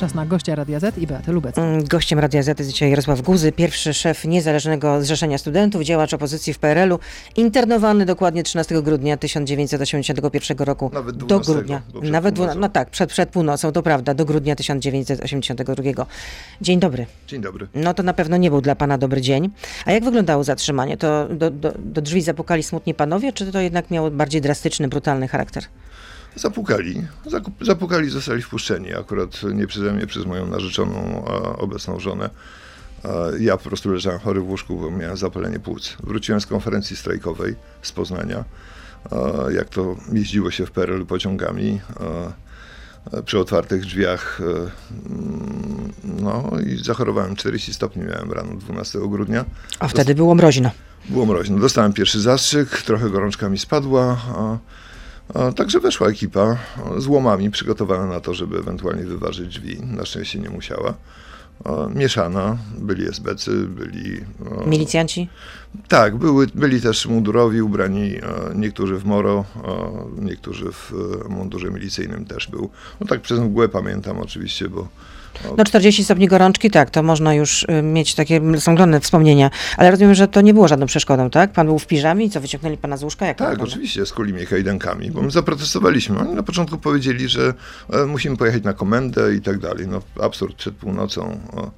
Czas 0.00 0.14
na 0.14 0.26
gościa 0.26 0.54
Radia 0.54 0.80
Z 0.80 0.98
i 0.98 1.06
Beatę 1.06 1.32
Lubecką. 1.32 1.62
Mm, 1.62 1.84
Gościem 1.84 2.18
Radia 2.18 2.42
Z 2.42 2.58
jest 2.58 2.70
dzisiaj 2.70 2.90
Jarosław 2.90 3.22
Guzy, 3.22 3.52
pierwszy 3.52 3.94
szef 3.94 4.24
Niezależnego 4.24 5.02
Zrzeszenia 5.02 5.38
Studentów, 5.38 5.82
działacz 5.82 6.14
opozycji 6.14 6.54
w 6.54 6.58
PRL-u, 6.58 6.98
internowany 7.36 8.04
dokładnie 8.06 8.42
13 8.42 8.82
grudnia 8.82 9.16
1981 9.16 10.58
roku. 10.58 10.90
Nawet 10.94 11.16
do 11.16 11.26
12, 11.26 11.52
grudnia. 11.52 11.82
bo 11.92 12.00
przed 12.00 12.12
Nawet 12.12 12.34
północą. 12.34 12.58
no 12.60 12.68
tak, 12.68 12.90
przed, 12.90 13.10
przed 13.10 13.28
północą, 13.30 13.72
to 13.72 13.82
prawda, 13.82 14.14
do 14.14 14.24
grudnia 14.24 14.56
1982. 14.56 16.06
Dzień 16.60 16.80
dobry. 16.80 17.06
Dzień 17.28 17.40
dobry. 17.42 17.68
No 17.74 17.94
to 17.94 18.02
na 18.02 18.12
pewno 18.14 18.36
nie 18.36 18.50
był 18.50 18.60
dla 18.60 18.74
pana 18.74 18.98
dobry 18.98 19.20
dzień. 19.20 19.50
A 19.86 19.92
jak 19.92 20.04
wyglądało 20.04 20.44
zatrzymanie? 20.44 20.96
To 20.96 21.28
do, 21.28 21.50
do, 21.50 21.72
do 21.78 22.02
drzwi 22.02 22.22
zapukali 22.22 22.62
smutni 22.62 22.94
panowie, 22.94 23.32
czy 23.32 23.52
to 23.52 23.60
jednak 23.60 23.90
miało 23.90 24.10
bardziej 24.10 24.40
drastyczny, 24.40 24.88
brutalny 24.88 25.28
charakter? 25.28 25.64
Zapukali. 26.36 27.06
Zapukali, 27.60 28.10
zostali 28.10 28.42
wpuszczeni. 28.42 28.94
Akurat 28.94 29.42
nie 29.54 29.66
przeze 29.66 29.92
mnie, 29.92 30.06
przez 30.06 30.26
moją 30.26 30.46
narzeczoną, 30.46 31.24
a 31.28 31.56
obecną 31.58 32.00
żonę. 32.00 32.30
Ja 33.40 33.56
po 33.56 33.64
prostu 33.64 33.92
leżałem 33.92 34.18
chory 34.18 34.40
w 34.40 34.48
łóżku, 34.48 34.76
bo 34.76 34.90
miałem 34.90 35.16
zapalenie 35.16 35.58
płuc. 35.58 35.96
Wróciłem 36.02 36.40
z 36.40 36.46
konferencji 36.46 36.96
strajkowej 36.96 37.54
z 37.82 37.92
Poznania. 37.92 38.44
Jak 39.50 39.68
to 39.68 39.96
jeździło 40.12 40.50
się 40.50 40.66
w 40.66 40.70
PRL 40.70 41.06
pociągami. 41.06 41.80
Przy 43.24 43.38
otwartych 43.38 43.80
drzwiach. 43.80 44.40
e, 44.40 44.44
mm, 44.44 45.92
No 46.04 46.50
i 46.66 46.84
zachorowałem 46.84 47.36
40 47.36 47.74
stopni, 47.74 48.02
miałem 48.02 48.32
rano 48.32 48.54
12 48.54 48.98
grudnia. 49.08 49.44
A 49.78 49.88
wtedy 49.88 50.14
było 50.14 50.34
mroźno. 50.34 50.70
Było 51.08 51.26
mroźno. 51.26 51.58
Dostałem 51.58 51.92
pierwszy 51.92 52.20
zastrzyk, 52.20 52.82
trochę 52.82 53.10
gorączka 53.10 53.48
mi 53.48 53.58
spadła. 53.58 54.16
A, 54.36 54.58
także 55.56 55.80
weszła 55.80 56.08
ekipa 56.08 56.56
z 56.98 57.06
łomami 57.06 57.50
przygotowana 57.50 58.06
na 58.06 58.20
to, 58.20 58.34
żeby 58.34 58.58
ewentualnie 58.58 59.04
wyważyć 59.04 59.48
drzwi. 59.48 59.80
Na 59.82 60.04
szczęście 60.04 60.38
nie 60.38 60.50
musiała. 60.50 60.94
Mieszana, 61.94 62.56
byli 62.78 63.08
SBC, 63.08 63.50
byli. 63.50 64.20
Milicjanci? 64.66 65.28
tak, 65.88 66.16
były, 66.16 66.46
byli 66.54 66.80
też 66.80 67.06
mundurowi 67.06 67.62
ubrani, 67.62 68.14
niektórzy 68.54 68.98
w 68.98 69.04
moro, 69.04 69.44
niektórzy 70.18 70.72
w 70.72 70.92
e, 71.24 71.28
mundurze 71.28 71.70
milicyjnym 71.70 72.24
też 72.24 72.48
był. 72.48 72.70
No 73.00 73.06
tak 73.06 73.20
przez 73.20 73.40
mgłę 73.40 73.68
pamiętam 73.68 74.18
oczywiście, 74.18 74.68
bo 74.68 74.88
No 75.58 75.64
40 75.64 76.04
stopni 76.04 76.28
gorączki, 76.28 76.70
tak, 76.70 76.90
to 76.90 77.02
można 77.02 77.34
już 77.34 77.62
y, 77.62 77.82
mieć 77.82 78.14
takie 78.14 78.40
msąglone 78.40 79.00
wspomnienia. 79.00 79.50
Ale 79.76 79.90
rozumiem, 79.90 80.14
że 80.14 80.28
to 80.28 80.40
nie 80.40 80.54
było 80.54 80.68
żadną 80.68 80.86
przeszkodą, 80.86 81.30
tak? 81.30 81.52
Pan 81.52 81.66
był 81.66 81.78
w 81.78 81.86
piżamie 81.86 82.24
i 82.24 82.30
co, 82.30 82.40
wyciągnęli 82.40 82.76
pana 82.76 82.96
z 82.96 83.02
łóżka? 83.02 83.26
Jak 83.26 83.38
Tak, 83.38 83.62
oczywiście, 83.62 84.06
skuli 84.06 84.32
mnie 84.32 84.46
kajdankami, 84.46 85.10
bo 85.10 85.22
my 85.22 85.30
zaprotestowaliśmy. 85.30 86.18
Oni 86.18 86.34
na 86.34 86.42
początku 86.42 86.78
powiedzieli, 86.78 87.28
że 87.28 87.54
e, 87.92 88.06
musimy 88.06 88.36
pojechać 88.36 88.62
na 88.62 88.72
komendę 88.72 89.34
i 89.34 89.40
tak 89.40 89.58
dalej. 89.58 89.88
No 89.88 90.02
absurd 90.22 90.56
przed 90.56 90.74
północą. 90.74 91.40
O, 91.52 91.70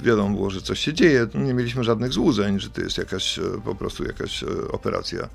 wiadomo 0.00 0.36
było, 0.36 0.50
że 0.50 0.62
coś 0.62 0.80
się 0.80 0.94
dzieje. 0.94 1.26
Nie 1.34 1.54
mieliśmy 1.54 1.84
żadnych 1.84 2.12
złudzeń, 2.12 2.60
że 2.60 2.70
to 2.70 2.80
jest 2.80 2.98
jakaś 2.98 3.38
e, 3.38 3.42
po 3.64 3.74
prostu 3.74 4.04
jakaś 4.04 4.42
e, 4.42 4.46
operacja. 4.72 5.28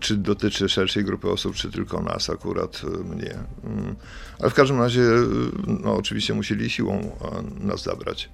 Czy 0.00 0.16
dotyczy 0.16 0.68
szerszej 0.68 1.04
grupy 1.04 1.30
osób, 1.30 1.54
czy 1.54 1.70
tylko 1.70 2.02
nas 2.02 2.30
akurat, 2.30 2.82
e, 2.84 3.14
mnie. 3.14 3.34
Mm. 3.64 3.94
Ale 4.40 4.50
w 4.50 4.54
każdym 4.54 4.78
razie, 4.78 5.02
no 5.66 5.96
oczywiście 5.96 6.34
musieli 6.34 6.70
siłą 6.70 7.16
nas 7.60 7.82
zabrać. 7.82 8.28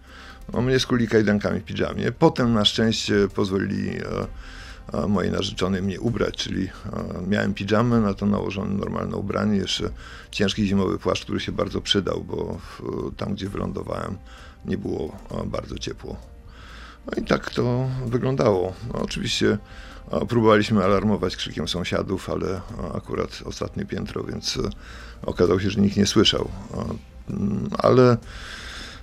No, 0.53 0.63
mnie 0.63 0.81
skuli 0.81 1.09
kajdankami 1.09 1.61
w 1.61 1.65
piżamie. 1.65 2.13
Potem 2.13 2.53
na 2.53 2.65
szczęście 2.65 3.29
pozwolili 3.35 3.91
mojej 5.09 5.33
narzeczonej 5.33 5.83
mnie 5.83 6.01
ubrać, 6.01 6.37
czyli 6.37 6.65
e, 6.67 6.71
miałem 7.29 7.55
piżamę, 7.55 8.01
na 8.01 8.15
to 8.15 8.27
nałożone 8.27 8.75
normalne 8.75 9.17
ubranie, 9.17 9.57
jeszcze 9.57 9.91
ciężki 10.31 10.67
zimowy 10.67 10.99
płaszcz, 10.99 11.25
który 11.25 11.41
się 11.41 11.53
bardzo 11.53 11.81
przydał, 11.81 12.25
bo 12.25 12.59
tam, 13.17 13.35
gdzie 13.35 13.49
wylądowałem, 13.49 14.19
nie 14.65 14.79
było 14.79 15.17
e, 15.31 15.47
bardzo 15.47 15.79
ciepło. 15.79 16.17
No 17.07 17.23
i 17.23 17.27
tak 17.27 17.51
to 17.51 17.89
wyglądało. 18.07 18.73
No, 18.95 19.01
oczywiście 19.03 19.59
e, 20.13 20.27
próbowaliśmy 20.27 20.85
alarmować 20.85 21.37
krzykiem 21.37 21.69
sąsiadów, 21.69 22.31
ale 22.31 22.49
e, 22.57 22.61
akurat 22.95 23.43
ostatnie 23.45 23.85
piętro, 23.85 24.25
więc 24.25 24.57
e, 24.57 24.61
okazało 25.23 25.61
się, 25.61 25.71
że 25.71 25.81
nikt 25.81 25.97
nie 25.97 26.07
słyszał. 26.07 26.49
E, 26.75 26.85
Ale 27.79 28.17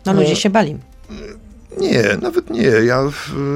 No 0.05 0.13
ludzie 0.13 0.35
się 0.35 0.49
bali. 0.49 0.77
Nie, 1.77 2.17
nawet 2.21 2.49
nie. 2.49 2.61
Ja, 2.61 3.03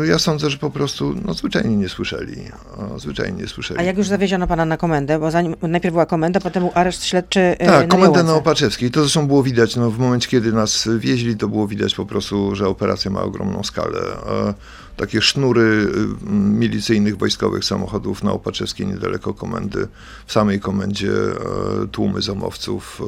ja 0.04 0.20
sądzę, 0.20 0.50
że 0.50 0.58
po 0.58 0.70
prostu 0.70 1.16
no, 1.26 1.34
zwyczajnie 1.34 1.78
nie 1.78 1.90
słyszeli. 1.90 2.36
O, 2.78 3.00
zwyczajnie 3.00 3.42
nie 3.42 3.48
słyszeli. 3.48 3.80
A 3.80 3.84
jak 3.84 3.98
już 3.98 4.08
zawieziono 4.08 4.48
pana 4.48 4.66
na 4.66 4.78
komendę, 4.78 5.20
bo 5.20 5.32
zanim, 5.32 5.56
najpierw 5.62 5.94
była 5.94 6.06
komenda, 6.06 6.40
potem 6.40 6.64
był 6.64 6.72
areszt 6.76 7.06
śledczy 7.06 7.40
y, 7.40 7.66
Tak, 7.66 7.82
na 7.82 7.88
komendę 7.88 8.24
na. 8.24 8.36
Opaczewskiej. 8.36 8.92
To 8.92 9.00
zresztą 9.00 9.28
było 9.28 9.44
widać, 9.44 9.76
no, 9.76 9.92
w 9.92 10.00
momencie, 10.00 10.30
kiedy 10.30 10.52
nas 10.52 10.90
wieźli, 10.98 11.38
to 11.38 11.48
było 11.48 11.68
widać 11.68 11.96
po 11.96 12.06
prostu, 12.06 12.56
że 12.56 12.68
operacja 12.68 13.12
ma 13.12 13.22
ogromną 13.22 13.64
skalę. 13.64 14.00
E, 14.00 14.54
takie 14.98 15.22
sznury 15.22 15.62
y, 15.62 16.32
milicyjnych, 16.32 17.18
wojskowych 17.18 17.66
samochodów 17.66 18.24
na 18.24 18.32
Opaczewskiej, 18.32 18.88
niedaleko 18.88 19.34
komendy. 19.34 19.88
W 20.26 20.32
samej 20.32 20.60
komendzie 20.60 21.12
e, 21.12 21.88
tłumy 21.92 22.22
zamowców. 22.22 23.02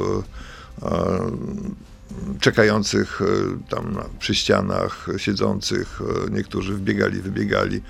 Czekających 2.39 3.21
e, 3.21 3.25
tam 3.69 3.97
przy 4.19 4.35
ścianach, 4.35 5.07
siedzących, 5.17 6.01
e, 6.27 6.31
niektórzy 6.31 6.73
wbiegali, 6.73 7.21
wybiegali. 7.21 7.81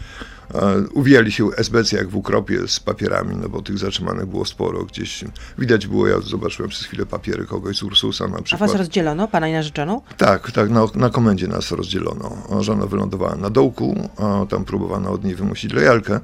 E, 0.54 0.84
Uwijali 0.94 1.32
się 1.32 1.50
SBC 1.58 1.98
jak 1.98 2.10
w 2.10 2.16
ukropie 2.16 2.68
z 2.68 2.80
papierami, 2.80 3.36
no 3.36 3.50
bo 3.50 3.62
tych 3.62 3.78
zatrzymanych 3.78 4.26
było 4.26 4.46
sporo. 4.46 4.84
Gdzieś 4.86 5.24
widać 5.58 5.88
było, 5.88 6.08
ja 6.08 6.20
zobaczyłem 6.22 6.70
przez 6.70 6.86
chwilę 6.86 7.06
papiery 7.06 7.46
kogoś 7.46 7.78
z 7.78 7.84
Ursusa 7.84 8.28
na 8.28 8.38
A 8.38 8.42
przykład. 8.42 8.70
was 8.70 8.80
rozdzielono, 8.80 9.28
pana 9.28 9.48
i 9.48 9.54
narzeczoną? 9.54 10.02
Tak, 10.18 10.52
tak, 10.52 10.70
na, 10.70 10.86
na 10.96 11.10
komendzie 11.10 11.48
nas 11.48 11.72
rozdzielono. 11.72 12.38
Żona 12.62 12.86
wylądowała 12.86 13.36
na 13.36 13.50
dołku, 13.50 14.10
a 14.18 14.46
tam 14.50 14.66
próbowano 14.66 15.12
od 15.12 15.24
niej 15.24 15.36
wymusić 15.36 15.74
lojalkę, 15.74 16.20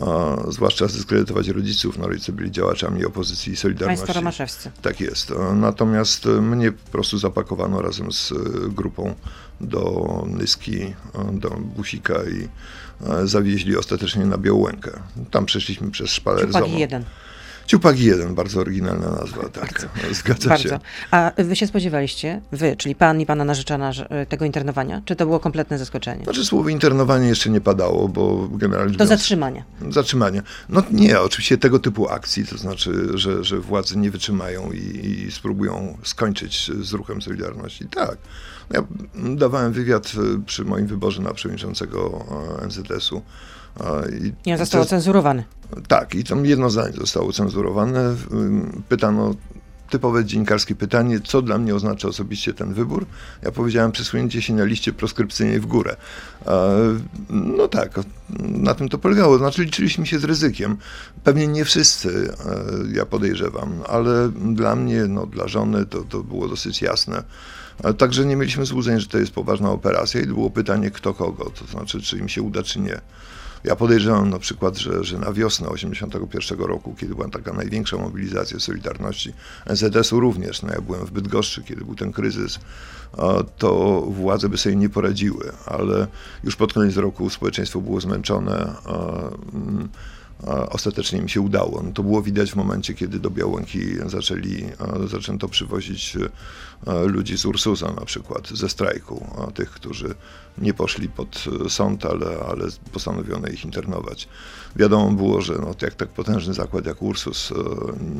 a, 0.00 0.36
zwłaszcza 0.50 0.88
zdyskredytować 0.88 1.48
rodziców. 1.48 1.98
No, 1.98 2.08
rodzice 2.08 2.32
byli 2.32 2.50
działaczami 2.50 3.04
opozycji 3.04 3.52
i 3.52 3.56
Solidarności. 3.56 3.98
Państwo 4.00 4.20
romaszewscy. 4.20 4.70
Tak 4.82 5.00
jest. 5.00 5.30
E, 5.30 5.54
Natomiast 5.54 6.26
e, 6.26 6.28
mnie 6.28 6.72
po 6.72 6.90
prostu 6.90 7.18
zapakowano 7.18 7.82
razem 7.82 8.12
z 8.12 8.32
e, 8.32 8.34
grupą 8.68 9.14
do 9.60 10.24
Nyski, 10.28 10.94
do 11.32 11.50
Busika 11.50 12.14
i 12.14 12.48
zawieźli 13.24 13.76
ostatecznie 13.76 14.26
na 14.26 14.38
Białękę. 14.38 14.90
Tam 15.30 15.46
przeszliśmy 15.46 15.90
przez 15.90 16.10
szpaler 16.10 16.52
Zomo. 16.52 16.66
jeden. 16.66 17.04
Ciupagi 17.66 18.04
1, 18.04 18.34
bardzo 18.34 18.60
oryginalna 18.60 19.10
nazwa, 19.10 19.48
tak. 19.48 19.88
Zgadza 20.12 20.58
się. 20.58 20.68
Bardzo. 20.68 20.84
A 21.10 21.32
wy 21.38 21.56
się 21.56 21.66
spodziewaliście, 21.66 22.40
wy, 22.52 22.76
czyli 22.76 22.94
pan 22.94 23.20
i 23.20 23.26
pana 23.26 23.44
narzeczona, 23.44 23.90
y, 23.90 24.26
tego 24.26 24.44
internowania? 24.44 25.02
Czy 25.04 25.16
to 25.16 25.26
było 25.26 25.40
kompletne 25.40 25.78
zaskoczenie? 25.78 26.24
Znaczy 26.24 26.44
słowo 26.44 26.68
internowanie 26.68 27.28
jeszcze 27.28 27.50
nie 27.50 27.60
padało, 27.60 28.08
bo 28.08 28.48
generalnie... 28.52 28.96
Do 28.96 29.06
zatrzymania. 29.06 29.64
Zatrzymania. 29.90 30.42
No 30.68 30.82
nie, 30.90 31.20
oczywiście 31.20 31.58
tego 31.58 31.78
typu 31.78 32.08
akcji, 32.08 32.46
to 32.46 32.58
znaczy, 32.58 33.08
że, 33.14 33.44
że 33.44 33.60
władze 33.60 33.96
nie 33.96 34.10
wytrzymają 34.10 34.72
i, 34.72 35.24
i 35.26 35.32
spróbują 35.32 35.98
skończyć 36.02 36.70
z 36.80 36.92
ruchem 36.92 37.22
Solidarności. 37.22 37.86
Tak. 37.88 38.16
Ja 38.70 38.82
dawałem 39.14 39.72
wywiad 39.72 40.12
e, 40.36 40.42
przy 40.46 40.64
moim 40.64 40.86
wyborze 40.86 41.22
na 41.22 41.34
przewodniczącego 41.34 42.24
e, 42.62 42.66
NZS-u. 42.66 43.22
I 44.46 44.52
on 44.52 44.58
został 44.58 44.82
ocenzurowany. 44.82 45.44
tak, 45.88 46.14
i 46.14 46.24
tam 46.24 46.46
jedno 46.46 46.70
zdanie 46.70 46.92
zostało 46.92 47.32
cenzurowane. 47.32 48.14
Pytano 48.88 49.34
typowe 49.90 50.24
dziennikarskie 50.24 50.74
pytanie, 50.74 51.20
co 51.20 51.42
dla 51.42 51.58
mnie 51.58 51.74
oznacza 51.74 52.08
osobiście 52.08 52.54
ten 52.54 52.74
wybór. 52.74 53.06
Ja 53.42 53.52
powiedziałem 53.52 53.92
przesunięcie 53.92 54.42
się 54.42 54.54
na 54.54 54.64
liście 54.64 54.92
proskrypcyjnej 54.92 55.60
w 55.60 55.66
górę. 55.66 55.96
No 57.30 57.68
tak, 57.68 58.00
na 58.40 58.74
tym 58.74 58.88
to 58.88 58.98
polegało. 58.98 59.38
Znaczy 59.38 59.64
liczyliśmy 59.64 60.06
się 60.06 60.18
z 60.18 60.24
ryzykiem. 60.24 60.76
Pewnie 61.24 61.46
nie 61.46 61.64
wszyscy, 61.64 62.32
e, 62.46 62.96
ja 62.96 63.06
podejrzewam, 63.06 63.82
ale 63.88 64.28
dla 64.54 64.76
mnie, 64.76 65.06
no 65.08 65.26
dla 65.26 65.48
żony 65.48 65.86
to, 65.86 66.02
to 66.04 66.22
było 66.22 66.48
dosyć 66.48 66.82
jasne. 66.82 67.22
E, 67.84 67.94
Także 67.94 68.26
nie 68.26 68.36
mieliśmy 68.36 68.66
złudzeń, 68.66 69.00
że 69.00 69.06
to 69.06 69.18
jest 69.18 69.32
poważna 69.32 69.70
operacja 69.70 70.20
i 70.20 70.26
było 70.26 70.50
pytanie 70.50 70.90
kto 70.90 71.14
kogo, 71.14 71.50
to 71.50 71.66
znaczy 71.66 72.02
czy 72.02 72.18
im 72.18 72.28
się 72.28 72.42
uda, 72.42 72.62
czy 72.62 72.80
nie. 72.80 73.00
Ja 73.66 73.76
podejrzewam 73.76 74.30
na 74.30 74.38
przykład, 74.38 74.78
że, 74.78 75.04
że 75.04 75.18
na 75.18 75.32
wiosnę 75.32 75.68
81 75.68 76.58
roku, 76.58 76.94
kiedy 76.94 77.14
była 77.14 77.28
taka 77.28 77.52
największa 77.52 77.96
mobilizacja 77.96 78.60
Solidarności, 78.60 79.32
NZS-u 79.66 80.20
również, 80.20 80.62
no 80.62 80.72
ja 80.72 80.80
byłem 80.80 81.06
w 81.06 81.10
Bydgoszczy, 81.10 81.62
kiedy 81.62 81.84
był 81.84 81.94
ten 81.94 82.12
kryzys, 82.12 82.58
to 83.58 84.00
władze 84.10 84.48
by 84.48 84.58
sobie 84.58 84.76
nie 84.76 84.88
poradziły, 84.88 85.52
ale 85.66 86.06
już 86.44 86.56
pod 86.56 86.72
koniec 86.72 86.96
roku 86.96 87.30
społeczeństwo 87.30 87.80
było 87.80 88.00
zmęczone, 88.00 88.74
mm, 89.54 89.88
ostatecznie 90.46 91.18
im 91.18 91.28
się 91.28 91.40
udało. 91.40 91.82
No 91.82 91.92
to 91.92 92.02
było 92.02 92.22
widać 92.22 92.52
w 92.52 92.56
momencie, 92.56 92.94
kiedy 92.94 93.18
do 93.18 93.30
Białęki 93.30 93.80
zaczęli, 94.06 94.64
a, 94.78 95.06
zaczęto 95.06 95.48
przywozić 95.48 96.16
e, 96.86 97.04
ludzi 97.04 97.38
z 97.38 97.44
Ursusa 97.44 97.92
na 97.92 98.04
przykład, 98.04 98.48
ze 98.48 98.68
strajku, 98.68 99.26
tych, 99.54 99.70
którzy 99.70 100.14
nie 100.58 100.74
poszli 100.74 101.08
pod 101.08 101.44
e, 101.66 101.70
sąd, 101.70 102.06
ale, 102.06 102.26
ale 102.48 102.64
postanowiono 102.92 103.48
ich 103.48 103.64
internować. 103.64 104.28
Wiadomo 104.76 105.12
było, 105.12 105.40
że 105.40 105.54
no, 105.54 105.74
jak 105.82 105.94
tak 105.94 106.08
potężny 106.08 106.54
zakład 106.54 106.86
jak 106.86 107.02
Ursus 107.02 107.52
e, 107.52 107.54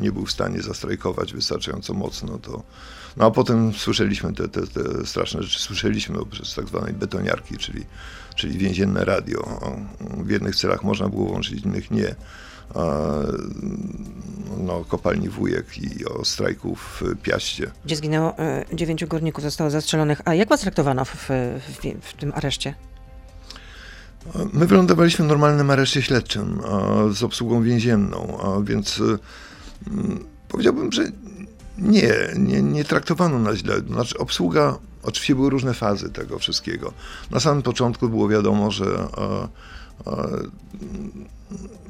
nie 0.01 0.11
był 0.11 0.25
w 0.25 0.31
stanie 0.31 0.61
zastrajkować 0.61 1.33
wystarczająco 1.33 1.93
mocno, 1.93 2.37
to 2.37 2.63
no 3.17 3.25
a 3.25 3.31
potem 3.31 3.73
słyszeliśmy 3.73 4.33
te, 4.33 4.47
te, 4.47 4.67
te 4.67 5.05
straszne 5.05 5.43
rzeczy, 5.43 5.59
słyszeliśmy 5.59 6.25
przez 6.25 6.55
tak 6.55 6.67
zwanej 6.67 6.93
betoniarki, 6.93 7.57
czyli, 7.57 7.85
czyli 8.37 8.57
więzienne 8.57 9.05
radio. 9.05 9.59
W 10.25 10.29
jednych 10.29 10.55
celach 10.55 10.83
można 10.83 11.09
było 11.09 11.25
włączyć, 11.25 11.61
w 11.61 11.65
innych 11.65 11.91
nie. 11.91 12.15
No, 14.57 14.85
kopalni 14.87 15.29
Wujek 15.29 15.65
i 15.77 16.05
o 16.05 16.25
strajku 16.25 16.75
w 16.75 17.03
Piaście. 17.23 17.71
Gdzie 17.85 17.95
zginęło 17.95 18.37
e, 18.39 18.65
dziewięciu 18.73 19.07
górników, 19.07 19.43
zostało 19.43 19.69
zastrzelonych. 19.69 20.21
A 20.25 20.33
jak 20.33 20.49
was 20.49 20.61
traktowano 20.61 21.05
w, 21.05 21.15
w, 21.15 21.29
w, 22.01 22.13
tym 22.13 22.33
areszcie? 22.35 22.73
My 24.53 24.67
wylądowaliśmy 24.67 25.25
w 25.25 25.27
normalnym 25.27 25.69
areszcie 25.69 26.01
śledczym 26.01 26.61
z 27.11 27.23
obsługą 27.23 27.63
więzienną, 27.63 28.37
więc 28.63 29.01
mm, 29.87 30.25
powiedziałbym, 30.47 30.91
że 30.91 31.03
nie, 31.77 32.13
nie, 32.37 32.61
nie 32.61 32.83
traktowano 32.83 33.39
nas 33.39 33.55
źle. 33.55 33.79
Znaczy, 33.79 34.17
obsługa, 34.17 34.77
oczywiście 35.07 35.35
były 35.35 35.49
różne 35.49 35.73
fazy 35.73 36.09
tego 36.09 36.39
wszystkiego. 36.39 36.93
Na 37.31 37.39
samym 37.39 37.63
początku 37.63 38.09
było 38.09 38.27
wiadomo, 38.27 38.71
że 38.71 38.85
e, 38.85 39.47
e, 40.11 40.27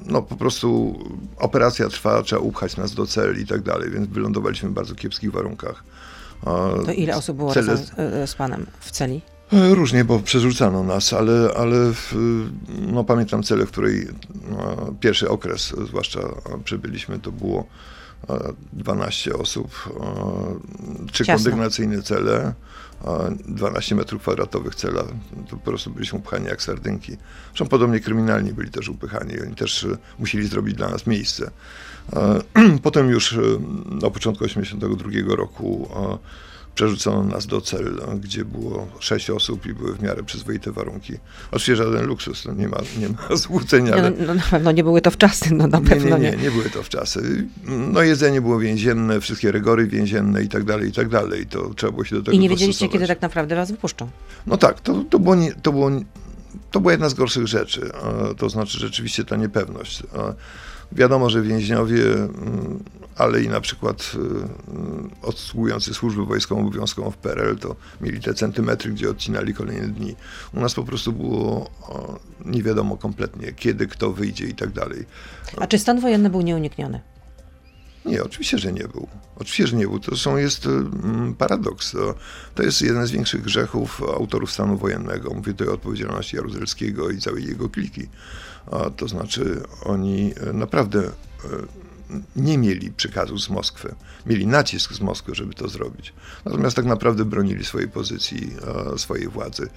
no 0.05 0.21
po 0.21 0.35
prostu 0.35 0.99
operacja 1.37 1.89
trwa, 1.89 2.23
trzeba 2.23 2.41
upchać 2.41 2.77
nas 2.77 2.93
do 2.93 3.07
celi 3.07 3.41
i 3.41 3.47
tak 3.47 3.61
dalej, 3.61 3.91
więc 3.91 4.07
wylądowaliśmy 4.09 4.69
w 4.69 4.73
bardzo 4.73 4.95
kiepskich 4.95 5.31
warunkach. 5.31 5.83
E, 6.47 6.85
to 6.85 6.91
ile 6.91 7.15
osób 7.15 7.37
było 7.37 7.53
Cele... 7.53 7.67
razem 7.67 8.27
z 8.27 8.35
panem 8.35 8.65
w 8.79 8.91
celi? 8.91 9.21
E, 9.53 9.75
różnie, 9.75 10.05
bo 10.05 10.19
przerzucano 10.19 10.83
nas, 10.83 11.13
ale, 11.13 11.49
ale 11.57 11.93
w, 11.93 12.15
no, 12.91 13.03
pamiętam 13.03 13.43
celę, 13.43 13.65
w 13.65 13.71
której 13.71 14.07
no, 14.51 14.93
pierwszy 14.99 15.29
okres 15.29 15.73
zwłaszcza 15.87 16.19
przebyliśmy, 16.63 17.19
to 17.19 17.31
było 17.31 17.67
12 18.73 19.33
osób, 19.33 19.89
trzy 21.11 21.25
kondygnacyjne 21.25 22.01
cele, 22.01 22.53
12 23.47 23.95
metrów 23.95 24.21
kwadratowych 24.21 24.75
cela. 24.75 25.03
To 25.49 25.57
po 25.57 25.57
prostu 25.57 25.91
byliśmy 25.91 26.19
upchani 26.19 26.45
jak 26.45 26.61
sardynki. 26.61 27.17
Zresztą 27.47 27.67
podobnie 27.67 27.99
kryminalni 27.99 28.53
byli 28.53 28.71
też 28.71 28.89
upychani. 28.89 29.41
Oni 29.41 29.55
też 29.55 29.83
e, 29.83 29.97
musieli 30.19 30.47
zrobić 30.47 30.75
dla 30.75 30.89
nas 30.89 31.07
miejsce. 31.07 31.51
Potem 32.83 33.09
już 33.09 33.33
e, 33.33 33.37
na 33.85 34.09
początku 34.09 34.45
1982 34.45 35.35
roku 35.35 35.89
przerzucono 36.77 37.23
nas 37.23 37.47
do 37.47 37.61
cel, 37.61 38.01
gdzie 38.19 38.45
było 38.45 38.87
sześć 38.99 39.29
osób 39.29 39.65
i 39.65 39.73
były 39.73 39.95
w 39.95 40.01
miarę 40.01 40.23
przyzwoite 40.23 40.71
warunki. 40.71 41.13
Oczywiście 41.51 41.75
żaden 41.75 42.05
luksus, 42.05 42.45
no 42.45 42.53
nie, 42.53 42.67
ma, 42.67 42.77
nie 42.99 43.09
ma 43.09 43.35
złudzenia. 43.45 43.93
Ale... 43.93 44.11
No, 44.11 44.17
no, 44.27 44.33
na 44.33 44.43
pewno 44.51 44.71
nie 44.71 44.83
były 44.83 45.01
to 45.01 45.11
wczasy, 45.11 45.53
no 45.53 45.67
na 45.67 45.81
pewno 45.81 46.17
nie. 46.17 46.31
Nie, 46.31 46.37
nie, 46.37 46.43
nie 46.43 46.51
były 46.51 46.69
to 46.69 46.83
wczasy. 46.83 47.47
No 47.65 48.01
jedzenie 48.01 48.41
było 48.41 48.59
więzienne, 48.59 49.21
wszystkie 49.21 49.51
rygory 49.51 49.87
więzienne 49.87 50.43
i 50.43 50.49
tak 50.49 50.63
dalej, 50.63 50.89
i 50.89 50.91
tak 50.91 51.09
dalej. 51.09 51.45
To 51.45 51.73
trzeba 51.73 51.91
było 51.91 52.05
się 52.05 52.15
do 52.15 52.21
tego 52.21 52.35
I 52.37 52.39
nie 52.39 52.49
wiedzieliście, 52.49 52.89
kiedy 52.89 53.07
tak 53.07 53.21
naprawdę 53.21 53.55
was 53.55 53.71
wypuszczą? 53.71 54.09
No 54.47 54.57
tak, 54.57 54.81
to, 54.81 55.03
to, 55.09 55.19
było, 55.19 55.35
nie, 55.35 55.53
to, 55.53 55.71
było, 55.71 55.91
to 56.71 56.79
była 56.79 56.91
jedna 56.91 57.09
z 57.09 57.13
gorszych 57.13 57.47
rzeczy. 57.47 57.91
To 58.37 58.49
znaczy 58.49 58.79
rzeczywiście 58.79 59.25
ta 59.25 59.35
niepewność. 59.35 60.03
Wiadomo, 60.91 61.29
że 61.29 61.41
więźniowie, 61.41 62.13
mm, 62.13 62.83
ale 63.15 63.41
i 63.41 63.49
na 63.49 63.61
przykład 63.61 64.11
y, 64.15 64.17
y, 64.17 65.27
odsługujący 65.27 65.93
służbę 65.93 66.25
wojskową 66.25 66.61
obowiązkową 66.61 67.11
w 67.11 67.17
PRL, 67.17 67.57
to 67.57 67.75
mieli 68.01 68.21
te 68.21 68.33
centymetry, 68.33 68.91
gdzie 68.91 69.09
odcinali 69.09 69.53
kolejne 69.53 69.87
dni. 69.87 70.15
U 70.53 70.59
nas 70.59 70.73
po 70.73 70.83
prostu 70.83 71.13
było 71.13 71.69
nie 72.45 72.63
wiadomo 72.63 72.97
kompletnie, 72.97 73.53
kiedy, 73.53 73.87
kto 73.87 74.11
wyjdzie 74.11 74.45
i 74.45 74.53
tak 74.53 74.71
dalej. 74.71 75.05
A 75.57 75.67
czy 75.67 75.79
stan 75.79 75.99
wojenny 75.99 76.29
był 76.29 76.41
nieunikniony? 76.41 77.01
Nie, 78.07 78.23
oczywiście, 78.23 78.57
że 78.57 78.73
nie 78.73 78.87
był. 78.87 79.07
Oczywiście, 79.35 79.67
że 79.67 79.75
nie 79.75 79.87
był. 79.87 79.99
To 79.99 80.17
są, 80.17 80.37
jest 80.37 80.65
mm, 80.65 81.35
paradoks. 81.35 81.91
To, 81.91 82.15
to 82.55 82.63
jest 82.63 82.81
jeden 82.81 83.07
z 83.07 83.11
większych 83.11 83.41
grzechów 83.41 84.01
autorów 84.03 84.51
stanu 84.51 84.77
wojennego. 84.77 85.33
Mówię 85.33 85.51
tutaj 85.51 85.67
o 85.67 85.73
odpowiedzialności 85.73 86.35
Jaruzelskiego 86.35 87.09
i 87.09 87.17
całej 87.17 87.45
jego 87.45 87.69
kliki. 87.69 88.07
A, 88.71 88.89
to 88.89 89.07
znaczy, 89.07 89.61
oni 89.83 90.33
e, 90.49 90.53
naprawdę 90.53 90.99
e, 90.99 91.07
nie 92.35 92.57
mieli 92.57 92.91
przekazu 92.91 93.39
z 93.39 93.49
Moskwy. 93.49 93.95
Mieli 94.25 94.47
nacisk 94.47 94.93
z 94.93 95.01
Moskwy, 95.01 95.35
żeby 95.35 95.53
to 95.53 95.67
zrobić. 95.67 96.13
Natomiast 96.45 96.75
tak 96.75 96.85
naprawdę 96.85 97.25
bronili 97.25 97.65
swojej 97.65 97.89
pozycji, 97.89 98.51
swojej 98.97 99.27
władzy. 99.27 99.69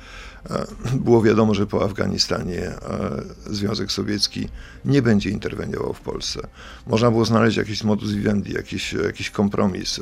Było 0.95 1.23
wiadomo, 1.23 1.55
że 1.55 1.67
po 1.67 1.85
Afganistanie 1.85 2.75
Związek 3.47 3.93
Sowiecki 3.93 4.49
nie 4.85 5.03
będzie 5.03 5.31
interweniował 5.31 5.95
w 5.95 6.01
Polsce. 6.01 6.41
Można 6.87 7.11
było 7.11 7.25
znaleźć 7.25 7.57
jakiś 7.57 7.85
modus 7.85 8.13
vivendi, 8.13 8.53
jakiś, 8.53 8.93
jakiś 8.93 9.31
kompromis, 9.31 10.01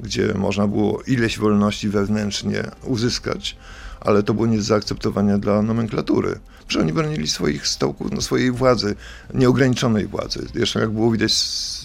gdzie 0.00 0.34
można 0.34 0.66
było 0.66 1.02
ileś 1.06 1.38
wolności 1.38 1.88
wewnętrznie 1.88 2.70
uzyskać, 2.84 3.56
ale 4.00 4.22
to 4.22 4.34
było 4.34 4.46
nie 4.46 4.56
do 4.56 4.62
zaakceptowania 4.62 5.38
dla 5.38 5.62
nomenklatury. 5.62 6.38
Że 6.68 6.80
oni 6.80 6.92
bronili 6.92 7.28
swoich 7.28 7.66
stołków, 7.66 8.12
no, 8.12 8.20
swojej 8.20 8.50
władzy, 8.50 8.94
nieograniczonej 9.34 10.06
władzy. 10.06 10.46
Zresztą 10.54 10.80
jak 10.80 10.90
było 10.90 11.10
widać 11.10 11.32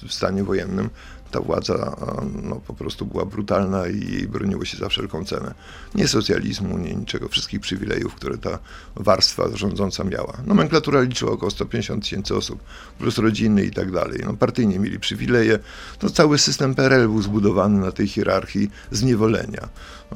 w 0.07 0.13
stanie 0.13 0.43
wojennym, 0.43 0.89
ta 1.33 1.39
władza 1.39 1.95
no, 2.43 2.55
po 2.55 2.73
prostu 2.73 3.05
była 3.05 3.25
brutalna 3.25 3.87
i 3.87 4.27
broniło 4.27 4.65
się 4.65 4.77
za 4.77 4.89
wszelką 4.89 5.25
cenę. 5.25 5.53
Nie 5.95 6.07
socjalizmu, 6.07 6.77
nie 6.77 6.95
niczego, 6.95 7.29
wszystkich 7.29 7.59
przywilejów, 7.59 8.15
które 8.15 8.37
ta 8.37 8.59
warstwa 8.95 9.43
rządząca 9.53 10.03
miała. 10.03 10.33
Nomenklatura 10.45 11.01
liczyła 11.01 11.31
około 11.31 11.51
150 11.51 12.03
tysięcy 12.03 12.35
osób, 12.35 12.59
plus 12.99 13.17
rodziny 13.17 13.63
i 13.63 13.71
tak 13.71 13.91
dalej. 13.91 14.21
No, 14.25 14.33
partyjnie 14.33 14.79
mieli 14.79 14.99
przywileje. 14.99 15.59
To 15.99 16.09
cały 16.09 16.37
system 16.37 16.75
PRL 16.75 17.07
był 17.07 17.21
zbudowany 17.21 17.79
na 17.79 17.91
tej 17.91 18.07
hierarchii 18.07 18.71
zniewolenia. 18.91 19.69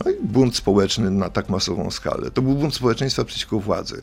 No 0.06 0.12
i 0.12 0.16
bunt 0.24 0.56
społeczny 0.56 1.12
na 1.12 1.30
tak 1.30 1.50
masową 1.50 1.92
skalę. 1.92 2.32
To 2.32 2.42
był 2.42 2.56
bunt 2.56 2.76
społeczeństwa 2.76 3.24
przeciwko 3.24 3.60
władzy. 3.60 4.02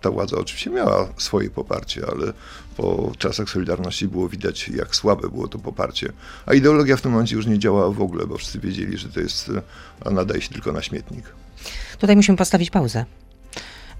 Ta 0.00 0.10
władza 0.10 0.36
oczywiście 0.36 0.70
miała 0.70 1.08
swoje 1.16 1.50
poparcie, 1.50 2.06
ale 2.12 2.32
po 2.78 3.12
czasach 3.18 3.50
Solidarności 3.50 4.08
było 4.08 4.28
widać, 4.28 4.68
jak 4.68 4.96
słabe 4.96 5.28
było 5.28 5.48
to 5.48 5.58
poparcie. 5.58 6.12
A 6.46 6.54
ideologia 6.54 6.96
w 6.96 7.00
tym 7.00 7.12
momencie 7.12 7.36
już 7.36 7.46
nie 7.46 7.58
działała 7.58 7.90
w 7.90 8.02
ogóle, 8.02 8.26
bo 8.26 8.38
wszyscy 8.38 8.58
wiedzieli, 8.60 8.98
że 8.98 9.08
to 9.08 9.20
jest, 9.20 9.50
nadaje 10.10 10.40
się 10.40 10.48
tylko 10.48 10.72
na 10.72 10.82
śmietnik. 10.82 11.24
Tutaj 11.98 12.16
musimy 12.16 12.38
postawić 12.38 12.70
pauzę. 12.70 13.04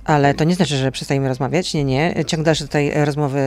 Ale 0.04 0.34
to 0.34 0.44
nie 0.44 0.54
znaczy, 0.54 0.76
że 0.76 0.92
przestajemy 0.92 1.28
rozmawiać. 1.28 1.74
Nie, 1.74 1.84
nie. 1.84 2.24
Ciąg 2.26 2.44
dalszy 2.44 2.64
tutaj 2.64 3.04
rozmowy 3.04 3.38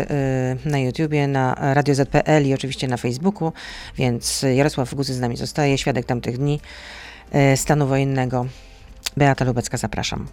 y, 0.65 0.69
na 0.69 0.79
YouTubie, 0.79 1.27
na 1.27 1.55
Radio 1.73 1.95
ZPL 1.95 2.45
i 2.45 2.53
oczywiście 2.53 2.87
na 2.87 2.97
Facebooku, 2.97 3.53
więc 3.97 4.45
Jarosław 4.55 4.93
Guzy 4.93 5.13
z 5.13 5.19
nami 5.19 5.37
zostaje, 5.37 5.77
świadek 5.77 6.05
tamtych 6.05 6.37
dni 6.37 6.59
y, 7.53 7.57
stanu 7.57 7.87
wojennego. 7.87 8.45
Beata 9.17 9.45
Lubecka, 9.45 9.77
zapraszam. 9.77 10.27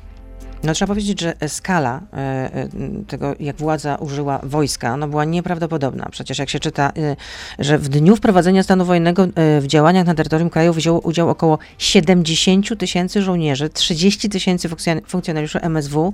No 0.62 0.74
trzeba 0.74 0.86
powiedzieć, 0.94 1.20
że 1.20 1.34
skala 1.48 2.00
e, 2.12 2.16
e, 2.16 2.68
tego, 3.08 3.34
jak 3.40 3.56
władza 3.56 3.96
użyła 3.96 4.40
wojska, 4.42 4.96
no 4.96 5.08
była 5.08 5.24
nieprawdopodobna. 5.24 6.08
Przecież 6.10 6.38
jak 6.38 6.50
się 6.50 6.60
czyta, 6.60 6.92
e, 6.96 7.16
że 7.58 7.78
w 7.78 7.88
dniu 7.88 8.16
wprowadzenia 8.16 8.62
stanu 8.62 8.84
wojennego 8.84 9.26
w 9.60 9.64
działaniach 9.66 10.06
na 10.06 10.14
terytorium 10.14 10.50
kraju 10.50 10.72
wzięło 10.72 11.00
udział 11.00 11.28
około 11.28 11.58
70 11.78 12.78
tysięcy 12.78 13.22
żołnierzy, 13.22 13.68
30 13.70 14.28
tysięcy 14.28 14.68
funkcjonariuszy 15.06 15.60
MSW, 15.60 16.12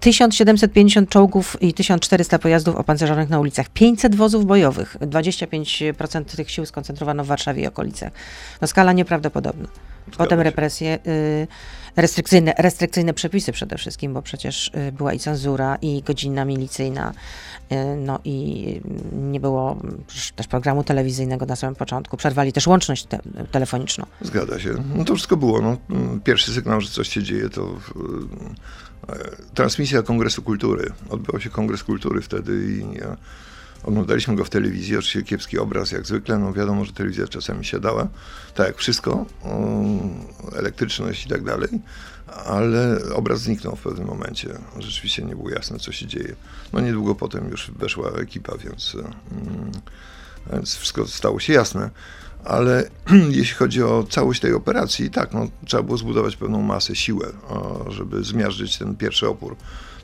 1750 0.00 1.08
czołgów 1.08 1.56
i 1.60 1.74
1400 1.74 2.38
pojazdów 2.38 2.76
opancerzonych 2.76 3.28
na 3.28 3.40
ulicach, 3.40 3.68
500 3.68 4.14
wozów 4.14 4.46
bojowych, 4.46 4.96
25% 5.00 6.24
tych 6.36 6.50
sił 6.50 6.66
skoncentrowano 6.66 7.24
w 7.24 7.26
Warszawie 7.26 7.62
i 7.62 7.66
okolicach. 7.66 8.12
No 8.60 8.68
skala 8.68 8.92
nieprawdopodobna. 8.92 9.68
Potem 10.16 10.40
represje. 10.40 10.98
Y 11.06 11.46
restrykcyjne, 11.96 12.54
restrykcyjne 12.58 13.14
przepisy 13.14 13.52
przede 13.52 13.78
wszystkim, 13.78 14.14
bo 14.14 14.22
przecież 14.22 14.68
y, 14.88 14.92
była 14.92 15.12
i 15.12 15.18
cenzura, 15.18 15.78
i 15.82 16.02
godzina 16.02 16.44
milicyjna, 16.44 17.12
y, 17.72 17.96
no 17.96 18.18
i 18.24 18.80
nie 19.12 19.40
było 19.40 19.76
też 20.36 20.46
programu 20.48 20.84
telewizyjnego 20.84 21.46
na 21.46 21.56
samym 21.56 21.74
początku. 21.74 22.16
Przerwali 22.16 22.52
też 22.52 22.66
łączność 22.66 23.04
te, 23.04 23.18
telefoniczną. 23.50 24.06
Zgadza 24.20 24.60
się. 24.60 24.74
No 24.94 25.04
to 25.04 25.14
wszystko 25.14 25.36
było. 25.36 25.60
No, 25.60 25.76
pierwszy 26.24 26.52
sygnał, 26.52 26.80
że 26.80 26.88
coś 26.88 27.08
się 27.08 27.22
dzieje, 27.22 27.48
to 27.48 27.68
e, 29.08 29.14
transmisja 29.54 30.02
Kongresu 30.02 30.42
Kultury. 30.42 30.92
Odbywał 31.10 31.40
się 31.40 31.50
Kongres 31.50 31.84
Kultury 31.84 32.22
wtedy 32.22 32.66
i 32.80 33.00
Oglądaliśmy 33.84 34.36
go 34.36 34.44
w 34.44 34.50
telewizji, 34.50 34.96
oczywiście 34.96 35.22
kiepski 35.22 35.58
obraz 35.58 35.92
jak 35.92 36.06
zwykle, 36.06 36.38
no 36.38 36.52
wiadomo, 36.52 36.84
że 36.84 36.92
telewizja 36.92 37.28
czasami 37.28 37.64
siadała, 37.64 38.08
tak 38.54 38.66
jak 38.66 38.76
wszystko, 38.76 39.26
elektryczność 40.56 41.26
i 41.26 41.28
tak 41.28 41.44
dalej, 41.44 41.68
ale 42.46 42.98
obraz 43.14 43.40
zniknął 43.40 43.76
w 43.76 43.82
pewnym 43.82 44.06
momencie. 44.06 44.48
Rzeczywiście 44.78 45.22
nie 45.22 45.36
było 45.36 45.50
jasne, 45.50 45.78
co 45.78 45.92
się 45.92 46.06
dzieje. 46.06 46.34
No 46.72 46.80
niedługo 46.80 47.14
potem 47.14 47.50
już 47.50 47.70
weszła 47.70 48.10
ekipa, 48.10 48.56
więc, 48.56 48.96
mm, 49.30 49.72
więc 50.52 50.76
wszystko 50.76 51.06
stało 51.06 51.40
się 51.40 51.52
jasne. 51.52 51.90
Ale 52.44 52.90
jeśli 53.40 53.54
chodzi 53.54 53.82
o 53.82 54.04
całość 54.10 54.40
tej 54.40 54.54
operacji, 54.54 55.10
tak, 55.10 55.32
no, 55.32 55.48
trzeba 55.64 55.82
było 55.82 55.98
zbudować 55.98 56.36
pewną 56.36 56.62
masę, 56.62 56.96
siłę, 56.96 57.26
żeby 57.88 58.24
zmiażdżyć 58.24 58.78
ten 58.78 58.96
pierwszy 58.96 59.28
opór. 59.28 59.56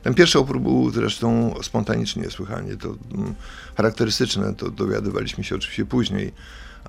Ten 0.03 0.13
pierwszy 0.13 0.39
opór 0.39 0.59
był 0.59 0.89
zresztą 0.89 1.55
spontaniczny 1.61 2.23
niesłychanie. 2.23 2.77
To 2.77 2.87
mm, 2.87 3.35
charakterystyczne, 3.77 4.55
to 4.55 4.69
dowiadywaliśmy 4.69 5.43
się 5.43 5.55
oczywiście 5.55 5.85
później, 5.85 6.31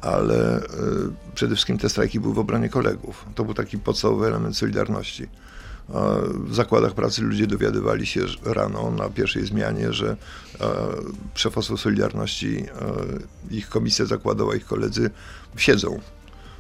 ale 0.01 0.59
y, 0.59 0.65
przede 1.35 1.55
wszystkim 1.55 1.79
te 1.79 1.89
strajki 1.89 2.21
były 2.21 2.35
w 2.35 2.39
obronie 2.39 2.69
kolegów. 2.69 3.27
To 3.35 3.45
był 3.45 3.55
taki 3.55 3.79
podstawowy 3.79 4.27
element 4.27 4.57
solidarności. 4.57 5.29
W 6.35 6.55
zakładach 6.55 6.95
pracy 6.95 7.23
ludzie 7.23 7.47
dowiadywali 7.47 8.07
się 8.07 8.21
rano 8.45 8.91
na 8.91 9.09
pierwszej 9.09 9.47
zmianie, 9.47 9.93
że 9.93 10.17
szefostwo 11.35 11.77
Solidarności, 11.77 12.65
ich 13.51 13.69
komisja 13.69 14.07
zakładowa, 14.07 14.55
ich 14.55 14.67
koledzy 14.67 15.11
siedzą. 15.57 16.01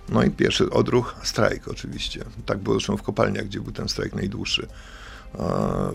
No 0.08 0.22
i 0.22 0.30
pierwszy 0.30 0.70
odruch, 0.70 1.14
strajk 1.22 1.68
oczywiście. 1.68 2.24
Tak 2.46 2.58
było 2.58 2.76
zresztą 2.76 2.96
w 2.96 3.02
kopalniach, 3.02 3.44
gdzie 3.44 3.60
był 3.60 3.72
ten 3.72 3.88
strajk 3.88 4.14
najdłuższy. 4.14 4.66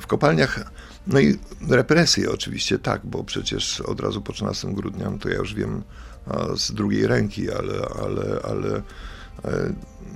W 0.02 0.08
kopalniach, 0.08 0.72
no 1.08 1.20
i 1.20 1.40
represje 1.70 2.32
oczywiście, 2.32 2.80
tak, 2.80 3.02
bo 3.04 3.24
przecież 3.24 3.82
od 3.82 4.00
razu 4.00 4.22
po 4.22 4.34
13 4.34 4.74
grudnia, 4.74 5.10
no 5.10 5.18
to 5.18 5.30
ja 5.30 5.36
już 5.36 5.54
wiem 5.54 5.84
z 6.56 6.72
drugiej 6.72 7.08
ręki, 7.08 7.52
ale, 7.52 7.88
ale, 8.04 8.40
ale 8.44 8.76
e, 8.78 8.82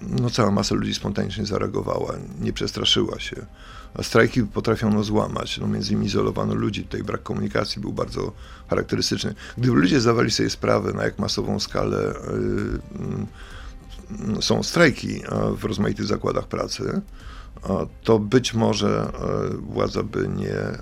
no 0.10 0.30
cała 0.30 0.52
masa 0.52 0.76
ludzi 0.76 0.94
spontanicznie 0.94 1.46
zareagowała, 1.46 2.14
nie 2.42 2.54
przestraszyła 2.54 3.20
się. 3.20 3.46
A 3.94 4.04
strajki 4.04 4.44
potrafiono 4.44 5.04
złamać, 5.04 5.58
no 5.58 5.68
między 5.68 5.92
innymi 5.92 6.08
izolowano 6.08 6.56
ludzi, 6.56 6.84
tutaj 6.84 7.04
brak 7.04 7.24
komunikacji 7.24 7.82
był 7.82 7.94
bardzo 7.94 8.32
charakterystyczny. 8.70 9.36
Gdyby 9.58 9.76
ludzie 9.76 10.02
zdawali 10.02 10.32
sobie 10.32 10.50
sprawę, 10.50 10.94
na 10.94 11.04
jak 11.04 11.20
masową 11.20 11.60
skalę 11.60 12.14
yy, 14.36 14.42
są 14.42 14.64
strajki 14.64 15.22
w 15.58 15.64
rozmaitych 15.64 16.06
zakładach 16.06 16.48
pracy, 16.48 17.02
to 18.04 18.20
być 18.20 18.54
może 18.54 19.12
e, 19.14 19.58
władza 19.58 20.04
by 20.04 20.28
nie 20.28 20.54
e, 20.54 20.80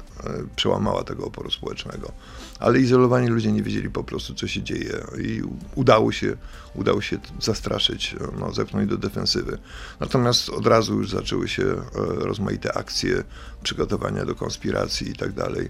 przełamała 0.55 1.03
tego 1.03 1.25
oporu 1.25 1.51
społecznego. 1.51 2.11
Ale 2.59 2.79
izolowani 2.79 3.27
ludzie 3.27 3.51
nie 3.51 3.63
wiedzieli 3.63 3.89
po 3.89 4.03
prostu, 4.03 4.33
co 4.33 4.47
się 4.47 4.63
dzieje 4.63 5.03
i 5.21 5.41
udało 5.75 6.11
się, 6.11 6.37
udało 6.75 7.01
się 7.01 7.17
zastraszyć, 7.41 8.15
no, 8.39 8.53
zepchnąć 8.53 8.89
do 8.89 8.97
defensywy. 8.97 9.57
Natomiast 9.99 10.49
od 10.49 10.67
razu 10.67 10.95
już 10.95 11.09
zaczęły 11.09 11.47
się 11.47 11.63
e, 11.63 11.79
rozmaite 12.25 12.77
akcje, 12.77 13.23
przygotowania 13.63 14.25
do 14.25 14.35
konspiracji 14.35 15.09
i 15.09 15.15
tak 15.15 15.31
dalej. 15.31 15.69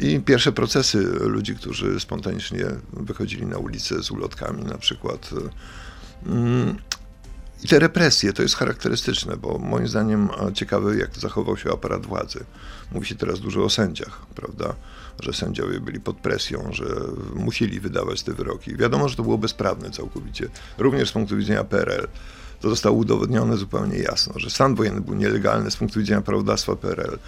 I 0.00 0.20
pierwsze 0.20 0.52
procesy 0.52 0.98
ludzi, 1.20 1.54
którzy 1.56 2.00
spontanicznie 2.00 2.66
wychodzili 2.92 3.46
na 3.46 3.58
ulicę 3.58 4.02
z 4.02 4.10
ulotkami 4.10 4.64
na 4.64 4.78
przykład. 4.78 5.30
I 7.64 7.68
te 7.68 7.78
represje 7.78 8.32
to 8.32 8.42
jest 8.42 8.56
charakterystyczne, 8.56 9.36
bo 9.36 9.58
moim 9.58 9.88
zdaniem 9.88 10.28
ciekawe, 10.54 10.96
jak 10.96 11.18
zachował 11.18 11.56
się 11.56 11.72
aparat 11.72 12.06
władzy. 12.06 12.44
Mówi 12.92 13.06
się 13.06 13.14
teraz 13.14 13.40
dużo 13.40 13.64
o 13.64 13.70
sędziach, 13.70 14.26
prawda? 14.34 14.74
Że 15.20 15.32
sędziowie 15.32 15.80
byli 15.80 16.00
pod 16.00 16.16
presją, 16.16 16.72
że 16.72 16.84
musieli 17.34 17.80
wydawać 17.80 18.22
te 18.22 18.32
wyroki. 18.32 18.76
Wiadomo, 18.76 19.08
że 19.08 19.16
to 19.16 19.22
było 19.22 19.38
bezprawne 19.38 19.90
całkowicie, 19.90 20.48
również 20.78 21.08
z 21.08 21.12
punktu 21.12 21.36
widzenia 21.36 21.64
PRL 21.64 22.08
to 22.64 22.70
zostało 22.70 22.96
udowodnione 22.96 23.56
zupełnie 23.56 23.98
jasno, 23.98 24.32
że 24.36 24.50
stan 24.50 24.74
wojenny 24.74 25.00
był 25.00 25.14
nielegalny 25.14 25.70
z 25.70 25.76
punktu 25.76 26.00
widzenia 26.00 26.20
prawodawstwa 26.20 26.76
PRL. 26.76 27.18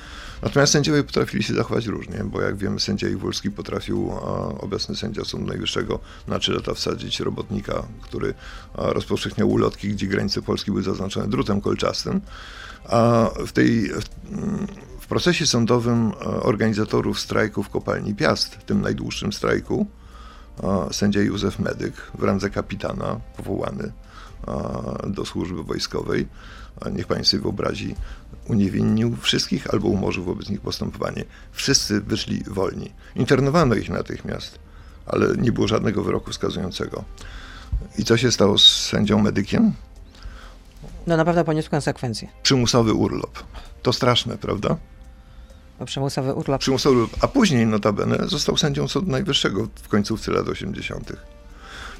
Natomiast 0.42 0.72
sędziowie 0.72 1.04
potrafili 1.04 1.42
się 1.42 1.54
zachować 1.54 1.86
różnie, 1.86 2.24
bo 2.24 2.40
jak 2.40 2.56
wiemy, 2.56 2.80
sędzia 2.80 3.08
Iwulski 3.08 3.50
potrafił, 3.50 4.12
obecny 4.60 4.96
sędzia 4.96 5.24
Sądu 5.24 5.46
Najwyższego, 5.46 5.98
na 6.28 6.38
trzy 6.38 6.52
lata 6.52 6.74
wsadzić 6.74 7.20
robotnika, 7.20 7.82
który 8.02 8.34
rozpowszechniał 8.74 9.50
ulotki, 9.50 9.88
gdzie 9.88 10.06
granice 10.06 10.42
Polski 10.42 10.70
były 10.70 10.82
zaznaczone 10.82 11.28
drutem 11.28 11.60
kolczastym. 11.60 12.20
A 12.84 13.30
w 13.46 13.52
tej 13.52 13.90
w 15.00 15.06
procesie 15.08 15.46
sądowym 15.46 16.12
organizatorów 16.42 17.20
strajku 17.20 17.62
w 17.62 17.68
kopalni 17.68 18.14
Piast, 18.14 18.58
tym 18.66 18.80
najdłuższym 18.80 19.32
strajku, 19.32 19.86
sędzia 20.92 21.20
Józef 21.20 21.58
Medyk 21.58 21.94
w 22.18 22.22
randze 22.22 22.50
kapitana 22.50 23.20
powołany 23.36 23.92
do 25.06 25.24
służby 25.24 25.62
wojskowej, 25.62 26.26
niech 26.92 27.06
pani 27.06 27.24
sobie 27.24 27.42
wyobrazi, 27.42 27.94
uniewinnił 28.48 29.16
wszystkich 29.16 29.74
albo 29.74 29.88
umorzył 29.88 30.24
wobec 30.24 30.48
nich 30.48 30.60
postępowanie. 30.60 31.24
Wszyscy 31.52 32.00
wyszli 32.00 32.44
wolni. 32.44 32.92
Internowano 33.16 33.74
ich 33.74 33.90
natychmiast, 33.90 34.58
ale 35.06 35.26
nie 35.36 35.52
było 35.52 35.68
żadnego 35.68 36.02
wyroku 36.02 36.30
wskazującego. 36.30 37.04
I 37.98 38.04
co 38.04 38.16
się 38.16 38.32
stało 38.32 38.58
z 38.58 38.86
sędzią 38.86 39.22
medykiem? 39.22 39.72
No 41.06 41.16
naprawdę 41.16 41.44
poniósł 41.44 41.70
konsekwencje. 41.70 42.28
Przymusowy 42.42 42.94
urlop. 42.94 43.38
To 43.82 43.92
straszne, 43.92 44.38
prawda? 44.38 44.76
No, 45.80 45.86
przymusowy 45.86 46.34
urlop. 46.34 46.60
Przymusowy 46.60 46.96
urlop. 46.96 47.10
A 47.20 47.28
później 47.28 47.66
notabene 47.66 48.18
został 48.28 48.56
sędzią 48.56 48.88
Sądu 48.88 49.10
Najwyższego 49.10 49.68
w 49.82 49.88
końcówce 49.88 50.32
lat 50.32 50.48
80. 50.48 51.12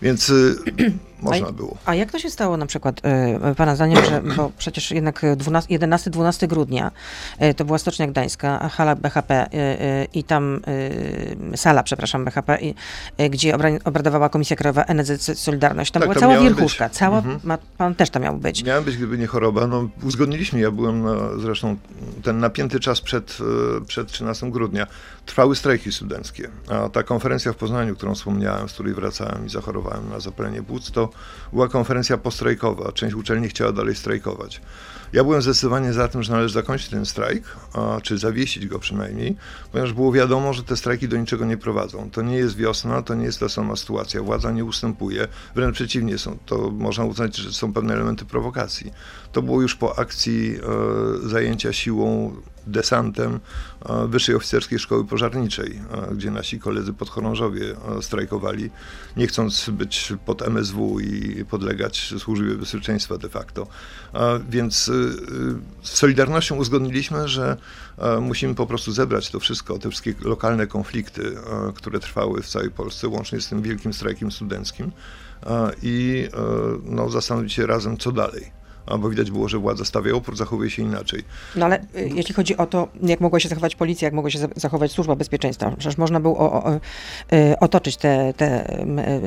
Więc 0.02 0.30
y, 0.30 0.56
można 1.22 1.46
a, 1.46 1.52
było. 1.52 1.76
A 1.84 1.94
jak 1.94 2.12
to 2.12 2.18
się 2.18 2.30
stało 2.30 2.56
na 2.56 2.66
przykład, 2.66 3.02
y, 3.50 3.54
Pana 3.54 3.76
zdaniem, 3.76 4.04
że, 4.04 4.22
bo 4.36 4.50
przecież 4.58 4.90
jednak 4.90 5.22
11-12 5.22 6.46
grudnia 6.46 6.90
y, 7.42 7.54
to 7.54 7.64
była 7.64 7.78
Stocznia 7.78 8.06
Gdańska, 8.06 8.68
hala 8.68 8.96
BHP 8.96 9.46
i 10.14 10.24
tam 10.24 10.60
sala, 11.56 11.82
przepraszam, 11.82 12.24
BHP, 12.24 12.58
gdzie 13.30 13.56
obradowała 13.84 14.28
Komisja 14.28 14.56
Krajowa 14.56 14.84
NZC 14.94 15.34
Solidarność. 15.34 15.90
Tam 15.90 16.00
tak, 16.00 16.10
była 16.10 16.20
cała 16.20 16.40
wierchuszka, 16.40 16.88
być. 16.88 16.98
cała, 16.98 17.18
mhm. 17.18 17.40
ma, 17.44 17.58
Pan 17.78 17.94
też 17.94 18.10
tam 18.10 18.22
miał 18.22 18.36
być. 18.36 18.64
Miałem 18.64 18.84
być, 18.84 18.96
gdyby 18.96 19.18
nie 19.18 19.26
choroba. 19.26 19.66
No, 19.66 19.88
uzgodniliśmy, 20.02 20.60
ja 20.60 20.70
byłem 20.70 21.02
na, 21.02 21.38
zresztą 21.38 21.76
ten 22.22 22.38
napięty 22.38 22.80
czas 22.80 23.00
przed, 23.00 23.38
przed 23.86 24.08
13 24.08 24.50
grudnia. 24.50 24.86
Trwały 25.26 25.56
strajki 25.56 25.92
studenckie, 25.92 26.48
a 26.68 26.88
ta 26.88 27.02
konferencja 27.02 27.52
w 27.52 27.56
Poznaniu, 27.56 27.96
którą 27.96 28.14
wspomniałem, 28.14 28.68
z 28.68 28.72
której 28.72 28.94
wracałem 28.94 29.46
i 29.46 29.48
zachorowałem 29.48 29.85
na 30.10 30.20
zapalenie 30.20 30.62
płuc, 30.62 30.90
to 30.90 31.08
była 31.52 31.68
konferencja 31.68 32.18
postrajkowa. 32.18 32.92
Część 32.92 33.14
uczelni 33.14 33.48
chciała 33.48 33.72
dalej 33.72 33.94
strajkować. 33.94 34.60
Ja 35.12 35.24
byłem 35.24 35.42
zdecydowanie 35.42 35.92
za 35.92 36.08
tym, 36.08 36.22
że 36.22 36.32
należy 36.32 36.54
zakończyć 36.54 36.88
ten 36.88 37.06
strajk, 37.06 37.56
czy 38.02 38.18
zawiesić 38.18 38.66
go 38.66 38.78
przynajmniej, 38.78 39.36
ponieważ 39.72 39.92
było 39.92 40.12
wiadomo, 40.12 40.52
że 40.52 40.62
te 40.62 40.76
strajki 40.76 41.08
do 41.08 41.16
niczego 41.16 41.44
nie 41.44 41.56
prowadzą. 41.56 42.10
To 42.10 42.22
nie 42.22 42.36
jest 42.36 42.56
wiosna, 42.56 43.02
to 43.02 43.14
nie 43.14 43.24
jest 43.24 43.40
ta 43.40 43.48
sama 43.48 43.76
sytuacja. 43.76 44.22
Władza 44.22 44.50
nie 44.50 44.64
ustępuje, 44.64 45.28
wręcz 45.54 45.74
przeciwnie, 45.74 46.18
są, 46.18 46.38
to 46.46 46.70
można 46.70 47.04
uznać, 47.04 47.36
że 47.36 47.52
są 47.52 47.72
pewne 47.72 47.94
elementy 47.94 48.24
prowokacji. 48.24 48.92
To 49.32 49.42
było 49.42 49.62
już 49.62 49.74
po 49.74 49.98
akcji 49.98 50.58
e, 51.24 51.28
zajęcia 51.28 51.72
siłą 51.72 52.36
desantem 52.66 53.40
e, 53.88 54.06
Wyższej 54.08 54.34
Oficerskiej 54.34 54.78
Szkoły 54.78 55.04
Pożarniczej, 55.04 55.80
e, 56.10 56.14
gdzie 56.14 56.30
nasi 56.30 56.60
koledzy 56.60 56.92
podchorążowie 56.92 57.76
e, 57.98 58.02
strajkowali, 58.02 58.70
nie 59.16 59.26
chcąc 59.26 59.70
być 59.70 60.12
pod 60.26 60.42
MSW 60.42 61.00
i 61.00 61.44
podlegać 61.44 62.14
służbie 62.18 62.54
bezpieczeństwa 62.54 63.18
de 63.18 63.28
facto. 63.28 63.66
Więc 64.48 64.90
z 65.82 65.90
Solidarnością 65.90 66.56
uzgodniliśmy, 66.56 67.28
że 67.28 67.56
musimy 68.20 68.54
po 68.54 68.66
prostu 68.66 68.92
zebrać 68.92 69.30
to 69.30 69.40
wszystko, 69.40 69.78
te 69.78 69.90
wszystkie 69.90 70.14
lokalne 70.22 70.66
konflikty, 70.66 71.36
które 71.74 72.00
trwały 72.00 72.42
w 72.42 72.48
całej 72.48 72.70
Polsce, 72.70 73.08
łącznie 73.08 73.40
z 73.40 73.48
tym 73.48 73.62
wielkim 73.62 73.92
strajkiem 73.92 74.32
studenckim 74.32 74.92
i 75.82 76.28
no, 76.84 77.10
zastanowić 77.10 77.52
się 77.52 77.66
razem, 77.66 77.96
co 77.96 78.12
dalej 78.12 78.56
bo 78.98 79.10
widać 79.10 79.30
było, 79.30 79.48
że 79.48 79.58
władza 79.58 79.84
stawia 79.84 80.14
opór, 80.14 80.36
zachowuje 80.36 80.70
się 80.70 80.82
inaczej. 80.82 81.24
No 81.56 81.66
ale 81.66 81.86
jeśli 81.94 82.34
chodzi 82.34 82.56
o 82.56 82.66
to, 82.66 82.88
jak 83.02 83.20
mogła 83.20 83.40
się 83.40 83.48
zachować 83.48 83.76
policja, 83.76 84.06
jak 84.06 84.14
mogła 84.14 84.30
się 84.30 84.38
zachować 84.56 84.92
służba 84.92 85.16
bezpieczeństwa, 85.16 85.70
przecież 85.78 85.98
można 85.98 86.20
było 86.20 86.64
otoczyć 87.60 87.96
te, 87.96 88.34
te 88.36 88.78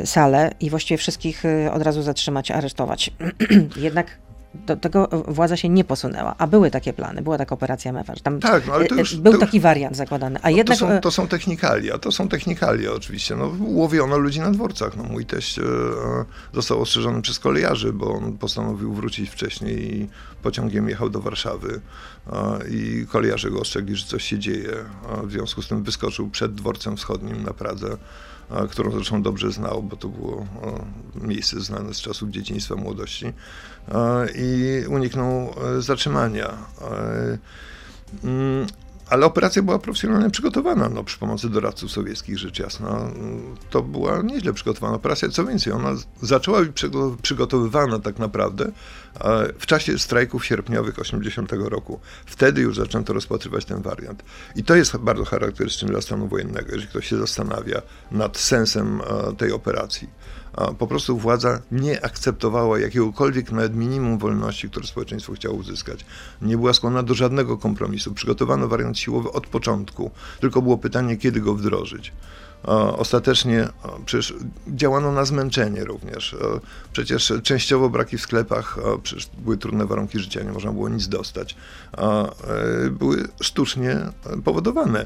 sale 0.05 0.51
i 0.59 0.69
właściwie 0.69 0.97
wszystkich 0.97 1.43
od 1.71 1.81
razu 1.81 2.01
zatrzymać, 2.01 2.51
aresztować. 2.51 3.11
Jednak 3.75 4.17
do 4.53 4.77
tego 4.77 5.07
władza 5.27 5.57
się 5.57 5.69
nie 5.69 5.83
posunęła, 5.83 6.35
a 6.37 6.47
były 6.47 6.71
takie 6.71 6.93
plany, 6.93 7.21
była 7.21 7.37
taka 7.37 7.55
operacja 7.55 7.93
MEFA, 7.93 8.15
że 8.15 8.21
tam 8.21 8.39
Tak, 8.39 8.67
no 8.67 8.73
ale 8.73 8.85
to 8.85 8.95
e, 8.95 8.99
już- 8.99 9.15
był 9.15 9.33
to- 9.33 9.37
taki 9.39 9.59
wariant 9.59 9.95
zakładany, 9.95 10.39
a 10.41 10.49
No, 10.49 10.57
jednak... 10.57 10.77
to, 10.77 10.85
są, 10.87 10.91
e, 10.91 11.01
to 11.01 11.11
są 11.11 11.27
technikalia, 11.27 11.97
to 11.97 12.11
są 12.11 12.27
technikalia 12.29 12.91
oczywiście. 12.93 13.35
No, 13.35 13.51
łowiono 13.59 14.17
ludzi 14.17 14.39
na 14.39 14.51
dworcach. 14.51 14.97
No, 14.97 15.03
mój 15.03 15.25
teść 15.25 15.59
e, 15.59 15.61
e, 15.63 15.65
został 16.53 16.81
ostrzeżony 16.81 17.21
przez 17.21 17.39
kolejarzy, 17.39 17.93
bo 17.93 18.13
on 18.13 18.37
postanowił 18.37 18.93
wrócić 18.93 19.29
wcześniej 19.29 19.95
i 19.95 20.09
pociągiem 20.43 20.89
jechał 20.89 21.09
do 21.09 21.19
Warszawy 21.21 21.81
e, 22.31 22.59
i 22.69 23.05
kolejarze 23.11 23.51
go 23.51 23.59
ostrzegli, 23.59 23.95
że 23.95 24.05
coś 24.05 24.23
się 24.23 24.39
dzieje. 24.39 24.69
W 25.23 25.31
związku 25.31 25.61
z 25.61 25.67
tym 25.67 25.83
wyskoczył 25.83 26.29
przed 26.29 26.53
dworcem 26.55 26.97
wschodnim 26.97 27.43
na 27.43 27.53
Pradze, 27.53 27.87
e, 27.93 27.97
którą 28.69 28.91
zresztą 28.91 29.21
dobrze 29.21 29.51
znał, 29.51 29.83
bo 29.83 29.95
to 29.95 30.07
było 30.07 30.45
e, 31.23 31.27
miejsce 31.27 31.61
znane 31.61 31.93
z 31.93 32.01
czasów 32.01 32.29
dzieciństwa, 32.29 32.75
młodości 32.75 33.25
e, 33.25 33.33
i 34.35 34.83
uniknął 34.87 35.53
e, 35.77 35.81
zatrzymania. 35.81 36.57
Ale 39.09 39.25
operacja 39.25 39.61
była 39.61 39.79
profesjonalnie 39.79 40.29
przygotowana, 40.29 40.89
no, 40.89 41.03
przy 41.03 41.19
pomocy 41.19 41.49
doradców 41.49 41.91
sowieckich, 41.91 42.37
rzecz 42.37 42.59
jasna. 42.59 43.11
To 43.69 43.81
była 43.81 44.21
nieźle 44.21 44.53
przygotowana 44.53 44.95
operacja. 44.95 45.29
Co 45.29 45.45
więcej, 45.45 45.73
ona 45.73 45.95
zaczęła 46.21 46.59
być 46.61 46.71
przygo- 46.71 47.17
przygotowywana 47.21 47.99
tak 47.99 48.19
naprawdę 48.19 48.65
e, 48.65 49.53
w 49.59 49.65
czasie 49.65 49.99
strajków 49.99 50.45
sierpniowych 50.45 50.99
80 50.99 51.51
roku. 51.51 51.99
Wtedy 52.25 52.61
już 52.61 52.77
zaczęto 52.77 53.13
rozpatrywać 53.13 53.65
ten 53.65 53.81
wariant. 53.81 54.23
I 54.55 54.63
to 54.63 54.75
jest 54.75 54.97
bardzo 54.97 55.25
charakterystyczne 55.25 55.89
dla 55.89 56.01
stanu 56.01 56.27
wojennego, 56.27 56.71
jeżeli 56.71 56.87
ktoś 56.87 57.07
się 57.07 57.17
zastanawia 57.17 57.81
nad 58.11 58.37
sensem 58.37 59.01
e, 59.01 59.35
tej 59.35 59.51
operacji. 59.51 60.09
Po 60.77 60.87
prostu 60.87 61.17
władza 61.17 61.61
nie 61.71 62.05
akceptowała 62.05 62.79
jakiegokolwiek 62.79 63.51
nawet 63.51 63.75
minimum 63.75 64.17
wolności, 64.17 64.69
które 64.69 64.87
społeczeństwo 64.87 65.33
chciało 65.33 65.55
uzyskać. 65.55 66.05
Nie 66.41 66.57
była 66.57 66.73
skłonna 66.73 67.03
do 67.03 67.13
żadnego 67.13 67.57
kompromisu. 67.57 68.13
Przygotowano 68.13 68.67
wariant 68.67 68.99
siłowy 68.99 69.31
od 69.31 69.47
początku, 69.47 70.11
tylko 70.39 70.61
było 70.61 70.77
pytanie, 70.77 71.17
kiedy 71.17 71.41
go 71.41 71.55
wdrożyć. 71.55 72.11
Ostatecznie 72.97 73.67
przecież 74.05 74.33
działano 74.67 75.11
na 75.11 75.25
zmęczenie 75.25 75.83
również. 75.83 76.35
Przecież 76.91 77.33
częściowo 77.43 77.89
braki 77.89 78.17
w 78.17 78.21
sklepach, 78.21 78.77
przecież 79.03 79.29
były 79.37 79.57
trudne 79.57 79.85
warunki 79.85 80.19
życia, 80.19 80.43
nie 80.43 80.51
można 80.51 80.71
było 80.71 80.89
nic 80.89 81.07
dostać. 81.07 81.55
E, 81.97 82.89
Były 82.89 83.27
sztucznie 83.41 83.91
e, 83.91 84.11
powodowane. 84.43 85.05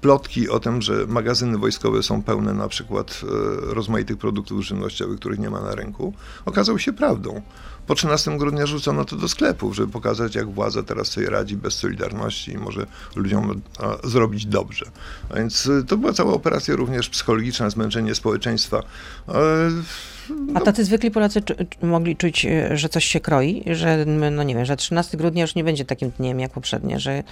Plotki 0.00 0.48
o 0.48 0.60
tym, 0.60 0.82
że 0.82 1.06
magazyny 1.06 1.58
wojskowe 1.58 2.02
są 2.02 2.22
pełne 2.22 2.54
na 2.54 2.68
przykład 2.68 3.20
e, 3.22 3.74
rozmaitych 3.74 4.18
produktów 4.18 4.64
żywnościowych, 4.64 5.18
których 5.18 5.38
nie 5.38 5.50
ma 5.50 5.60
na 5.60 5.74
rynku, 5.74 6.14
okazały 6.44 6.80
się 6.80 6.92
prawdą. 6.92 7.42
Po 7.86 7.94
13 7.94 8.38
grudnia 8.38 8.66
rzucono 8.66 9.04
to 9.04 9.16
do 9.16 9.28
sklepów, 9.28 9.74
żeby 9.76 9.92
pokazać, 9.92 10.34
jak 10.34 10.50
władza 10.50 10.82
teraz 10.82 11.08
sobie 11.08 11.30
radzi 11.30 11.56
bez 11.56 11.74
solidarności 11.74 12.52
i 12.52 12.58
może 12.58 12.86
ludziom 13.16 13.60
zrobić 14.04 14.46
dobrze. 14.46 14.90
A 15.30 15.34
więc 15.34 15.66
y, 15.66 15.84
to 15.84 15.96
była 15.96 16.12
cała 16.12 16.32
operacja 16.32 16.59
również 16.68 17.08
psychologiczna, 17.08 17.70
zmęczenie 17.70 18.14
społeczeństwa. 18.14 18.82
E, 19.28 19.34
A 20.54 20.60
tacy 20.60 20.84
zwykli 20.84 21.10
Polacy 21.10 21.42
czu, 21.42 21.54
mogli 21.82 22.16
czuć, 22.16 22.44
e, 22.46 22.76
że 22.76 22.88
coś 22.88 23.04
się 23.04 23.20
kroi, 23.20 23.64
że 23.66 24.04
no 24.06 24.42
nie 24.42 24.54
wiem, 24.54 24.64
że 24.64 24.76
13 24.76 25.16
grudnia 25.16 25.42
już 25.42 25.54
nie 25.54 25.64
będzie 25.64 25.84
takim 25.84 26.10
dniem 26.10 26.40
jak 26.40 26.52
poprzednie, 26.52 27.00
że 27.00 27.22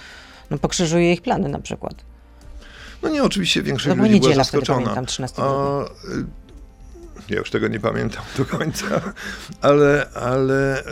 no, 0.49 0.57
pokrzyżuje 0.57 1.13
ich 1.13 1.21
plany 1.21 1.49
na 1.49 1.59
przykład. 1.59 1.95
No 3.03 3.09
nie, 3.09 3.23
oczywiście 3.23 3.63
większość 3.63 3.95
była 3.95 4.07
ludzi 4.07 4.19
była 4.19 4.35
zaskoczona. 4.35 4.79
pamiętam, 4.79 5.05
13 5.05 5.41
A, 5.41 5.83
y, 5.83 6.25
ja 7.29 7.37
już 7.37 7.49
tego 7.49 7.67
nie 7.67 7.79
pamiętam 7.79 8.23
do 8.37 8.45
końca, 8.45 8.85
ale, 9.61 10.09
ale 10.13 10.83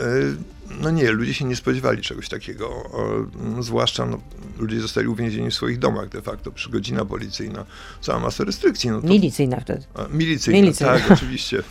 no 0.80 0.90
nie, 0.90 1.10
ludzie 1.10 1.34
się 1.34 1.44
nie 1.44 1.56
spodziewali 1.56 2.02
czegoś 2.02 2.28
takiego. 2.28 2.70
Mm, 3.40 3.62
Zwłaszcza 3.62 4.06
no, 4.06 4.20
ludzie 4.58 4.80
zostali 4.80 5.08
uwięzieni 5.08 5.50
w 5.50 5.54
swoich 5.54 5.78
domach 5.78 6.08
de 6.08 6.22
facto, 6.22 6.52
przy 6.52 6.70
godzina 6.70 7.04
policyjna, 7.04 7.64
cała 8.00 8.20
masa 8.20 8.44
restrykcji. 8.44 8.90
No 8.90 9.00
to, 9.00 9.06
Milicyjna 9.06 9.60
wtedy. 9.60 9.84
a, 9.94 10.06
milicyjna, 10.10 10.60
Milicyjna. 10.60 10.92
tak, 10.98 11.10
oczywiście. 11.10 11.62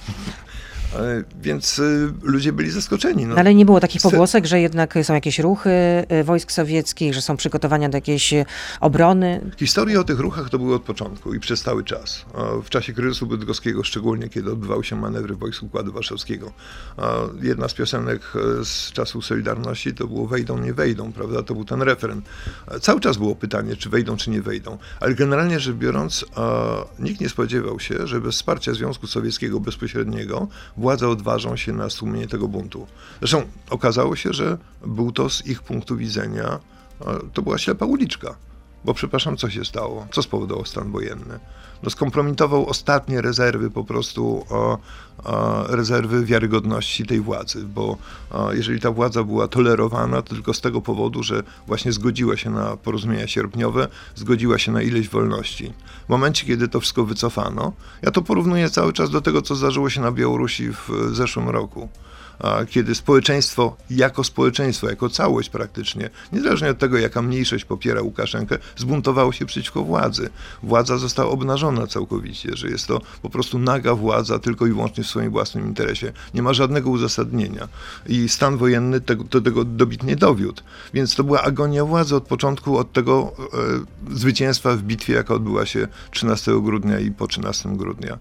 E, 0.98 1.24
Więc 1.42 1.80
y, 1.80 2.13
ludzie 2.22 2.54
byli 2.54 2.72
zaskoczeni. 2.72 3.25
No. 3.25 3.34
No, 3.36 3.39
ale 3.39 3.56
nie 3.56 3.66
było 3.66 3.80
takich 3.80 4.01
se- 4.01 4.10
pogłosek, 4.10 4.46
że 4.46 4.60
jednak 4.60 4.94
są 5.04 5.13
jakieś 5.13 5.39
ruchy 5.39 5.70
e, 5.70 6.24
wojsk 6.24 6.51
sowieckich, 6.51 7.13
że 7.13 7.22
są 7.22 7.38
przygotowania 7.38 7.89
do 7.89 7.98
jakiejś 7.98 8.34
e, 8.34 8.46
obrony. 8.82 9.51
Historie 9.58 10.00
o 10.00 10.04
tych 10.04 10.20
ruchach 10.20 10.50
to 10.50 10.58
były 10.60 10.75
od 10.75 10.82
początku 10.84 11.34
i 11.34 11.39
przez 11.39 11.62
cały 11.62 11.84
czas. 11.84 12.25
W 12.63 12.70
czasie 12.70 12.94
kryzysu 12.94 13.27
bydgoskiego, 13.27 13.84
szczególnie 13.84 14.30
kiedy 14.30 14.51
odbywały 14.51 14.84
się 14.84 14.96
manewry 14.96 15.36
wojsk 15.36 15.63
Układu 15.63 15.92
Warszawskiego. 15.94 16.51
Jedna 17.42 17.68
z 17.68 17.74
piosenek 17.74 18.22
e, 18.62 18.66
z 18.66 18.92
czasów 18.92 19.25
Solidarności 19.25 19.94
to 19.94 20.08
było 20.08 20.27
wejdą, 20.27 20.58
nie 20.60 20.74
wejdą, 20.74 21.13
prawda? 21.13 21.44
To 21.44 21.54
był 21.54 21.66
ten 21.66 21.82
refren. 21.82 22.22
A 22.68 22.80
Cały 22.80 23.00
czas 23.00 23.18
było 23.18 23.36
pytanie, 23.36 23.75
czy 23.75 23.89
wejdą, 23.89 24.18
czy 24.18 24.30
nie 24.30 24.42
wejdą. 24.42 24.77
Ale 25.00 25.16
generalnie 25.16 25.60
rzecz 25.60 25.75
biorąc, 25.75 26.25
nikt 27.00 27.22
nie 27.22 27.30
spodziewał 27.30 27.80
się, 27.80 28.08
że 28.08 28.22
bez 28.22 28.36
wsparcia 28.36 28.74
Związku 28.74 29.08
Sowieckiego 29.08 29.60
bezpośredniego 29.60 30.48
władze 30.88 31.10
odważą 31.10 31.56
się 31.56 31.74
na 31.74 31.89
stłumienie 31.89 32.27
tego 32.27 32.48
buntu. 32.48 32.88
Zresztą 33.20 33.41
okazało 33.70 34.15
się, 34.15 34.34
że 34.34 34.58
był 34.86 35.12
to 35.12 35.29
z 35.29 35.46
ich 35.46 35.62
punktu 35.62 35.98
widzenia, 35.98 36.60
a, 37.00 37.06
to 37.34 37.41
była 37.41 37.58
ślepa 37.58 37.86
uliczka. 37.86 38.36
Bo 38.86 38.93
przepraszam, 38.93 39.38
co 39.38 39.50
się 39.50 39.65
stało? 39.65 40.07
Co 40.12 40.22
spowodował 40.22 40.65
stan 40.65 40.91
wojenny? 40.91 41.39
No 41.84 41.89
skompromitował 41.89 42.65
ostatnie 42.69 43.22
rezerwy 43.22 43.72
po 43.72 43.84
prostu 43.84 44.46
o, 44.50 44.77
o 45.24 45.63
rezerwy 45.67 46.25
wiarygodności 46.25 47.05
tej 47.05 47.22
władzy, 47.22 47.65
bo 47.65 47.98
o, 48.31 48.53
jeżeli 48.53 48.79
ta 48.79 48.91
władza 48.91 49.24
była 49.24 49.48
tolerowana, 49.48 50.22
to 50.22 50.36
tylko 50.36 50.53
z 50.53 50.62
tego 50.62 50.81
powodu, 50.81 51.24
że 51.24 51.44
właśnie 51.68 51.92
zgodziła 51.92 52.37
się 52.37 52.50
na 52.50 52.77
porozumienia 52.77 53.27
sierpniowe, 53.27 53.87
zgodziła 54.16 54.57
się 54.57 54.72
na 54.72 54.81
ileś 54.81 55.09
wolności. 55.09 55.74
W 56.05 56.09
momencie, 56.09 56.46
kiedy 56.46 56.68
to 56.68 56.79
wszystko 56.79 57.05
wycofano, 57.05 57.74
ja 58.01 58.11
to 58.11 58.22
porównuję 58.22 58.70
cały 58.70 58.94
czas 58.94 59.09
do 59.09 59.22
tego, 59.22 59.42
co 59.42 59.55
zdarzyło 59.55 59.90
się 59.90 60.01
na 60.01 60.11
Białorusi 60.11 60.70
w 60.72 60.90
zeszłym 61.11 61.50
roku 61.50 61.90
kiedy 62.70 62.96
społeczeństwo 62.96 63.76
jako 63.90 64.24
społeczeństwo, 64.24 64.90
jako 64.90 65.10
całość 65.10 65.50
praktycznie, 65.50 66.10
niezależnie 66.34 66.70
od 66.70 66.78
tego, 66.78 66.98
jaka 66.98 67.22
mniejszość 67.22 67.66
popiera 67.66 68.02
Łukaszenkę, 68.02 68.58
zbuntowało 68.78 69.32
się 69.32 69.46
przeciwko 69.46 69.84
władzy. 69.84 70.30
Władza 70.64 70.98
została 70.98 71.30
obnażona 71.30 71.88
całkowicie, 71.88 72.50
że 72.54 72.70
jest 72.70 72.88
to 72.88 73.02
po 73.22 73.30
prostu 73.30 73.60
naga 73.60 73.96
władza 73.96 74.40
tylko 74.40 74.68
i 74.68 74.70
wyłącznie 74.70 75.04
w 75.04 75.08
swoim 75.08 75.32
własnym 75.32 75.68
interesie. 75.68 76.14
Nie 76.34 76.42
ma 76.42 76.54
żadnego 76.54 76.90
uzasadnienia. 76.90 77.68
I 78.08 78.30
stan 78.30 78.58
wojenny 78.58 79.02
tego, 79.02 79.24
do 79.24 79.42
tego 79.42 79.64
dobitnie 79.64 80.16
dowiódł. 80.16 80.62
Więc 80.94 81.16
to 81.16 81.24
była 81.24 81.42
agonia 81.42 81.86
władzy 81.86 82.16
od 82.16 82.24
początku, 82.24 82.78
od 82.78 82.94
tego 82.94 83.32
e, 84.10 84.16
zwycięstwa 84.16 84.76
w 84.76 84.82
bitwie, 84.82 85.14
jaka 85.14 85.34
odbyła 85.34 85.66
się 85.66 85.88
13 86.12 86.62
grudnia 86.62 87.00
i 87.00 87.12
po 87.12 87.28
13 87.28 87.70
grudnia. 87.70 88.18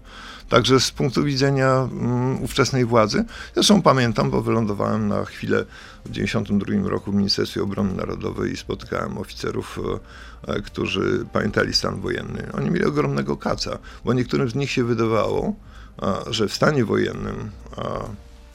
Także 0.49 0.79
z 0.79 0.91
punktu 0.91 1.23
widzenia 1.23 1.89
mm, 1.91 2.43
ówczesnej 2.43 2.85
władzy, 2.85 3.25
zresztą 3.53 3.81
pamiętam, 3.81 4.31
bo 4.31 4.41
wylądowałem 4.41 5.07
na 5.07 5.25
chwilę 5.25 5.65
w 6.05 6.09
1992 6.09 6.89
roku 6.89 7.11
w 7.11 7.15
Ministerstwie 7.15 7.63
Obrony 7.63 7.93
Narodowej 7.93 8.51
i 8.51 8.57
spotykałem 8.57 9.17
oficerów, 9.17 9.79
e, 10.47 10.53
e, 10.53 10.61
którzy 10.61 11.25
pamiętali 11.33 11.73
stan 11.73 12.01
wojenny. 12.01 12.47
Oni 12.53 12.71
mieli 12.71 12.85
ogromnego 12.85 13.37
kaca, 13.37 13.77
bo 14.05 14.13
niektórym 14.13 14.49
z 14.49 14.55
nich 14.55 14.71
się 14.71 14.83
wydawało, 14.83 15.55
że 16.29 16.47
w 16.47 16.53
stanie 16.53 16.85
wojennym 16.85 17.51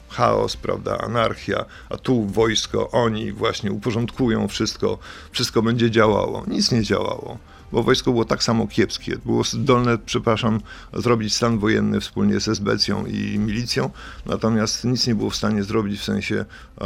chaos, 0.09 0.57
prawda, 0.57 0.97
anarchia, 0.97 1.65
a 1.89 1.97
tu 1.97 2.25
wojsko, 2.25 2.91
oni 2.91 3.31
właśnie 3.31 3.71
uporządkują 3.71 4.47
wszystko, 4.47 4.97
wszystko 5.31 5.61
będzie 5.61 5.91
działało. 5.91 6.43
Nic 6.47 6.71
nie 6.71 6.83
działało 6.83 7.37
bo 7.73 7.83
wojsko 7.83 8.11
było 8.11 8.25
tak 8.25 8.43
samo 8.43 8.67
kiepskie. 8.67 9.17
Było 9.25 9.43
zdolne, 9.43 9.97
przepraszam, 9.97 10.59
zrobić 10.93 11.35
stan 11.35 11.59
wojenny 11.59 11.99
wspólnie 11.99 12.39
z 12.39 12.47
esbecją 12.47 13.05
i 13.05 13.39
milicją, 13.39 13.89
natomiast 14.25 14.85
nic 14.85 15.07
nie 15.07 15.15
było 15.15 15.29
w 15.29 15.35
stanie 15.35 15.63
zrobić 15.63 15.99
w 15.99 16.03
sensie 16.03 16.45
e, 16.81 16.85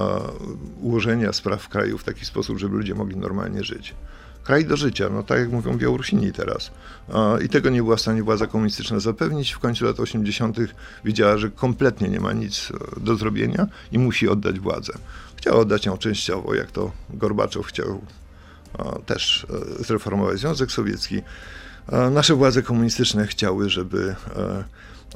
ułożenia 0.81 1.33
spraw 1.33 1.61
w 1.61 1.69
kraju 1.69 1.97
w 1.97 2.03
taki 2.03 2.25
sposób, 2.25 2.57
żeby 2.59 2.77
ludzie 2.77 2.95
mogli 2.95 3.17
normalnie 3.17 3.63
żyć. 3.63 3.95
Kraj 4.43 4.65
do 4.65 4.77
życia, 4.77 5.09
no 5.09 5.23
tak 5.23 5.39
jak 5.39 5.51
mówią 5.51 5.77
Białorusini 5.77 6.31
teraz. 6.31 6.71
E, 7.09 7.43
I 7.43 7.49
tego 7.49 7.69
nie 7.69 7.83
była 7.83 7.95
w 7.95 8.01
stanie 8.01 8.23
władza 8.23 8.47
komunistyczna 8.47 8.99
zapewnić. 8.99 9.51
W 9.51 9.59
końcu 9.59 9.85
lat 9.85 9.99
80. 9.99 10.57
widziała, 11.05 11.37
że 11.37 11.49
kompletnie 11.49 12.09
nie 12.09 12.19
ma 12.19 12.33
nic 12.33 12.71
e, 12.97 12.99
do 12.99 13.15
zrobienia 13.15 13.67
i 13.91 13.99
musi 13.99 14.29
oddać 14.29 14.59
władzę. 14.59 14.93
Chciała 15.35 15.57
oddać 15.57 15.85
ją 15.85 15.97
częściowo, 15.97 16.55
jak 16.55 16.71
to 16.71 16.91
Gorbaczow 17.09 17.65
chciał 17.65 18.01
też 19.05 19.47
e, 19.79 19.83
zreformować 19.83 20.39
Związek 20.39 20.71
Sowiecki. 20.71 21.21
A 21.87 22.09
Nasze 22.09 22.35
władze 22.35 22.61
komunistyczne 22.61 23.27
chciały, 23.27 23.69
żeby 23.69 24.15
e, 24.35 24.63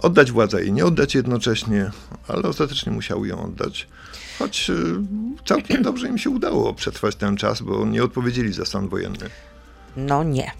oddać 0.01 0.31
władzę 0.31 0.65
i 0.65 0.71
nie 0.71 0.85
oddać 0.85 1.15
jednocześnie, 1.15 1.91
ale 2.27 2.43
ostatecznie 2.43 2.91
musiały 2.91 3.27
ją 3.27 3.43
oddać. 3.43 3.87
Choć 4.39 4.69
e, 4.69 4.73
całkiem 5.45 5.83
dobrze 5.83 6.07
im 6.07 6.17
się 6.17 6.29
udało 6.29 6.73
przetrwać 6.73 7.15
ten 7.15 7.37
czas, 7.37 7.61
bo 7.61 7.85
nie 7.85 8.03
odpowiedzieli 8.03 8.53
za 8.53 8.65
stan 8.65 8.89
wojenny. 8.89 9.29
No 9.97 10.23
nie. 10.23 10.51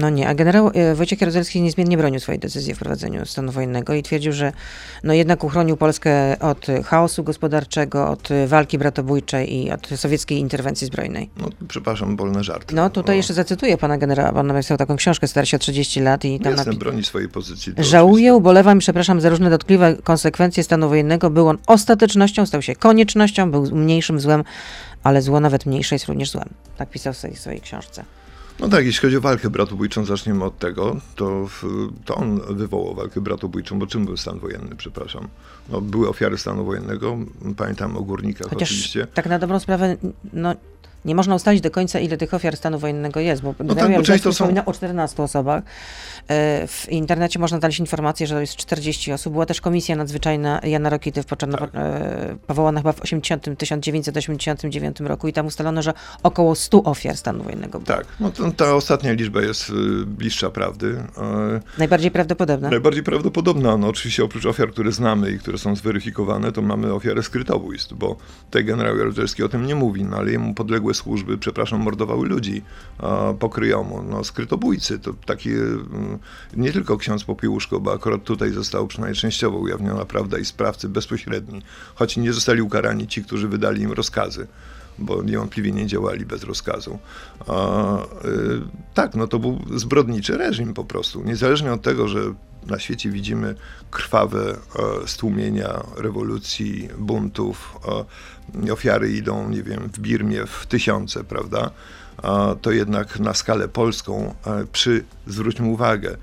No 0.00 0.10
nie, 0.10 0.28
a 0.28 0.34
generał 0.34 0.70
e, 0.74 0.94
Wojciech 0.94 1.20
Jaruzelski 1.20 1.62
niezmiennie 1.62 1.96
bronił 1.96 2.20
swojej 2.20 2.38
decyzji 2.38 2.72
o 2.72 2.76
wprowadzeniu 2.76 3.26
stanu 3.26 3.52
wojennego 3.52 3.94
i 3.94 4.02
twierdził, 4.02 4.32
że 4.32 4.52
no 5.04 5.12
jednak 5.12 5.44
uchronił 5.44 5.76
Polskę 5.76 6.38
od 6.38 6.66
chaosu 6.84 7.24
gospodarczego, 7.24 8.10
od 8.10 8.28
walki 8.46 8.78
bratobójczej 8.78 9.54
i 9.54 9.72
od 9.72 9.88
sowieckiej 9.96 10.38
interwencji 10.38 10.86
zbrojnej. 10.86 11.30
No, 11.36 11.48
przepraszam, 11.68 12.16
wolne 12.16 12.44
żarty. 12.44 12.74
No 12.74 12.90
tutaj 12.90 13.16
jeszcze 13.16 13.34
zacytuję 13.34 13.78
pana 13.78 13.98
generała, 13.98 14.32
pan 14.32 14.46
napisał 14.46 14.76
taką 14.76 14.96
książkę, 14.96 15.28
stara 15.28 15.46
się 15.46 15.56
o 15.56 15.60
30 15.60 16.00
lat 16.00 16.24
i 16.24 16.40
tam 16.40 16.52
Jasne, 16.52 16.72
napi- 16.72 16.78
broni 16.78 17.04
swojej 17.04 17.28
pozycji. 17.28 17.72
Żałuję, 17.78 18.34
ubolewam 18.34 18.78
i 18.78 18.80
przepraszam 18.80 19.20
za 19.20 19.28
różne 19.28 19.50
dotkliwe 19.50 19.96
konsekwencje 20.04 20.62
stanu 20.62 20.88
wojennego. 20.88 21.30
Był 21.30 21.48
on 21.48 21.58
ostatecznością, 21.66 22.46
stał 22.46 22.62
się 22.62 22.76
koniecznością, 22.76 23.50
był 23.50 23.76
mniejszym 23.76 24.20
złem, 24.20 24.44
ale 25.02 25.22
zło 25.22 25.40
nawet 25.40 25.66
mniejsze 25.66 25.94
jest 25.94 26.06
również 26.06 26.30
złem. 26.30 26.48
Tak 26.76 26.90
pisał 26.90 27.12
w 27.12 27.16
swojej, 27.16 27.36
swojej 27.36 27.60
książce. 27.60 28.04
No 28.60 28.68
tak, 28.68 28.86
jeśli 28.86 29.00
chodzi 29.00 29.16
o 29.16 29.20
walkę 29.20 29.50
bratobójczą, 29.50 30.04
zaczniemy 30.04 30.44
od 30.44 30.58
tego, 30.58 30.96
to, 31.16 31.48
to 32.04 32.14
on 32.14 32.40
wywołał 32.50 32.94
walkę 32.94 33.20
bratobójczą, 33.20 33.78
bo 33.78 33.86
czym 33.86 34.04
był 34.04 34.16
stan 34.16 34.38
wojenny, 34.38 34.76
przepraszam? 34.76 35.28
No, 35.68 35.80
były 35.80 36.08
ofiary 36.08 36.38
stanu 36.38 36.64
wojennego, 36.64 37.16
pamiętam 37.56 37.96
o 37.96 38.02
górnikach 38.02 38.48
Chociaż 38.48 38.68
oczywiście. 38.68 39.06
tak 39.14 39.26
na 39.26 39.38
dobrą 39.38 39.58
sprawę, 39.58 39.96
no, 40.32 40.54
nie 41.06 41.14
można 41.14 41.34
ustalić 41.34 41.60
do 41.60 41.70
końca, 41.70 41.98
ile 41.98 42.16
tych 42.16 42.34
ofiar 42.34 42.56
stanu 42.56 42.78
wojennego 42.78 43.20
jest, 43.20 43.42
bo 43.42 43.54
tak, 43.54 43.66
generał 43.66 43.86
bo 43.88 43.92
Jaruzelski 43.92 44.24
często 44.28 44.44
są- 44.44 44.64
o 44.66 44.72
14 44.72 45.22
osobach. 45.22 45.62
E, 46.28 46.66
W 46.66 46.86
internecie 46.92 47.38
można 47.38 47.58
znaleźć 47.58 47.80
informację, 47.80 48.26
że 48.26 48.34
to 48.34 48.40
jest 48.40 48.56
40 48.56 49.12
osób. 49.12 49.32
Była 49.32 49.46
też 49.46 49.60
komisja 49.60 49.96
nadzwyczajna 49.96 50.60
Jana 50.64 50.90
Rokity 50.90 51.22
w 51.22 51.26
początku, 51.26 51.60
Tak. 51.60 51.70
e, 51.74 52.36
powołana 52.46 52.80
chyba 52.80 52.92
w 52.92 53.00
80, 53.00 53.58
1989 53.58 55.00
roku 55.00 55.28
i 55.28 55.32
tam 55.32 55.46
ustalono, 55.46 55.82
że 55.82 55.92
około 56.22 56.54
100 56.54 56.82
ofiar 56.82 57.16
stanu 57.16 57.44
wojennego 57.44 57.80
było. 57.80 57.96
Tak, 57.98 58.06
no 58.20 58.30
to, 58.30 58.50
ta 58.50 58.74
ostatnia 58.74 59.12
liczba 59.12 59.42
jest 59.42 59.70
y, 59.70 59.72
bliższa 60.06 60.50
prawdy. 60.50 61.02
E, 61.18 61.60
Najbardziej 61.78 62.10
prawdopodobne. 62.10 62.70
Najbardziej 62.70 63.02
prawdopodobna, 63.02 63.76
no 63.76 63.88
oczywiście 63.88 64.24
oprócz 64.24 64.46
ofiar, 64.46 64.70
które 64.70 64.92
znamy 64.92 65.30
i 65.30 65.38
które 65.38 65.58
są 65.58 65.76
zweryfikowane, 65.76 66.52
to 66.52 66.62
mamy 66.62 66.92
ofiarę 66.92 67.22
skrytobójstw, 67.22 67.94
bo 67.94 68.16
tutaj 68.44 68.64
generał 68.64 68.96
Jaruzelski 68.98 69.42
o 69.42 69.48
tym 69.48 69.66
nie 69.66 69.74
mówi, 69.74 70.04
no 70.04 70.16
ale 70.16 70.30
jemu 70.32 70.54
podległe 70.54 70.94
służby, 70.96 71.38
przepraszam, 71.38 71.80
mordowały 71.80 72.28
ludzi 72.28 72.62
a, 72.98 73.32
pokryjomu. 73.38 74.02
No 74.02 74.24
skrytobójcy 74.24 74.98
to 74.98 75.12
taki 75.26 75.50
mm, 75.50 76.18
nie 76.56 76.72
tylko 76.72 76.96
ksiądz 76.96 77.24
Popiełuszko, 77.24 77.80
bo 77.80 77.92
akurat 77.92 78.24
tutaj 78.24 78.50
została 78.50 78.86
przynajmniej 78.86 79.20
częściowo 79.20 79.58
ujawniona 79.58 80.04
prawda 80.04 80.38
i 80.38 80.44
sprawcy 80.44 80.88
bezpośredni, 80.88 81.62
choć 81.94 82.16
nie 82.16 82.32
zostali 82.32 82.62
ukarani 82.62 83.06
ci, 83.06 83.24
którzy 83.24 83.48
wydali 83.48 83.82
im 83.82 83.92
rozkazy 83.92 84.46
bo 84.98 85.22
niewątpliwie 85.22 85.72
nie 85.72 85.86
działali 85.86 86.26
bez 86.26 86.42
rozkazu. 86.44 86.98
A, 87.46 87.98
y, 87.98 88.06
tak, 88.94 89.14
no 89.14 89.26
to 89.26 89.38
był 89.38 89.58
zbrodniczy 89.74 90.38
reżim 90.38 90.74
po 90.74 90.84
prostu. 90.84 91.22
Niezależnie 91.24 91.72
od 91.72 91.82
tego, 91.82 92.08
że 92.08 92.20
na 92.66 92.78
świecie 92.78 93.10
widzimy 93.10 93.54
krwawe 93.90 94.50
e, 95.04 95.08
stłumienia 95.08 95.82
rewolucji, 95.96 96.88
buntów, 96.98 97.78
e, 98.68 98.72
ofiary 98.72 99.12
idą, 99.12 99.48
nie 99.48 99.62
wiem, 99.62 99.90
w 99.92 99.98
Birmie 99.98 100.46
w 100.46 100.66
tysiące, 100.66 101.24
prawda? 101.24 101.70
To 102.62 102.70
jednak 102.70 103.20
na 103.20 103.34
skalę 103.34 103.68
polską, 103.68 104.34
e, 104.46 104.66
przy, 104.72 105.04
zwróćmy 105.26 105.66
uwagę, 105.66 106.16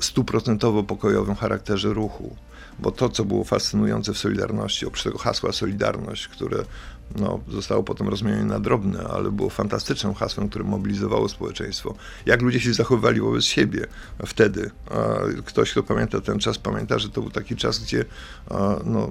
stuprocentowo 0.00 0.82
pokojowym 0.82 1.34
charakterze 1.34 1.92
ruchu. 1.92 2.36
Bo 2.78 2.90
to, 2.90 3.08
co 3.08 3.24
było 3.24 3.44
fascynujące 3.44 4.14
w 4.14 4.18
Solidarności, 4.18 4.86
oprócz 4.86 5.02
tego 5.02 5.18
hasła 5.18 5.52
Solidarność, 5.52 6.28
które 6.28 6.64
no, 7.16 7.40
zostało 7.48 7.82
potem 7.82 8.08
rozmienione 8.08 8.44
na 8.44 8.60
drobne, 8.60 9.04
ale 9.10 9.30
było 9.30 9.50
fantastycznym 9.50 10.14
hasłem, 10.14 10.48
które 10.48 10.64
mobilizowało 10.64 11.28
społeczeństwo. 11.28 11.94
Jak 12.26 12.42
ludzie 12.42 12.60
się 12.60 12.74
zachowywali 12.74 13.20
wobec 13.20 13.44
siebie 13.44 13.86
wtedy. 14.26 14.70
Ktoś, 15.44 15.70
kto 15.70 15.82
pamięta 15.82 16.20
ten 16.20 16.38
czas, 16.38 16.58
pamięta, 16.58 16.98
że 16.98 17.08
to 17.08 17.20
był 17.20 17.30
taki 17.30 17.56
czas, 17.56 17.78
gdzie 17.78 18.04
no, 18.84 19.10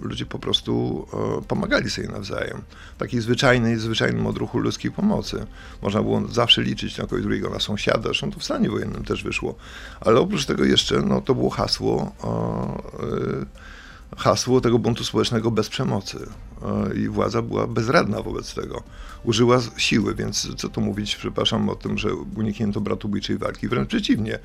ludzie 0.00 0.26
po 0.26 0.38
prostu 0.38 1.06
pomagali 1.48 1.90
sobie 1.90 2.08
nawzajem. 2.08 2.62
Takiej 2.98 3.20
zwyczajnej, 3.20 3.78
zwyczajnym 3.78 4.26
odruchu 4.26 4.58
ludzkiej 4.58 4.90
pomocy. 4.90 5.46
Można 5.82 6.02
było 6.02 6.28
zawsze 6.28 6.62
liczyć 6.62 6.98
na 6.98 7.04
kogoś 7.04 7.22
drugiego, 7.22 7.50
na 7.50 7.60
sąsiada, 7.60 8.02
zresztą 8.02 8.30
to 8.30 8.40
w 8.40 8.44
stanie 8.44 8.70
wojennym 8.70 9.04
też 9.04 9.24
wyszło. 9.24 9.54
Ale 10.00 10.20
oprócz 10.20 10.46
tego 10.46 10.64
jeszcze, 10.64 11.02
no, 11.02 11.20
to 11.20 11.34
było 11.34 11.50
hasło 11.50 12.12
e, 12.24 13.72
hasło 14.16 14.60
tego 14.60 14.78
buntu 14.78 15.04
społecznego 15.04 15.50
bez 15.50 15.68
przemocy. 15.68 16.18
E, 16.62 16.94
I 16.94 17.08
władza 17.08 17.42
była 17.42 17.66
bezradna 17.66 18.22
wobec 18.22 18.54
tego. 18.54 18.82
Użyła 19.24 19.58
siły, 19.76 20.14
więc 20.14 20.56
co 20.56 20.68
tu 20.68 20.80
mówić, 20.80 21.16
przepraszam, 21.16 21.68
o 21.68 21.74
tym, 21.74 21.98
że 21.98 22.14
uniknięto 22.14 22.80
bratobójczej 22.80 23.38
walki. 23.38 23.68
Wręcz 23.68 23.88
przeciwnie. 23.88 24.38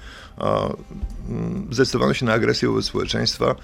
Mm, 1.30 1.68
Zdecydowano 1.72 2.14
się 2.14 2.26
na 2.26 2.34
agresję 2.34 2.70
wobec 2.70 2.86
społeczeństwa, 2.86 3.56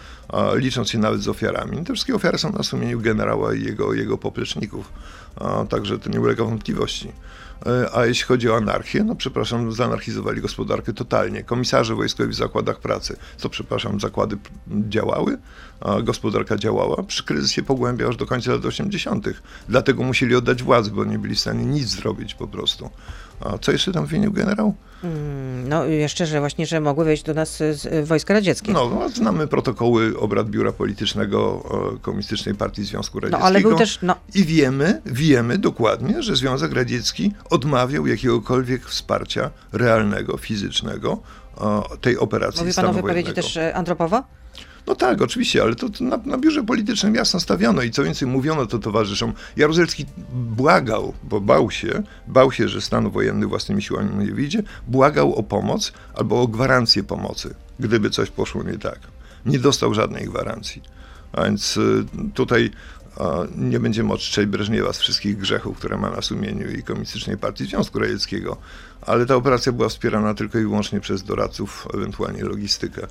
licząc 0.55 0.89
się 0.89 0.97
nawet 0.97 1.21
z 1.21 1.27
ofiarami. 1.27 1.77
Te 1.77 1.93
wszystkie 1.93 2.15
ofiary 2.15 2.37
są 2.37 2.51
na 2.51 2.63
sumieniu 2.63 2.99
generała 2.99 3.53
i 3.53 3.63
jego, 3.63 3.93
jego 3.93 4.17
popleczników. 4.17 4.91
Także 5.69 5.99
to 5.99 6.09
nie 6.09 6.21
ulega 6.21 6.43
wątpliwości. 6.43 7.11
E, 7.65 7.95
A 7.95 8.05
jeśli 8.05 8.25
chodzi 8.25 8.49
o 8.49 8.55
anarchię, 8.55 9.03
no 9.03 9.15
przepraszam, 9.15 9.71
zanarchizowali 9.71 10.41
gospodarkę 10.41 10.93
totalnie. 10.93 11.43
Komisarze 11.43 11.95
wojskowi 11.95 12.29
w 12.29 12.35
zakładach 12.35 12.79
pracy, 12.79 13.17
co 13.37 13.49
przepraszam, 13.49 13.99
zakłady 13.99 14.37
działały, 14.67 15.37
a 15.79 16.01
gospodarka 16.01 16.57
działała. 16.57 17.03
Przy 17.03 17.23
kryzys 17.23 17.51
się 17.51 17.61
aż 18.09 18.17
do 18.17 18.25
końca 18.25 18.51
lat 18.51 18.65
80. 18.65 19.27
Dlatego 19.69 20.03
musieli 20.03 20.35
oddać 20.35 20.63
władzę, 20.63 20.91
bo 20.91 21.05
nie 21.05 21.19
byli 21.19 21.35
w 21.35 21.39
stanie 21.39 21.65
nic 21.65 21.87
zrobić 21.87 22.33
po 22.33 22.47
prostu. 22.47 22.89
A 23.39 23.57
co 23.57 23.71
jeszcze 23.71 23.91
tam 23.91 24.05
winił 24.05 24.31
generał? 24.31 24.73
Mm, 25.03 25.69
No 25.69 25.85
jeszcze, 25.85 26.25
że 26.25 26.39
właśnie, 26.39 26.65
że 26.65 26.81
mogły 26.81 27.05
wejść 27.05 27.23
do 27.23 27.33
nas 27.33 27.57
z 27.57 28.07
wojska 28.07 28.33
radzieckie. 28.33 28.71
No, 28.73 28.89
no 28.89 29.09
znamy 29.09 29.47
protokoły 29.47 30.19
obrad 30.19 30.49
biura 30.49 30.71
politycznego 30.71 31.63
e, 31.95 31.99
Komunistycznej 31.99 32.55
Partii 32.55 32.83
Związku 32.83 33.17
No, 33.17 33.21
Radzieckiego. 33.21 33.45
ale 33.45 33.61
był 33.61 33.77
też, 33.77 33.99
no, 34.01 34.15
I 34.35 34.45
wiemy, 34.45 35.01
wiemy 35.05 35.57
dokładnie, 35.57 36.23
że 36.23 36.35
Związek 36.35 36.73
Radziecki 36.73 37.31
odmawiał 37.49 38.07
jakiegokolwiek 38.07 38.85
wsparcia 38.85 39.49
realnego, 39.71 40.37
fizycznego 40.37 41.17
e, 41.61 41.81
tej 42.01 42.17
operacji 42.17 42.61
mówi 42.61 42.73
pan 42.75 42.85
o 42.85 42.93
wypowiedzi 42.93 43.33
też 43.33 43.57
e, 43.57 43.75
Andropowa? 43.75 44.23
No 44.87 44.95
tak, 44.95 45.21
oczywiście, 45.21 45.61
ale 45.61 45.75
to, 45.75 45.89
to 45.89 46.03
na, 46.03 46.17
na 46.17 46.37
biurze 46.37 46.63
politycznym 46.63 47.15
jasno 47.15 47.39
stawiano 47.39 47.81
i 47.81 47.91
co 47.91 48.03
więcej 48.03 48.27
mówiono 48.27 48.65
to 48.65 48.79
towarzyszom. 48.79 49.33
Jaruzelski 49.57 50.05
błagał, 50.33 51.13
bo 51.23 51.41
bał 51.41 51.71
się, 51.71 52.03
bał 52.27 52.51
się, 52.51 52.67
że 52.67 52.81
stan 52.81 53.09
wojenny 53.09 53.47
własnymi 53.47 53.81
siłami 53.81 54.25
nie 54.25 54.31
wyjdzie, 54.31 54.63
błagał 54.87 55.35
o 55.35 55.43
pomoc 55.43 55.93
albo 56.15 56.41
o 56.41 56.47
gwarancję 56.47 57.03
pomocy, 57.03 57.55
gdyby 57.79 58.09
coś 58.09 58.29
poszło 58.29 58.63
nie 58.63 58.77
tak. 58.77 58.99
Nie 59.45 59.59
dostał 59.59 59.93
żadnej 59.93 60.25
gwarancji. 60.25 60.81
A 61.33 61.43
więc 61.43 61.77
y, 61.77 62.05
tutaj 62.33 62.71
nie 63.57 63.79
będziemy 63.79 64.13
oczyszczać 64.13 64.45
Breżniewa 64.45 64.93
z 64.93 64.99
wszystkich 64.99 65.37
grzechów, 65.37 65.77
które 65.77 65.97
ma 65.97 66.09
na 66.09 66.21
sumieniu 66.21 66.71
i 66.71 66.83
Komunistycznej 66.83 67.37
Partii 67.37 67.65
Związku 67.65 67.99
Radzieckiego, 67.99 68.57
ale 69.05 69.25
ta 69.25 69.35
operacja 69.35 69.71
była 69.71 69.89
wspierana 69.89 70.33
tylko 70.33 70.59
i 70.59 70.61
wyłącznie 70.61 70.99
przez 70.99 71.23
doradców, 71.23 71.87
ewentualnie 71.93 72.43
logistykę. 72.43 73.01
No 73.01 73.07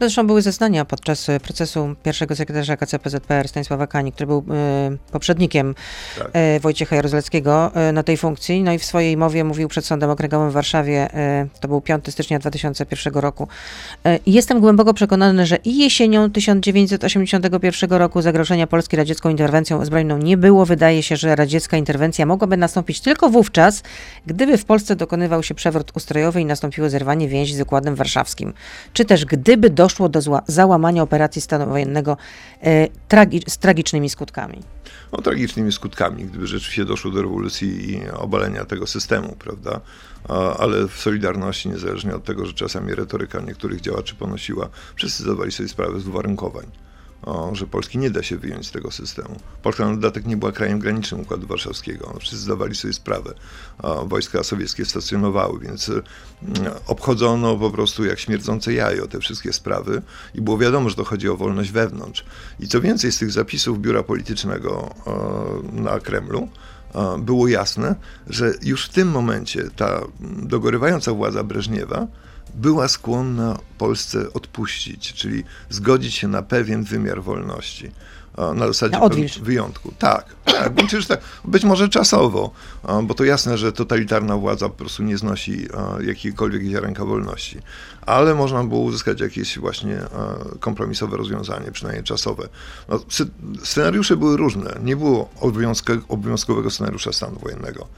zresztą 0.00 0.26
były 0.26 0.42
zeznania 0.42 0.84
podczas 0.84 1.28
e, 1.28 1.40
procesu 1.40 1.94
pierwszego 2.02 2.36
sekretarza 2.36 2.76
KCPZPR 2.76 3.48
Stanisława 3.48 3.86
Kani, 3.86 4.12
który 4.12 4.26
był 4.26 4.44
e, 4.50 4.96
poprzednikiem 5.12 5.74
Tak. 6.18 6.28
e, 6.32 6.60
Wojciecha 6.60 6.96
Jaruzelskiego 6.96 7.70
e, 7.74 7.92
na 7.92 8.02
tej 8.02 8.16
funkcji. 8.16 8.62
No 8.62 8.72
i 8.72 8.78
w 8.78 8.84
swojej 8.84 9.16
mowie 9.16 9.44
mówił 9.44 9.68
przed 9.68 9.86
Sądem 9.86 10.10
Okręgowym 10.10 10.50
w 10.50 10.52
Warszawie, 10.52 11.08
to 11.60 11.68
był 11.68 11.80
5 11.80 12.04
stycznia 12.10 12.38
2001 12.38 13.14
roku. 13.14 13.48
Jestem 14.26 14.60
głęboko 14.60 14.94
przekonany, 14.94 15.46
że 15.46 15.56
i 15.56 15.78
jesienią 15.78 16.30
1981 16.30 17.90
roku 17.90 18.22
zagrożenia 18.22 18.66
Polski 18.66 18.96
radziecką 18.96 19.30
interwencją 19.42 19.84
zbrojną 19.84 20.18
nie 20.18 20.36
było. 20.36 20.66
Wydaje 20.66 21.02
się, 21.02 21.16
że 21.16 21.36
radziecka 21.36 21.76
interwencja 21.76 22.26
mogłaby 22.26 22.56
nastąpić 22.56 23.00
tylko 23.00 23.28
wówczas, 23.30 23.82
gdyby 24.26 24.58
w 24.58 24.64
Polsce 24.64 24.96
dokonywał 24.96 25.42
się 25.42 25.54
przewrót 25.54 25.92
ustrojowy 25.94 26.40
i 26.40 26.44
nastąpiło 26.44 26.90
zerwanie 26.90 27.28
więzi 27.28 27.54
z 27.54 27.60
Układem 27.60 27.94
Warszawskim. 27.94 28.52
Czy 28.92 29.04
też 29.04 29.24
gdyby 29.24 29.70
doszło 29.70 30.08
do 30.08 30.20
załamania 30.46 31.02
operacji 31.02 31.42
stanu 31.42 31.66
wojennego 31.66 32.16
e, 32.62 32.88
tragi- 33.08 33.50
z 33.50 33.58
tragicznymi 33.58 34.10
skutkami. 34.10 34.62
no, 35.12 35.18
tragicznymi 35.22 35.72
skutkami, 35.72 36.24
gdyby 36.24 36.46
rzeczywiście 36.46 36.84
doszło 36.84 37.10
do 37.10 37.22
rewolucji 37.22 37.90
i 37.90 38.10
obalenia 38.10 38.64
tego 38.64 38.86
systemu, 38.86 39.36
prawda? 39.38 39.80
Ale 40.58 40.88
w 40.88 40.94
Solidarności, 40.96 41.68
niezależnie 41.68 42.14
od 42.14 42.24
tego, 42.24 42.46
że 42.46 42.52
czasami 42.52 42.94
retoryka 42.94 43.40
niektórych 43.40 43.80
działaczy 43.80 44.14
ponosiła, 44.14 44.68
wszyscy 44.96 45.22
zdawali 45.22 45.52
sobie 45.52 45.68
sprawę 45.68 46.00
z 46.00 46.08
uwarunkowań. 46.08 46.66
O, 47.22 47.54
że 47.54 47.66
Polski 47.66 47.98
nie 47.98 48.10
da 48.10 48.22
się 48.22 48.36
wyjąć 48.36 48.66
z 48.66 48.70
tego 48.70 48.90
systemu. 48.90 49.36
Polska 49.62 49.86
na 49.86 49.94
dodatek 49.94 50.26
nie 50.26 50.36
była 50.36 50.52
krajem 50.52 50.78
granicznym 50.78 51.20
Układu 51.20 51.46
Warszawskiego. 51.46 52.16
Wszyscy 52.20 52.38
zdawali 52.38 52.74
sobie 52.74 52.94
sprawę. 52.94 53.34
A 53.78 53.94
wojska 53.94 54.42
sowieckie 54.42 54.84
stacjonowały, 54.84 55.60
więc 55.60 55.88
y, 55.88 56.02
obchodzono 56.86 57.56
po 57.56 57.70
prostu 57.70 58.04
jak 58.04 58.18
śmierdzące 58.18 58.72
jajo 58.72 59.06
te 59.06 59.20
wszystkie 59.20 59.52
sprawy 59.52 60.02
i 60.34 60.40
było 60.40 60.58
wiadomo, 60.58 60.88
że 60.88 60.96
to 60.96 61.04
chodzi 61.04 61.28
o 61.28 61.36
wolność 61.36 61.70
wewnątrz. 61.70 62.24
I 62.60 62.68
co 62.68 62.80
więcej, 62.80 63.12
z 63.12 63.18
tych 63.18 63.30
zapisów 63.30 63.80
biura 63.80 64.02
politycznego 64.02 64.94
na 65.72 66.00
Kremlu 66.00 66.48
było 67.18 67.48
jasne, 67.48 67.94
że 68.26 68.52
już 68.62 68.86
w 68.86 68.88
tym 68.88 69.10
momencie 69.10 69.70
ta 69.76 70.00
dogorywająca 70.42 71.12
władza 71.12 71.44
Breżniewa 71.44 72.06
była 72.54 72.88
skłonna 72.88 73.58
Polsce 73.78 74.32
odpuścić, 74.32 75.12
czyli 75.12 75.44
zgodzić 75.70 76.14
się 76.14 76.28
na 76.28 76.42
pewien 76.42 76.84
wymiar 76.84 77.22
wolności 77.22 77.90
na 78.54 78.66
zasadzie 78.66 78.98
na 78.98 79.08
wyjątku. 79.42 79.92
Tak, 79.98 80.34
tak, 80.44 80.72
tak, 81.08 81.20
być 81.44 81.64
może 81.64 81.88
czasowo, 81.88 82.50
bo 83.02 83.14
to 83.14 83.24
jasne, 83.24 83.58
że 83.58 83.72
totalitarna 83.72 84.36
władza 84.36 84.68
po 84.68 84.74
prostu 84.74 85.02
nie 85.02 85.18
znosi 85.18 85.66
jakiegokolwiek 86.00 86.62
ziarenka 86.62 87.04
wolności, 87.04 87.58
ale 88.06 88.34
można 88.34 88.64
było 88.64 88.80
uzyskać 88.80 89.20
jakieś 89.20 89.58
właśnie 89.58 90.00
kompromisowe 90.60 91.16
rozwiązanie, 91.16 91.72
przynajmniej 91.72 92.04
czasowe. 92.04 92.48
No, 92.88 93.00
scenariusze 93.64 94.16
były 94.16 94.36
różne, 94.36 94.76
nie 94.82 94.96
było 94.96 95.30
obowiązkowego 96.08 96.70
scenariusza 96.70 97.12
stanu 97.12 97.38
wojennego. 97.38 97.88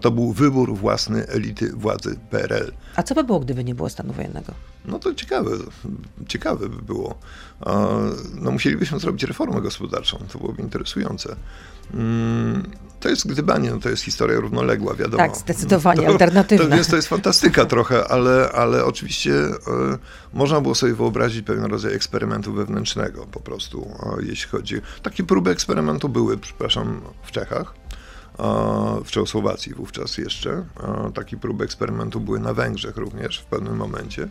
To 0.00 0.10
był 0.10 0.32
wybór 0.32 0.74
własny 0.74 1.26
elity 1.26 1.72
władzy 1.72 2.18
PRL. 2.30 2.72
A 2.96 3.02
co 3.02 3.14
by 3.14 3.24
było, 3.24 3.40
gdyby 3.40 3.64
nie 3.64 3.74
było 3.74 3.88
stanu 3.88 4.12
wojennego? 4.12 4.52
No 4.84 4.98
to 4.98 5.14
ciekawe, 5.14 5.50
ciekawe 6.28 6.68
by 6.68 6.82
było. 6.82 7.18
No 8.34 8.50
musielibyśmy 8.50 8.98
zrobić 8.98 9.22
reformę 9.22 9.60
gospodarczą, 9.60 10.18
to 10.32 10.38
byłoby 10.38 10.62
interesujące. 10.62 11.36
Mm, 11.94 12.70
to 13.00 13.08
jest 13.08 13.28
gdybanie, 13.28 13.70
no 13.70 13.78
to 13.78 13.88
jest 13.88 14.02
historia 14.02 14.40
równoległa, 14.40 14.94
wiadomo. 14.94 15.24
Tak, 15.24 15.36
zdecydowanie, 15.36 16.02
to, 16.02 16.06
alternatywna. 16.06 16.68
To 16.68 16.76
jest, 16.76 16.90
to 16.90 16.96
jest 16.96 17.08
fantastyka 17.08 17.64
trochę, 17.64 18.08
ale, 18.08 18.50
ale 18.52 18.84
oczywiście 18.84 19.32
e, 19.34 19.54
można 20.32 20.60
było 20.60 20.74
sobie 20.74 20.94
wyobrazić 20.94 21.46
pewien 21.46 21.64
rodzaj 21.64 21.94
eksperymentu 21.94 22.52
wewnętrznego 22.52 23.26
po 23.26 23.40
prostu, 23.40 23.90
jeśli 24.20 24.50
chodzi... 24.50 24.80
Takie 25.02 25.24
próby 25.24 25.50
eksperymentu 25.50 26.08
były, 26.08 26.38
przepraszam, 26.38 27.00
w 27.22 27.30
Czechach, 27.30 27.74
w 29.04 29.10
Czechosłowacji 29.10 29.74
wówczas 29.74 30.18
jeszcze. 30.18 30.64
Takie 31.14 31.36
próby 31.36 31.64
eksperymentu 31.64 32.20
były 32.20 32.40
na 32.40 32.54
Węgrzech 32.54 32.96
również 32.96 33.38
w 33.38 33.44
pewnym 33.44 33.76
momencie. 33.76 34.28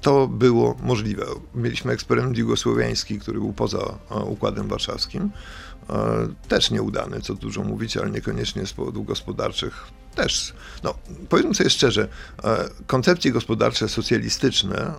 To 0.00 0.28
było 0.28 0.76
możliwe. 0.82 1.26
Mieliśmy 1.54 1.92
eksperyment 1.92 2.38
jugosłowiański, 2.38 3.18
który 3.18 3.38
był 3.38 3.52
poza 3.52 3.98
Układem 4.26 4.68
Warszawskim. 4.68 5.30
Też 6.48 6.70
nieudany, 6.70 7.20
co 7.20 7.34
dużo 7.34 7.62
mówić, 7.62 7.96
ale 7.96 8.10
niekoniecznie 8.10 8.66
z 8.66 8.72
powodów 8.72 9.06
gospodarczych 9.06 9.86
też, 10.16 10.52
no, 10.82 10.94
powiedzmy 11.28 11.54
sobie 11.54 11.70
szczerze, 11.70 12.08
e, 12.44 12.68
koncepcje 12.86 13.32
gospodarcze 13.32 13.88
socjalistyczne 13.88 14.76
e, 14.76 14.92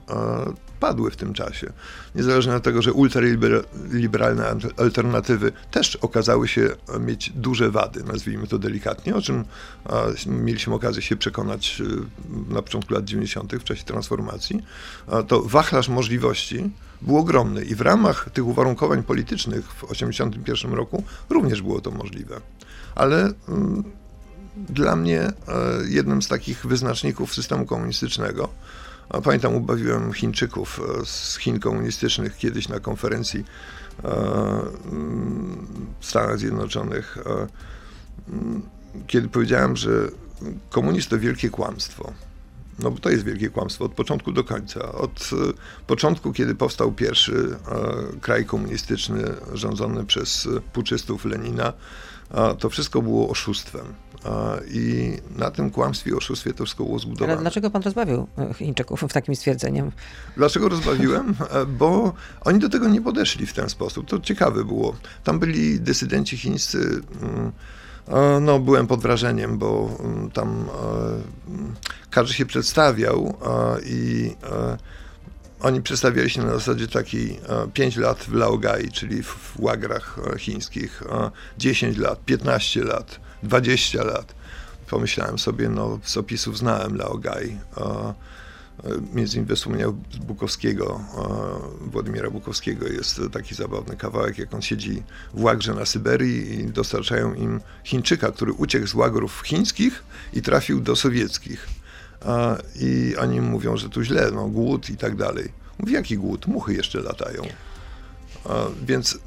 padły 0.79 1.11
w 1.11 1.15
tym 1.15 1.33
czasie. 1.33 1.73
Niezależnie 2.15 2.55
od 2.55 2.63
tego, 2.63 2.81
że 2.81 2.93
ultraliberalne 2.93 4.55
alternatywy 4.77 5.51
też 5.71 5.95
okazały 5.95 6.47
się 6.47 6.69
mieć 6.99 7.29
duże 7.29 7.71
wady, 7.71 8.03
nazwijmy 8.03 8.47
to 8.47 8.59
delikatnie, 8.59 9.15
o 9.15 9.21
czym 9.21 9.45
e, 9.89 10.31
mieliśmy 10.31 10.73
okazję 10.73 11.01
się 11.01 11.15
przekonać 11.15 11.81
na 12.49 12.61
początku 12.61 12.93
lat 12.93 13.05
90. 13.05 13.55
w 13.55 13.63
czasie 13.63 13.83
transformacji, 13.83 14.63
to 15.27 15.41
wachlarz 15.41 15.89
możliwości 15.89 16.71
był 17.01 17.17
ogromny 17.17 17.63
i 17.63 17.75
w 17.75 17.81
ramach 17.81 18.29
tych 18.33 18.45
uwarunkowań 18.45 19.03
politycznych 19.03 19.65
w 19.65 19.87
1981 19.87 20.73
roku 20.73 21.03
również 21.29 21.61
było 21.61 21.81
to 21.81 21.91
możliwe. 21.91 22.41
Ale 22.95 23.33
mm, 23.47 23.83
dla 24.69 24.95
mnie 24.95 25.21
e, 25.21 25.33
jednym 25.87 26.21
z 26.21 26.27
takich 26.27 26.65
wyznaczników 26.65 27.33
systemu 27.33 27.65
komunistycznego. 27.65 28.49
Pamiętam, 29.23 29.55
ubawiłem 29.55 30.13
Chińczyków 30.13 30.81
e, 31.01 31.05
z 31.05 31.37
Chin 31.37 31.59
komunistycznych 31.59 32.37
kiedyś 32.37 32.67
na 32.69 32.79
konferencji 32.79 33.39
e, 33.39 33.45
w 35.99 36.05
Stanach 36.05 36.39
Zjednoczonych, 36.39 37.17
kiedy 39.07 39.27
powiedziałem, 39.27 39.77
że 39.77 39.89
komunizm 40.69 41.09
to 41.09 41.19
wielkie 41.19 41.49
kłamstwo. 41.49 42.13
No 42.79 42.91
bo 42.91 42.99
to 42.99 43.09
jest 43.09 43.23
wielkie 43.23 43.49
kłamstwo 43.49 43.85
od 43.85 43.93
początku 43.93 44.31
do 44.31 44.43
końca. 44.43 44.91
Od 44.91 45.29
początku, 45.87 46.33
kiedy 46.33 46.55
powstał 46.55 46.91
pierwszy 46.91 47.55
kraj 48.21 48.45
komunistyczny 48.45 49.23
rządzony 49.53 50.05
przez 50.05 50.47
puczystów 50.73 51.25
Lenina, 51.25 51.73
to 52.59 52.69
wszystko 52.69 53.01
było 53.01 53.29
oszustwem. 53.29 53.93
I 54.71 55.13
na 55.35 55.51
tym 55.51 55.69
kłamstwie, 55.69 56.15
oszustwie 56.15 56.53
to 56.53 56.65
wszystko 56.65 56.83
było 56.83 56.99
zbudowane. 56.99 57.33
Ale 57.33 57.41
dlaczego 57.41 57.71
pan 57.71 57.81
rozbawił 57.81 58.27
e, 58.37 58.53
Chińczyków 58.53 59.01
w 59.01 59.13
takim 59.13 59.35
stwierdzeniem? 59.35 59.91
Dlaczego 60.37 60.69
rozbawiłem? 60.69 61.35
E, 61.49 61.65
bo 61.65 62.13
oni 62.41 62.59
do 62.59 62.69
tego 62.69 62.87
nie 62.87 63.01
podeszli 63.01 63.45
w 63.45 63.53
ten 63.53 63.69
sposób. 63.69 64.07
To 64.07 64.19
ciekawe 64.19 64.65
było. 64.65 64.95
Tam 65.23 65.39
byli 65.39 65.79
dysydenci 65.79 66.37
chińscy. 66.37 67.01
Mm, 67.21 67.51
no, 68.45 68.59
byłem 68.59 68.87
pod 68.87 69.01
wrażeniem, 69.01 69.57
bo 69.57 69.89
mm, 69.99 70.31
tam 70.31 70.69
mm, 71.47 71.75
każdy 72.09 72.33
się 72.33 72.45
przedstawiał 72.45 73.37
i 73.85 74.31
oni 75.59 75.81
przedstawiali 75.81 76.29
się 76.29 76.41
na 76.41 76.53
zasadzie 76.53 76.87
takiej 76.87 77.39
5 77.73 77.97
lat 77.97 78.17
w 78.17 78.33
Laogai, 78.33 78.91
czyli 78.91 79.23
w 79.23 79.53
łagrach 79.59 80.19
chińskich, 80.37 81.03
10 81.57 81.97
lat, 81.97 82.25
15 82.25 82.83
lat 82.83 83.19
20 83.43 84.03
lat. 84.03 84.35
Pomyślałem 84.89 85.39
sobie, 85.39 85.69
no 85.69 85.99
z 86.03 86.17
opisów 86.17 86.57
znałem 86.57 86.95
Laogai. 86.95 87.57
Między 89.13 89.37
innymi 89.37 89.55
wspomniał 89.55 89.95
Bukowskiego, 90.19 91.01
Władimira 91.81 92.29
Bukowskiego. 92.29 92.87
Jest 92.87 93.21
taki 93.31 93.55
zabawny 93.55 93.95
kawałek, 93.95 94.37
jak 94.37 94.53
on 94.53 94.61
siedzi 94.61 95.03
w 95.33 95.41
łagrze 95.41 95.73
na 95.73 95.85
Syberii 95.85 96.59
i 96.59 96.65
dostarczają 96.65 97.33
im 97.33 97.61
Chińczyka, 97.83 98.31
który 98.31 98.53
uciekł 98.53 98.87
z 98.87 98.93
łagrów 98.93 99.41
chińskich 99.45 100.03
i 100.33 100.41
trafił 100.41 100.79
do 100.79 100.95
sowieckich. 100.95 101.67
I 102.75 103.15
oni 103.19 103.41
mówią, 103.41 103.77
że 103.77 103.89
tu 103.89 104.03
źle, 104.03 104.31
no 104.31 104.47
głód 104.47 104.89
i 104.89 104.97
tak 104.97 105.15
dalej. 105.15 105.51
Mówi, 105.79 105.93
jaki 105.93 106.17
głód? 106.17 106.47
Muchy 106.47 106.73
jeszcze 106.73 107.01
latają. 107.01 107.41
Więc 108.85 109.19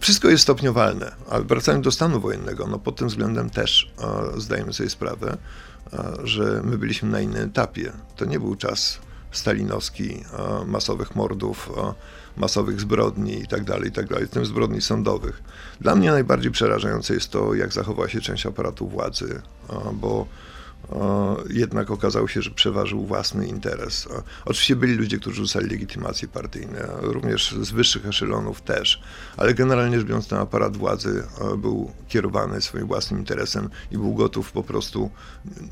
wszystko 0.00 0.28
jest 0.28 0.42
stopniowalne, 0.42 1.12
ale 1.30 1.44
wracając 1.44 1.84
do 1.84 1.90
stanu 1.90 2.20
wojennego, 2.20 2.66
no 2.66 2.78
pod 2.78 2.96
tym 2.96 3.08
względem 3.08 3.50
też 3.50 3.92
e, 4.36 4.40
zdajemy 4.40 4.72
sobie 4.72 4.90
sprawę, 4.90 5.36
e, 5.92 6.12
że 6.24 6.60
my 6.64 6.78
byliśmy 6.78 7.10
na 7.10 7.20
innym 7.20 7.44
etapie. 7.44 7.92
To 8.16 8.24
nie 8.24 8.40
był 8.40 8.56
czas 8.56 8.98
stalinowski, 9.32 10.14
e, 10.14 10.64
masowych 10.66 11.16
mordów, 11.16 11.70
masowych 12.36 12.80
zbrodni 12.80 13.40
itd., 13.40 13.64
tak 13.64 13.84
itd., 13.84 14.14
tak 14.14 14.26
w 14.26 14.30
tym 14.30 14.46
zbrodni 14.46 14.80
sądowych. 14.80 15.42
Dla 15.80 15.94
mnie 15.94 16.10
najbardziej 16.10 16.50
przerażające 16.50 17.14
jest 17.14 17.30
to, 17.30 17.54
jak 17.54 17.72
zachowała 17.72 18.08
się 18.08 18.20
część 18.20 18.46
aparatu 18.46 18.88
władzy, 18.88 19.42
e, 19.70 19.92
jednak 21.50 21.90
okazało 21.90 22.28
się, 22.28 22.42
że 22.42 22.50
przeważył 22.50 23.06
własny 23.06 23.46
interes. 23.46 24.08
Oczywiście 24.44 24.76
byli 24.76 24.94
ludzie, 24.94 25.18
którzy 25.18 25.36
rzucali 25.36 25.70
legitymacje 25.70 26.28
partyjne, 26.28 26.88
również 27.00 27.54
z 27.60 27.70
wyższych 27.70 28.06
eszelonów 28.06 28.62
też, 28.62 29.02
ale 29.36 29.54
generalnie 29.54 29.98
rzecz 29.98 30.08
biorąc 30.08 30.28
ten 30.28 30.38
aparat 30.38 30.76
władzy 30.76 31.22
był 31.58 31.90
kierowany 32.08 32.60
swoim 32.60 32.86
własnym 32.86 33.20
interesem 33.20 33.70
i 33.90 33.98
był 33.98 34.14
gotów 34.14 34.52
po 34.52 34.62
prostu, 34.62 35.10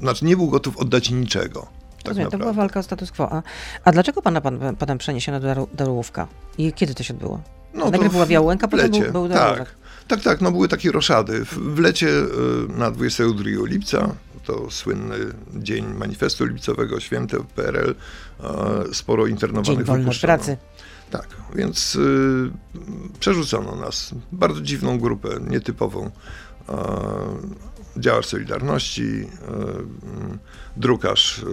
znaczy 0.00 0.24
nie 0.24 0.36
był 0.36 0.48
gotów 0.48 0.76
oddać 0.76 1.10
niczego. 1.10 1.66
Tak 1.96 2.06
Rozumiem, 2.06 2.30
to 2.30 2.38
była 2.38 2.52
walka 2.52 2.80
o 2.80 2.82
status 2.82 3.12
quo. 3.12 3.32
A, 3.32 3.42
a 3.84 3.92
dlaczego 3.92 4.22
pana 4.22 4.40
pan, 4.40 4.76
potem 4.78 4.98
przeniesiono 4.98 5.40
do 5.40 5.68
Darłówka? 5.74 6.28
I 6.58 6.72
kiedy 6.72 6.94
to 6.94 7.02
się 7.02 7.14
odbyło? 7.14 7.40
No 7.74 7.90
Najpierw 7.90 8.12
była 8.12 8.26
Białęka, 8.26 8.68
potem 8.68 8.90
był, 8.90 9.12
był 9.12 9.28
Darłówek. 9.28 9.68
Tak. 9.68 9.83
Tak, 10.08 10.22
tak, 10.22 10.40
no 10.40 10.52
były 10.52 10.68
takie 10.68 10.92
roszady. 10.92 11.44
W, 11.44 11.78
lecie 11.78 12.08
y, 12.08 12.28
na 12.68 12.90
22 12.90 13.44
lipca 13.64 14.14
to 14.44 14.70
słynny 14.70 15.16
dzień 15.54 15.94
manifestu 15.94 16.44
lipcowego, 16.44 17.00
święte 17.00 17.36
PRL, 17.56 17.94
sporo 18.92 19.26
internowanych 19.26 19.86
dzień 19.86 19.96
wypuszczono. 19.98 20.34
pracy. 20.34 20.56
Tak, 21.10 21.28
więc 21.54 21.96
y, 21.96 22.50
przerzucono 23.20 23.76
nas. 23.76 24.14
Bardzo 24.32 24.60
dziwną 24.60 24.98
grupę, 24.98 25.28
nietypową. 25.48 26.10
Działacz 27.96 28.26
Solidarności, 28.26 29.28
drukarz 30.76 31.44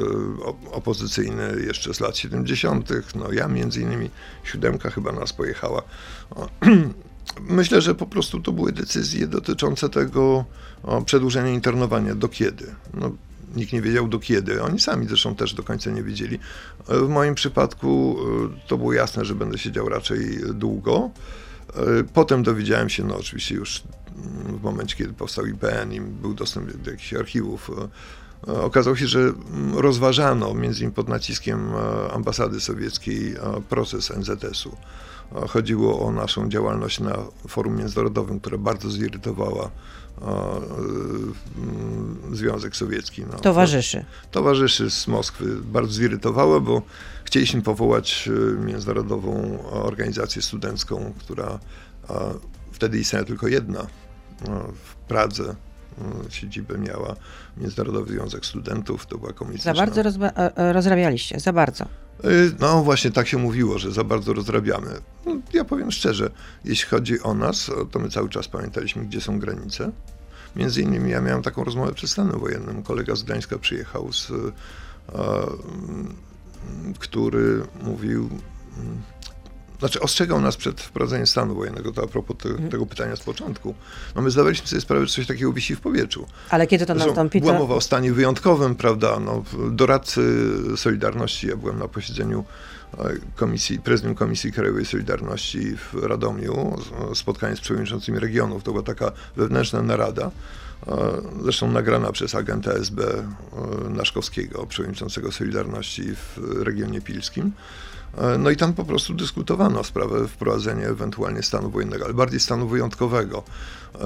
opozycyjny 0.72 1.62
jeszcze 1.66 1.94
z 1.94 2.00
lat 2.00 2.18
70., 2.18 2.90
no 3.16 3.32
ja 3.32 3.48
między 3.48 3.82
innymi, 3.82 4.10
siódemka 4.44 4.90
chyba 4.90 5.12
nas 5.12 5.34
pojechała. 5.34 5.82
Myślę, 7.42 7.82
że 7.82 7.96
po 7.96 8.06
prostu 8.06 8.40
to 8.40 8.52
były 8.52 8.72
decyzje 8.72 9.28
dotyczące 9.28 9.90
tego 9.90 10.46
przedłużenia 11.06 11.50
internowania. 11.50 12.16
Do 12.16 12.28
kiedy? 12.28 12.76
No, 12.94 13.12
nikt 13.56 13.74
nie 13.74 13.82
wiedział 13.82 14.08
do 14.08 14.20
kiedy. 14.20 14.64
Oni 14.64 14.80
sami 14.80 15.08
zresztą 15.08 15.36
też 15.36 15.54
do 15.54 15.64
końca 15.64 15.92
nie 15.92 16.04
wiedzieli. 16.04 16.40
W 16.88 17.08
moim 17.08 17.36
przypadku 17.36 18.18
e, 18.56 18.68
to 18.68 18.78
było 18.78 18.94
jasne, 18.94 19.26
że 19.26 19.36
będę 19.36 19.58
siedział 19.58 19.90
raczej 19.90 20.40
długo. 20.54 21.12
E, 21.70 21.82
potem 22.14 22.44
dowiedziałem 22.44 22.90
się, 22.90 23.04
no 23.04 23.18
oczywiście 23.18 23.56
już 23.56 23.84
w 24.46 24.64
momencie, 24.64 24.96
kiedy 24.96 25.14
powstał 25.14 25.46
IPN 25.46 25.94
i 25.94 26.02
był 26.02 26.34
dostęp 26.34 26.78
do 26.78 26.92
jakichś 26.92 27.14
archiwów, 27.14 27.72
Okazało 28.48 28.96
się, 28.96 29.08
że 29.08 29.20
mm, 29.20 29.78
rozważano, 29.78 30.54
między 30.54 30.80
innymi 30.80 30.96
pod 30.96 31.10
naciskiem 31.10 31.72
ambasady 32.14 32.60
sowieckiej, 32.60 33.36
proces 33.70 34.12
NZS-u. 34.18 34.78
Chodziło 35.50 36.08
o 36.08 36.12
naszą 36.12 36.50
działalność 36.50 37.00
na 37.00 37.18
forum 37.48 37.78
międzynarodowym, 37.78 38.40
która 38.40 38.58
bardzo 38.58 38.90
zirytowała 38.90 39.72
Związek 42.32 42.76
Sowiecki. 42.76 43.24
No, 43.32 43.40
towarzyszy. 43.40 44.06
Towarzyszy 44.32 44.92
z 44.92 45.08
Moskwy 45.08 45.46
bardzo 45.56 45.94
zirytowało, 45.94 46.62
bo 46.62 46.82
chcieliśmy 47.24 47.62
powołać 47.62 48.30
międzynarodową 48.66 49.60
organizację 49.72 50.42
studencką, 50.42 51.14
która 51.20 51.60
wtedy 52.72 53.00
istniała 53.00 53.26
tylko 53.26 53.48
jedna 53.48 53.88
w 54.84 54.96
Pradze 55.08 55.56
siedzibę 56.30 56.78
miała 56.78 57.16
Międzynarodowy 57.58 58.14
Związek 58.14 58.46
Studentów, 58.46 59.06
to 59.06 59.18
była 59.18 59.34
komunistyczna. 59.34 59.74
Za 59.74 59.86
bardzo 59.86 60.04
rozrabialiście, 60.74 61.40
za 61.40 61.54
bardzo. 61.54 61.86
No 62.60 62.84
właśnie 62.84 63.12
tak 63.12 63.28
się 63.28 63.38
mówiło, 63.38 63.80
że 63.80 63.92
za 63.92 64.04
bardzo 64.04 64.34
rozrabiamy. 64.34 64.90
No, 65.26 65.38
ja 65.54 65.66
powiem 65.66 65.92
szczerze, 65.92 66.32
jeśli 66.66 66.90
chodzi 66.90 67.22
o 67.22 67.34
nas, 67.34 67.72
to 67.92 68.00
my 68.00 68.10
cały 68.10 68.30
czas 68.30 68.48
pamiętaliśmy, 68.48 69.06
gdzie 69.06 69.22
są 69.22 69.40
granice. 69.40 69.92
Między 70.56 70.82
innymi 70.82 71.12
ja 71.12 71.22
miałem 71.22 71.44
taką 71.44 71.64
rozmowę 71.64 71.94
przed 71.94 72.10
stanem 72.10 72.40
wojennym. 72.40 72.84
Kolega 72.84 73.16
z 73.16 73.24
Gdańska 73.24 73.58
przyjechał, 73.58 74.14
z, 74.14 74.32
który 77.00 77.64
mówił, 77.84 78.30
znaczy 79.82 80.00
ostrzegał 80.00 80.42
nas 80.42 80.58
przed 80.58 80.82
wprowadzeniem 80.82 81.28
stanu 81.28 81.56
wojennego, 81.56 81.92
to 81.92 82.04
a 82.04 82.08
propos 82.08 82.38
te, 82.38 82.50
mhm. 82.50 82.70
tego 82.70 82.86
pytania 82.86 83.16
z 83.16 83.20
początku. 83.20 83.76
No 84.16 84.22
my 84.22 84.32
zdawaliśmy 84.32 84.68
sobie 84.68 84.82
sprawę, 84.82 85.06
że 85.06 85.14
coś 85.14 85.28
takiego 85.28 85.54
wisi 85.54 85.76
w 85.76 85.82
powietrzu. 85.82 86.26
Ale 86.50 86.68
kiedy 86.68 86.86
to 86.86 86.96
nastąpi? 86.96 87.42
Była 87.42 87.54
mowa 87.54 87.76
o 87.76 87.82
stanie 87.82 88.14
wyjątkowym, 88.14 88.76
prawda, 88.76 89.20
no, 89.20 89.44
doradcy 89.72 90.22
Solidarności, 90.78 91.48
ja 91.48 91.56
byłem 91.56 91.80
na 91.80 91.88
posiedzeniu 91.88 92.44
e, 92.98 93.14
komisji, 93.36 93.80
prezydium 93.80 94.16
Komisji 94.16 94.52
Krajowej 94.52 94.86
Solidarności 94.86 95.78
w 95.78 96.04
Radomiu, 96.04 96.78
spotkanie 97.14 97.56
z 97.56 97.60
przewodniczącymi 97.60 98.20
regionów, 98.20 98.64
to 98.64 98.72
była 98.72 98.84
taka 98.84 99.12
wewnętrzna 99.36 99.82
narada, 99.82 100.32
e, 100.88 100.98
zresztą 101.44 101.72
nagrana 101.72 102.12
przez 102.12 102.36
agenta 102.36 102.72
SB 102.72 103.04
e, 103.04 103.90
Naszkowskiego, 103.90 104.66
przewodniczącego 104.66 105.32
Solidarności 105.32 106.16
w 106.16 106.62
regionie 106.64 107.02
pilskim. 107.02 107.52
No 108.40 108.50
i 108.50 108.58
tam 108.58 108.74
po 108.74 108.86
prostu 108.86 109.14
dyskutowano 109.14 109.84
sprawę 109.84 110.28
wprowadzenia 110.28 110.88
ewentualnie 110.88 111.44
stanu 111.44 111.70
wojennego, 111.70 112.06
ale 112.06 112.14
bardziej 112.14 112.40
stanu 112.40 112.68
wyjątkowego. 112.68 113.44
E, 113.96 114.00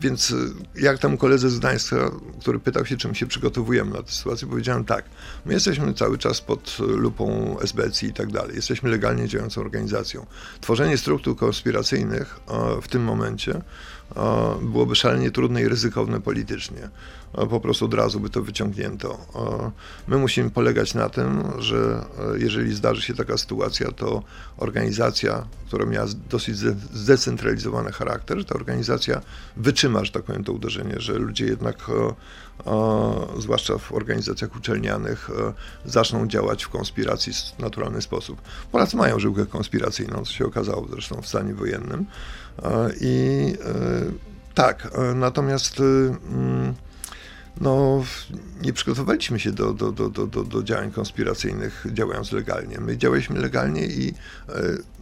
więc 0.00 0.34
jak 0.74 0.98
temu 0.98 1.16
koledze 1.16 1.50
z 1.50 1.58
Gdańska, 1.58 2.10
który 2.40 2.58
pytał 2.58 2.86
się, 2.86 2.96
czym 2.96 3.14
się 3.14 3.26
przygotowujemy 3.26 3.90
na 3.90 4.02
tę 4.02 4.12
sytuację, 4.12 4.48
powiedziałem 4.48 4.84
tak, 4.84 5.04
my 5.46 5.52
jesteśmy 5.52 5.94
cały 5.94 6.18
czas 6.18 6.40
pod 6.40 6.78
lupą 6.78 7.56
SBC 7.60 8.06
i 8.06 8.12
tak 8.12 8.32
dalej, 8.32 8.56
jesteśmy 8.56 8.90
legalnie 8.90 9.28
działającą 9.28 9.60
organizacją. 9.60 10.26
Tworzenie 10.60 10.98
struktur 10.98 11.36
konspiracyjnych 11.36 12.40
e, 12.48 12.82
w 12.82 12.88
tym 12.88 13.02
momencie 13.04 13.62
byłoby 14.62 14.96
szalenie 14.96 15.30
trudne 15.30 15.62
i 15.62 15.68
ryzykowne 15.68 16.20
politycznie. 16.20 16.88
Po 17.32 17.60
prostu 17.60 17.84
od 17.84 17.94
razu 17.94 18.20
by 18.20 18.30
to 18.30 18.42
wyciągnięto. 18.42 19.18
My 20.08 20.16
musimy 20.16 20.50
polegać 20.50 20.94
na 20.94 21.08
tym, 21.08 21.42
że 21.58 22.04
e, 22.34 22.38
jeżeli 22.38 22.74
zdarzy 22.74 23.02
się 23.02 23.14
taka 23.14 23.38
sytuacja, 23.38 23.92
to 23.92 24.22
organizacja, 24.56 25.46
która 25.66 25.86
miała 25.86 26.06
dosyć 26.30 26.56
zdecentralizowany 26.92 27.92
charakter, 27.92 28.44
ta 28.44 28.54
organizacja 28.54 29.20
wytrzyma, 29.56 30.04
że 30.04 30.12
tak 30.12 30.22
powiem, 30.22 30.44
to 30.44 30.52
uderzenie, 30.52 30.94
że 30.98 31.12
ludzie 31.12 31.46
jednak, 31.46 31.90
zwłaszcza 33.38 33.78
w 33.78 33.92
organizacjach 33.92 34.56
uczelnianych, 34.56 35.30
e, 35.30 35.52
zaczną 35.90 36.26
działać 36.26 36.64
w 36.64 36.68
konspiracji 36.68 37.32
w 37.32 37.58
naturalny 37.58 38.02
sposób. 38.02 38.42
Polacy 38.72 38.96
mają 38.96 39.18
żyłkę 39.18 39.46
konspiracyjną, 39.46 40.24
co 40.24 40.32
się 40.32 40.46
okazało 40.46 40.86
zresztą 40.90 41.22
w 41.22 41.26
stanie 41.26 41.54
wojennym. 41.54 42.06
I 43.00 43.54
e, 43.64 43.74
tak, 44.54 44.88
e, 44.94 45.14
natomiast 45.14 45.80
mm, 45.80 46.74
no, 47.60 48.04
nie 48.62 48.72
przygotowaliśmy 48.72 49.40
się 49.40 49.52
do, 49.52 49.72
do, 49.72 49.92
do, 49.92 50.08
do, 50.08 50.44
do 50.44 50.62
działań 50.62 50.90
konspiracyjnych 50.90 51.86
działając 51.92 52.32
legalnie. 52.32 52.78
My 52.80 52.96
działaliśmy 52.96 53.40
legalnie 53.40 53.86
i 53.86 54.08
e, 54.08 54.52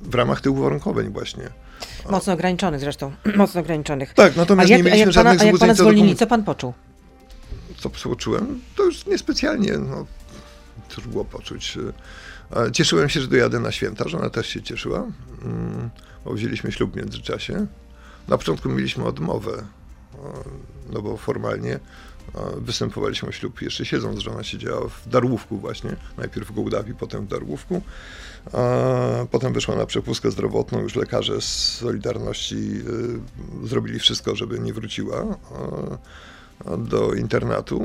w 0.02 0.14
ramach 0.14 0.40
tych 0.40 0.52
uwarunkowań 0.52 1.12
właśnie. 1.12 1.48
Mocno 2.10 2.32
ograniczonych 2.32 2.80
zresztą, 2.80 3.12
mocno 3.36 3.60
ograniczonych. 3.60 4.14
Tak, 4.14 4.36
natomiast 4.36 4.70
jak, 4.70 4.78
nie 4.78 4.84
mieliśmy 4.84 5.00
jak 5.00 5.12
żadnych 5.12 5.38
pana, 5.38 5.48
A 5.48 5.52
jak 5.52 5.60
pana 5.60 5.74
zwolnili, 5.74 6.16
co 6.16 6.26
pan 6.26 6.44
poczuł? 6.44 6.72
Co 7.76 7.90
poczułem? 7.90 8.60
To 8.76 8.84
już 8.84 9.06
niespecjalnie, 9.06 9.78
no, 9.78 10.06
cóż 10.88 11.06
było 11.06 11.24
poczuć. 11.24 11.78
Cieszyłem 12.72 13.08
się, 13.08 13.20
że 13.20 13.26
dojadę 13.26 13.60
na 13.60 13.72
święta, 13.72 14.08
żona 14.08 14.30
też 14.30 14.46
się 14.46 14.62
cieszyła. 14.62 15.06
Mm 15.42 15.90
bo 16.26 16.32
wzięliśmy 16.32 16.72
ślub 16.72 16.92
w 16.92 16.96
międzyczasie. 16.96 17.66
Na 18.28 18.38
początku 18.38 18.68
mieliśmy 18.68 19.04
odmowę, 19.04 19.64
no 20.92 21.02
bo 21.02 21.16
formalnie 21.16 21.80
występowaliśmy 22.56 23.28
o 23.28 23.32
ślub 23.32 23.62
jeszcze 23.62 23.84
siedząc, 23.84 24.20
żona 24.20 24.44
siedziała 24.44 24.88
w 24.88 25.08
Darłówku 25.08 25.58
właśnie, 25.58 25.96
najpierw 26.18 26.48
w 26.48 26.54
Gołdawi, 26.54 26.94
potem 26.94 27.26
w 27.26 27.28
Darłówku. 27.28 27.82
Potem 29.30 29.52
wyszła 29.52 29.76
na 29.76 29.86
przepustkę 29.86 30.30
zdrowotną, 30.30 30.80
już 30.80 30.96
lekarze 30.96 31.40
z 31.40 31.74
Solidarności 31.74 32.82
y, 33.64 33.68
zrobili 33.68 33.98
wszystko, 33.98 34.36
żeby 34.36 34.58
nie 34.58 34.72
wróciła 34.74 35.24
do 36.78 37.14
internatu. 37.14 37.82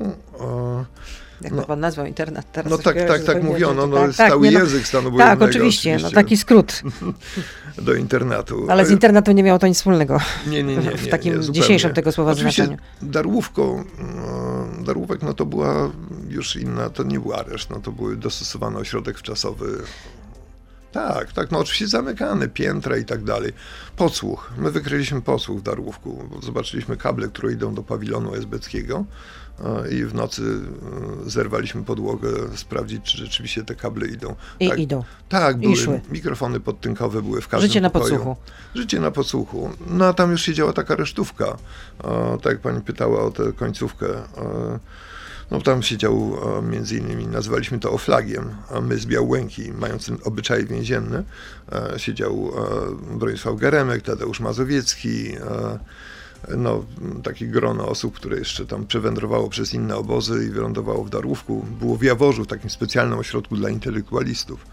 Jak 1.42 1.54
no, 1.54 1.64
pan 1.64 1.80
nazwał 1.80 2.06
internat 2.06 2.52
teraz? 2.52 2.72
No 2.72 2.78
tak, 2.78 2.98
tak, 3.08 3.24
tak 3.24 3.44
mówiono, 3.44 3.88
no, 3.88 3.98
tak, 3.98 4.14
stały 4.14 4.30
tak, 4.30 4.42
nie, 4.42 4.52
no, 4.52 4.60
język 4.60 4.88
stanu 4.88 5.18
Tak, 5.18 5.42
oczywiście, 5.42 5.90
oczywiście, 5.90 5.98
no 6.04 6.12
taki 6.12 6.38
skrót. 6.38 6.82
Do 7.78 7.94
internatu. 7.94 8.66
Ale 8.70 8.86
z 8.86 8.92
internatu 8.92 9.32
nie 9.32 9.44
miało 9.44 9.60
to 9.60 9.68
nic 9.68 9.78
wspólnego. 9.78 10.20
Nie, 10.48 10.64
nie, 10.64 10.78
nie. 10.78 10.84
nie 10.92 10.98
w 10.98 11.08
takim 11.08 11.40
nie, 11.40 11.52
dzisiejszym 11.52 11.94
tego 11.94 12.12
słowa 12.12 12.32
oczywiście 12.32 12.66
znaczeniu. 12.66 12.84
Darłówko, 13.02 13.84
no, 14.16 14.84
Darłówek, 14.84 15.22
no 15.22 15.34
to 15.34 15.46
była 15.46 15.92
już 16.30 16.56
inna, 16.56 16.90
to 16.90 17.04
nie 17.04 17.20
był 17.20 17.34
areszt, 17.34 17.70
no 17.70 17.80
to 17.80 17.92
był 17.92 18.16
dostosowany 18.16 18.78
ośrodek 18.78 19.18
wczasowy 19.18 19.84
tak, 20.92 21.34
tak, 21.34 21.52
no 21.52 21.60
oczywiście 21.60 21.88
zamykane, 21.88 22.48
piętra 22.48 22.98
i 22.98 23.06
tak 23.06 23.24
dalej. 23.24 23.54
Podsłuch. 23.98 24.52
My 24.58 24.72
wykryliśmy 24.72 25.22
podsłuch 25.22 25.60
w 25.60 25.62
Darłówku. 25.64 26.30
Zobaczyliśmy 26.44 26.98
kable, 26.98 27.28
które 27.28 27.54
idą 27.54 27.74
do 27.76 27.84
pawilonu 27.84 28.36
esbeckiego 28.36 29.06
i 29.92 30.06
w 30.06 30.14
nocy 30.14 30.44
e, 31.26 31.30
zerwaliśmy 31.30 31.84
podłogę, 31.84 32.30
sprawdzić, 32.56 33.04
czy 33.04 33.18
rzeczywiście 33.18 33.64
te 33.64 33.76
kable 33.76 34.08
idą. 34.08 34.36
I 34.60 34.70
tak, 34.70 34.80
idą. 34.80 35.04
Tak, 35.30 35.58
były. 35.58 35.74
I 35.74 35.78
szły. 35.78 36.02
mikrofony 36.12 36.60
podtynkowe 36.60 37.22
były 37.22 37.42
w 37.42 37.48
każdym 37.48 37.70
Życie 37.70 37.82
pokoju. 37.82 38.04
na 38.04 38.20
podsłuchu. 38.20 38.36
Życie 38.76 39.00
na 39.00 39.12
podsłuchu. 39.12 39.70
No 39.88 40.06
a 40.06 40.14
tam 40.14 40.32
już 40.32 40.42
siedziała 40.42 40.74
taka 40.74 40.96
resztówka. 40.96 41.58
Tak 42.42 42.54
jak 42.54 42.60
pani 42.60 42.82
pytała 42.82 43.24
o 43.24 43.32
tę 43.32 43.54
końcówkę. 43.54 44.08
No 45.52 45.62
tam 45.62 45.84
siedział 45.84 46.38
między 46.64 46.98
innymi, 46.98 47.28
nazwaliśmy 47.28 47.80
to 47.80 47.92
oflagiem, 47.92 48.56
a 48.70 48.82
my 48.82 48.98
z 48.98 49.06
Białęki, 49.06 49.72
mając 49.72 50.12
obyczaje 50.24 50.64
więzienne, 50.64 51.24
siedział 51.98 52.52
Bronisław 53.12 53.56
Geremek, 53.56 54.02
Tadeusz 54.02 54.40
Mazowiecki, 54.40 55.36
no, 56.58 56.86
takie 57.24 57.48
grono 57.48 57.88
osób, 57.88 58.16
które 58.16 58.38
jeszcze 58.38 58.66
tam 58.66 58.88
przewędrowało 58.88 59.50
przez 59.50 59.74
inne 59.74 59.96
obozy 59.96 60.46
i 60.46 60.50
wylądowało 60.50 61.04
w 61.04 61.10
Darłówku. 61.10 61.66
Było 61.80 61.98
w 61.98 62.04
Jaworzu, 62.04 62.44
w 62.44 62.48
takim 62.48 62.70
specjalnym 62.70 63.20
ośrodku 63.20 63.56
dla 63.56 63.70
intelektualistów. 63.70 64.66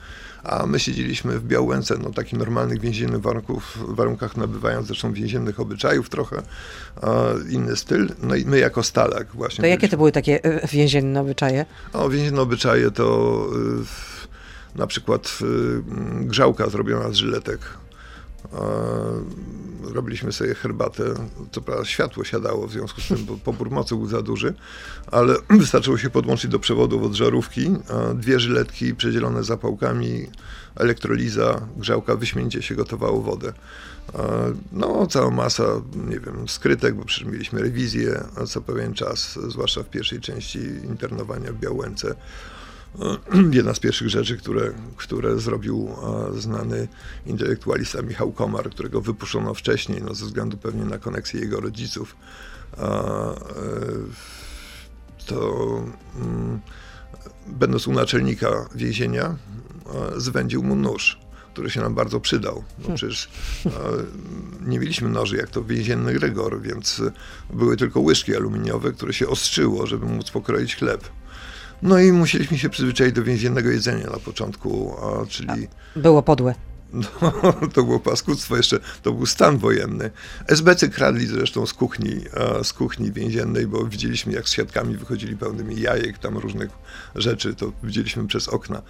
A 0.44 0.66
my 0.66 0.80
siedzieliśmy 0.80 1.38
w 1.38 1.44
Białęce, 1.44 1.98
no 2.02 2.10
takich 2.10 2.38
normalnych 2.38 2.80
więziennych 2.80 3.20
warunków, 3.20 3.78
warunkach 3.88 4.36
nabywając 4.36 4.86
zresztą 4.86 5.12
więziennych 5.12 5.60
obyczajów 5.60 6.08
trochę, 6.08 6.42
inny 7.50 7.76
styl. 7.76 8.08
No 8.22 8.34
i 8.34 8.44
my 8.44 8.58
jako 8.58 8.82
Stalak 8.82 9.28
właśnie. 9.34 9.62
To 9.62 9.68
jakie 9.68 9.88
to 9.88 9.96
były 9.96 10.12
takie 10.12 10.44
e, 10.44 10.66
więzienne 10.66 11.20
obyczaje? 11.20 11.66
O, 11.92 12.08
więzienne 12.08 12.40
obyczaje 12.40 12.90
to 12.90 13.46
y, 14.74 14.78
na 14.78 14.86
przykład 14.86 15.38
grzałka 16.20 16.68
zrobiona 16.70 17.10
z 17.10 17.14
żyletek 17.14 17.60
robiliśmy 19.82 20.32
sobie 20.32 20.54
herbatę. 20.54 21.04
Co 21.52 21.60
prawda 21.60 21.84
światło 21.84 22.24
siadało, 22.24 22.66
w 22.66 22.72
związku 22.72 23.00
z 23.00 23.08
tym 23.08 23.26
pobór 23.44 23.70
mocy 23.70 23.94
był 23.94 24.06
za 24.06 24.22
duży, 24.22 24.54
ale 25.06 25.34
wystarczyło 25.60 25.98
się 25.98 26.10
podłączyć 26.10 26.50
do 26.50 26.58
przewodów 26.58 27.02
od 27.02 27.14
żarówki. 27.14 27.70
Dwie 28.14 28.40
żyletki 28.40 28.94
przedzielone 28.94 29.44
zapałkami, 29.44 30.26
elektroliza, 30.76 31.60
grzałka, 31.76 32.16
wyśmienicie 32.16 32.62
się 32.62 32.74
gotowało 32.74 33.22
wodę. 33.22 33.52
No, 34.72 35.06
cała 35.06 35.30
masa, 35.30 35.64
nie 36.08 36.20
wiem, 36.20 36.48
skrytek, 36.48 36.94
bo 36.94 37.04
przecież 37.04 37.32
mieliśmy 37.32 37.62
rewizję 37.62 38.24
co 38.46 38.60
pewien 38.60 38.94
czas, 38.94 39.38
zwłaszcza 39.48 39.82
w 39.82 39.90
pierwszej 39.90 40.20
części 40.20 40.58
internowania 40.84 41.52
w 41.52 41.58
Białęce. 41.58 42.14
jedna 43.52 43.74
z 43.74 43.80
pierwszych 43.80 44.08
rzeczy, 44.08 44.36
które, 44.36 44.72
które 44.96 45.38
zrobił 45.38 45.88
znany 46.34 46.88
intelektualista 47.26 48.02
Michał 48.02 48.32
Komar, 48.32 48.70
którego 48.70 49.00
wypuszczono 49.00 49.54
wcześniej, 49.54 50.02
no, 50.02 50.14
ze 50.14 50.26
względu 50.26 50.56
pewnie 50.56 50.84
na 50.84 50.98
koneksję 50.98 51.40
jego 51.40 51.60
rodziców. 51.60 52.16
E, 52.78 53.34
to 55.26 55.82
mm, 56.16 56.60
będąc 57.46 57.86
u 57.86 57.92
naczelnika 57.92 58.68
więzienia, 58.74 59.24
e, 59.26 60.20
zwędził 60.20 60.62
mu 60.62 60.76
nóż, 60.76 61.18
który 61.52 61.70
się 61.70 61.80
nam 61.80 61.94
bardzo 61.94 62.20
przydał. 62.20 62.64
No 62.78 62.94
przecież 62.94 63.30
e, 63.66 63.70
nie 64.66 64.78
mieliśmy 64.78 65.08
noży 65.08 65.36
jak 65.36 65.50
to 65.50 65.64
więzienny 65.64 66.18
rygor, 66.18 66.60
więc 66.62 67.02
były 67.54 67.76
tylko 67.76 68.00
łyżki 68.00 68.36
aluminiowe, 68.36 68.92
które 68.92 69.12
się 69.12 69.28
ostrzyło, 69.28 69.86
żeby 69.86 70.06
móc 70.06 70.30
pokroić 70.30 70.76
chleb. 70.76 71.04
No 71.82 71.98
i 71.98 72.12
musieliśmy 72.12 72.58
się 72.58 72.68
przyzwyczaić 72.70 73.14
do 73.14 73.24
więziennego 73.24 73.70
jedzenia 73.70 74.10
na 74.10 74.18
początku, 74.18 74.96
czyli... 75.28 75.68
Było 75.96 76.22
podłe. 76.22 76.54
No, 76.92 77.08
to 77.74 77.82
było 77.82 78.00
paskudztwo 78.00 78.56
jeszcze, 78.56 78.80
to 79.02 79.12
był 79.12 79.26
stan 79.26 79.58
wojenny. 79.58 80.10
SBC 80.46 80.88
kradli 80.88 81.26
zresztą 81.26 81.66
z 81.66 81.74
kuchni, 81.74 82.20
z 82.62 82.72
kuchni 82.72 83.12
więziennej, 83.12 83.66
bo 83.66 83.84
widzieliśmy 83.84 84.32
jak 84.32 84.48
z 84.48 84.52
siatkami 84.52 84.96
wychodzili 84.96 85.36
pełnymi 85.36 85.80
jajek, 85.80 86.18
tam 86.18 86.38
różnych 86.38 86.70
rzeczy, 87.14 87.54
to 87.54 87.72
widzieliśmy 87.82 88.26
przez 88.26 88.48
okna. 88.48 88.82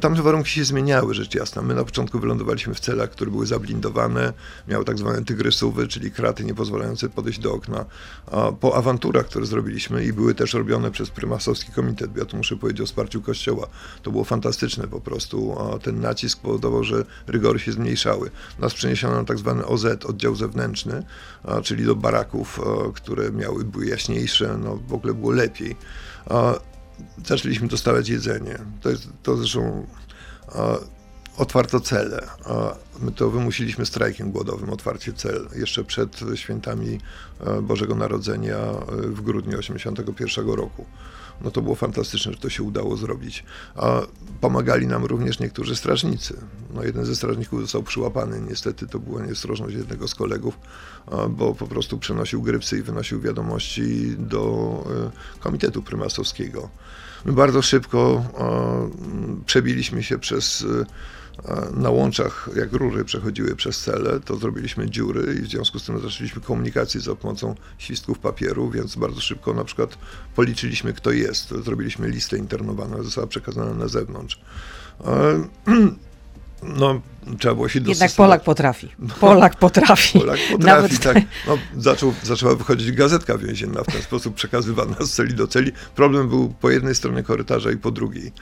Tam 0.00 0.16
te 0.16 0.22
warunki 0.22 0.50
się 0.50 0.64
zmieniały, 0.64 1.14
rzecz 1.14 1.34
jasna. 1.34 1.62
My 1.62 1.74
na 1.74 1.84
początku 1.84 2.18
wylądowaliśmy 2.18 2.74
w 2.74 2.80
celach, 2.80 3.10
które 3.10 3.30
były 3.30 3.46
zablindowane, 3.46 4.32
miały 4.68 4.84
tak 4.84 4.98
zwane 4.98 5.24
tygrysowy, 5.24 5.88
czyli 5.88 6.10
kraty 6.10 6.44
nie 6.44 6.54
pozwalające 6.54 7.08
podejść 7.08 7.38
do 7.38 7.52
okna. 7.52 7.84
Po 8.60 8.76
awanturach, 8.76 9.26
które 9.26 9.46
zrobiliśmy 9.46 10.04
i 10.04 10.12
były 10.12 10.34
też 10.34 10.54
robione 10.54 10.90
przez 10.90 11.10
prymasowski 11.10 11.72
komitet, 11.72 12.16
ja 12.16 12.24
tu 12.24 12.36
muszę 12.36 12.56
powiedzieć 12.56 12.80
o 12.80 12.86
wsparciu 12.86 13.22
kościoła, 13.22 13.66
to 14.02 14.10
było 14.10 14.24
fantastyczne 14.24 14.88
po 14.88 15.00
prostu. 15.00 15.56
Ten 15.82 16.00
nacisk 16.00 16.40
powodował, 16.40 16.84
że 16.84 17.04
rygory 17.28 17.58
się 17.58 17.72
zmniejszały. 17.72 18.30
Nas 18.58 18.74
przeniesiono 18.74 19.14
na 19.14 19.24
tak 19.24 19.38
zwany 19.38 19.66
OZ, 19.66 19.86
oddział 20.04 20.34
zewnętrzny, 20.34 21.02
czyli 21.62 21.84
do 21.84 21.96
baraków, 21.96 22.60
które 22.94 23.32
miały, 23.32 23.64
były 23.64 23.86
jaśniejsze, 23.86 24.58
no 24.62 24.76
w 24.76 24.92
ogóle 24.92 25.14
było 25.14 25.32
lepiej. 25.32 25.76
Zaczęliśmy 27.26 27.68
dostawać 27.68 28.08
jedzenie. 28.08 28.58
To, 28.80 28.90
jest, 28.90 29.08
to 29.22 29.36
zresztą 29.36 29.86
otwarto 31.36 31.80
cele. 31.80 32.26
My 33.00 33.12
to 33.12 33.30
wymusiliśmy 33.30 33.86
strajkiem 33.86 34.32
głodowym, 34.32 34.70
otwarcie 34.70 35.12
cel, 35.12 35.48
jeszcze 35.56 35.84
przed 35.84 36.20
świętami 36.34 37.00
Bożego 37.62 37.94
Narodzenia 37.94 38.56
w 38.88 39.20
grudniu 39.20 39.58
1981 39.58 40.54
roku 40.54 40.86
no 41.40 41.50
to 41.50 41.62
było 41.62 41.74
fantastyczne, 41.74 42.32
że 42.32 42.38
to 42.38 42.50
się 42.50 42.62
udało 42.62 42.96
zrobić. 42.96 43.44
A 43.74 44.00
pomagali 44.40 44.86
nam 44.86 45.04
również 45.04 45.40
niektórzy 45.40 45.76
strażnicy. 45.76 46.40
No 46.74 46.84
jeden 46.84 47.04
ze 47.04 47.16
strażników 47.16 47.60
został 47.60 47.82
przyłapany, 47.82 48.40
niestety 48.48 48.86
to 48.86 48.98
była 48.98 49.22
nieostrożność 49.22 49.76
jednego 49.76 50.08
z 50.08 50.14
kolegów, 50.14 50.58
bo 51.30 51.54
po 51.54 51.66
prostu 51.66 51.98
przenosił 51.98 52.42
grypsy 52.42 52.78
i 52.78 52.82
wynosił 52.82 53.20
wiadomości 53.20 54.16
do 54.18 54.84
e, 55.36 55.40
Komitetu 55.40 55.82
Prymasowskiego. 55.82 56.68
Bardzo 57.26 57.62
szybko 57.62 58.24
przebiliśmy 59.48 60.02
się 60.02 60.18
przez 60.18 60.64
e, 61.48 61.70
na 61.76 61.90
łączach, 61.90 62.48
jak 62.56 62.72
rury 62.72 63.04
przechodziły 63.04 63.56
przez 63.56 63.80
cele, 63.80 64.20
to 64.20 64.36
zrobiliśmy 64.36 64.90
dziury 64.90 65.34
i 65.34 65.42
w 65.42 65.50
związku 65.50 65.78
z 65.78 65.84
tym 65.84 66.00
zaczęliśmy 66.00 66.42
komunikację 66.42 67.00
za 67.00 67.14
pomocą 67.14 67.54
świstków 67.78 68.18
papieru, 68.18 68.70
więc 68.70 68.96
bardzo 68.96 69.20
szybko 69.20 69.54
na 69.54 69.64
przykład 69.64 69.98
policzyliśmy, 70.36 70.92
kto 70.92 71.10
jest. 71.10 71.48
Zrobiliśmy 71.64 72.08
listę 72.08 72.38
internowaną, 72.38 73.02
została 73.02 73.26
przekazana 73.26 73.74
na 73.74 73.88
zewnątrz. 73.88 74.40
No, 76.62 77.00
trzeba 77.38 77.54
było 77.54 77.68
się 77.68 77.80
Jednak 77.86 78.12
Polak 78.12 78.42
potrafi. 78.42 78.88
Polak 79.20 79.56
potrafi. 79.56 80.18
Polak 80.18 80.38
potrafi, 80.50 80.66
Nawet... 80.66 81.00
tak. 81.00 81.16
No, 81.46 81.58
zaczął, 81.76 82.14
zaczęła 82.22 82.54
wychodzić 82.54 82.92
gazetka 82.92 83.38
więzienna 83.38 83.82
w 83.82 83.86
ten 83.86 84.02
sposób 84.02 84.34
przekazywana 84.34 84.96
z 85.00 85.10
celi 85.10 85.34
do 85.34 85.48
celi. 85.48 85.72
Problem 85.94 86.28
był 86.28 86.54
po 86.60 86.70
jednej 86.70 86.94
stronie 86.94 87.22
korytarza 87.22 87.70
i 87.70 87.76
po 87.76 87.90
drugiej. 87.90 88.32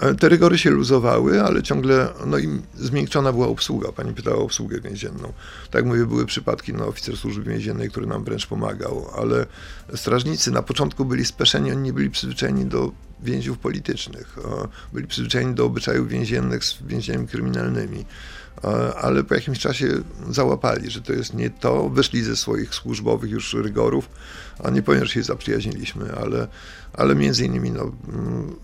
E, 0.00 0.14
te 0.14 0.28
rygory 0.28 0.58
się 0.58 0.70
luzowały, 0.70 1.42
ale 1.42 1.62
ciągle 1.62 2.08
no 2.26 2.38
i 2.38 2.48
zmiękczona 2.74 3.32
była 3.32 3.48
obsługa. 3.48 3.92
Pani 3.92 4.14
pytała 4.14 4.36
o 4.36 4.42
obsługę 4.42 4.80
więzienną. 4.80 5.32
Tak 5.64 5.74
jak 5.74 5.84
mówię, 5.84 6.06
były 6.06 6.26
przypadki, 6.26 6.72
no 6.72 6.86
oficer 6.86 7.16
służby 7.16 7.50
więziennej, 7.50 7.90
który 7.90 8.06
nam 8.06 8.24
wręcz 8.24 8.46
pomagał, 8.46 9.10
ale 9.18 9.46
strażnicy 9.94 10.50
na 10.50 10.62
początku 10.62 11.04
byli 11.04 11.24
speszeni, 11.24 11.72
oni 11.72 11.82
nie 11.82 11.92
byli 11.92 12.10
przyzwyczajeni 12.10 12.66
do 12.66 12.92
więźniów 13.22 13.58
politycznych. 13.58 14.36
Byli 14.92 15.06
przyzwyczajeni 15.06 15.54
do 15.54 15.64
obyczajów 15.64 16.08
więziennych 16.08 16.64
z 16.64 16.82
więźniami 16.82 17.28
kryminalnymi 17.28 18.04
ale 19.00 19.24
po 19.24 19.34
jakimś 19.34 19.58
czasie 19.58 19.88
załapali, 20.30 20.90
że 20.90 21.00
to 21.00 21.12
jest 21.12 21.34
nie 21.34 21.50
to, 21.50 21.88
wyszli 21.88 22.22
ze 22.22 22.36
swoich 22.36 22.74
służbowych 22.74 23.30
już 23.30 23.54
rygorów, 23.54 24.08
a 24.64 24.70
nie 24.70 24.82
powiem, 24.82 25.04
że 25.04 25.12
się 25.12 25.22
zaprzyjaźniliśmy, 25.22 26.14
ale, 26.14 26.48
ale 26.92 27.14
między 27.14 27.44
innymi 27.44 27.70
no, 27.70 27.82
mm, 27.82 28.54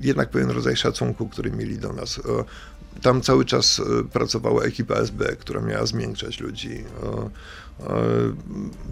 jednak 0.00 0.30
pewien 0.30 0.50
rodzaj 0.50 0.76
szacunku, 0.76 1.28
który 1.28 1.50
mieli 1.50 1.78
do 1.78 1.92
nas. 1.92 2.20
Tam 3.02 3.22
cały 3.22 3.44
czas 3.44 3.80
e, 3.80 4.04
pracowała 4.04 4.62
ekipa 4.62 4.94
SB, 4.94 5.36
która 5.36 5.60
miała 5.60 5.86
zmiękczać 5.86 6.40
ludzi. 6.40 6.84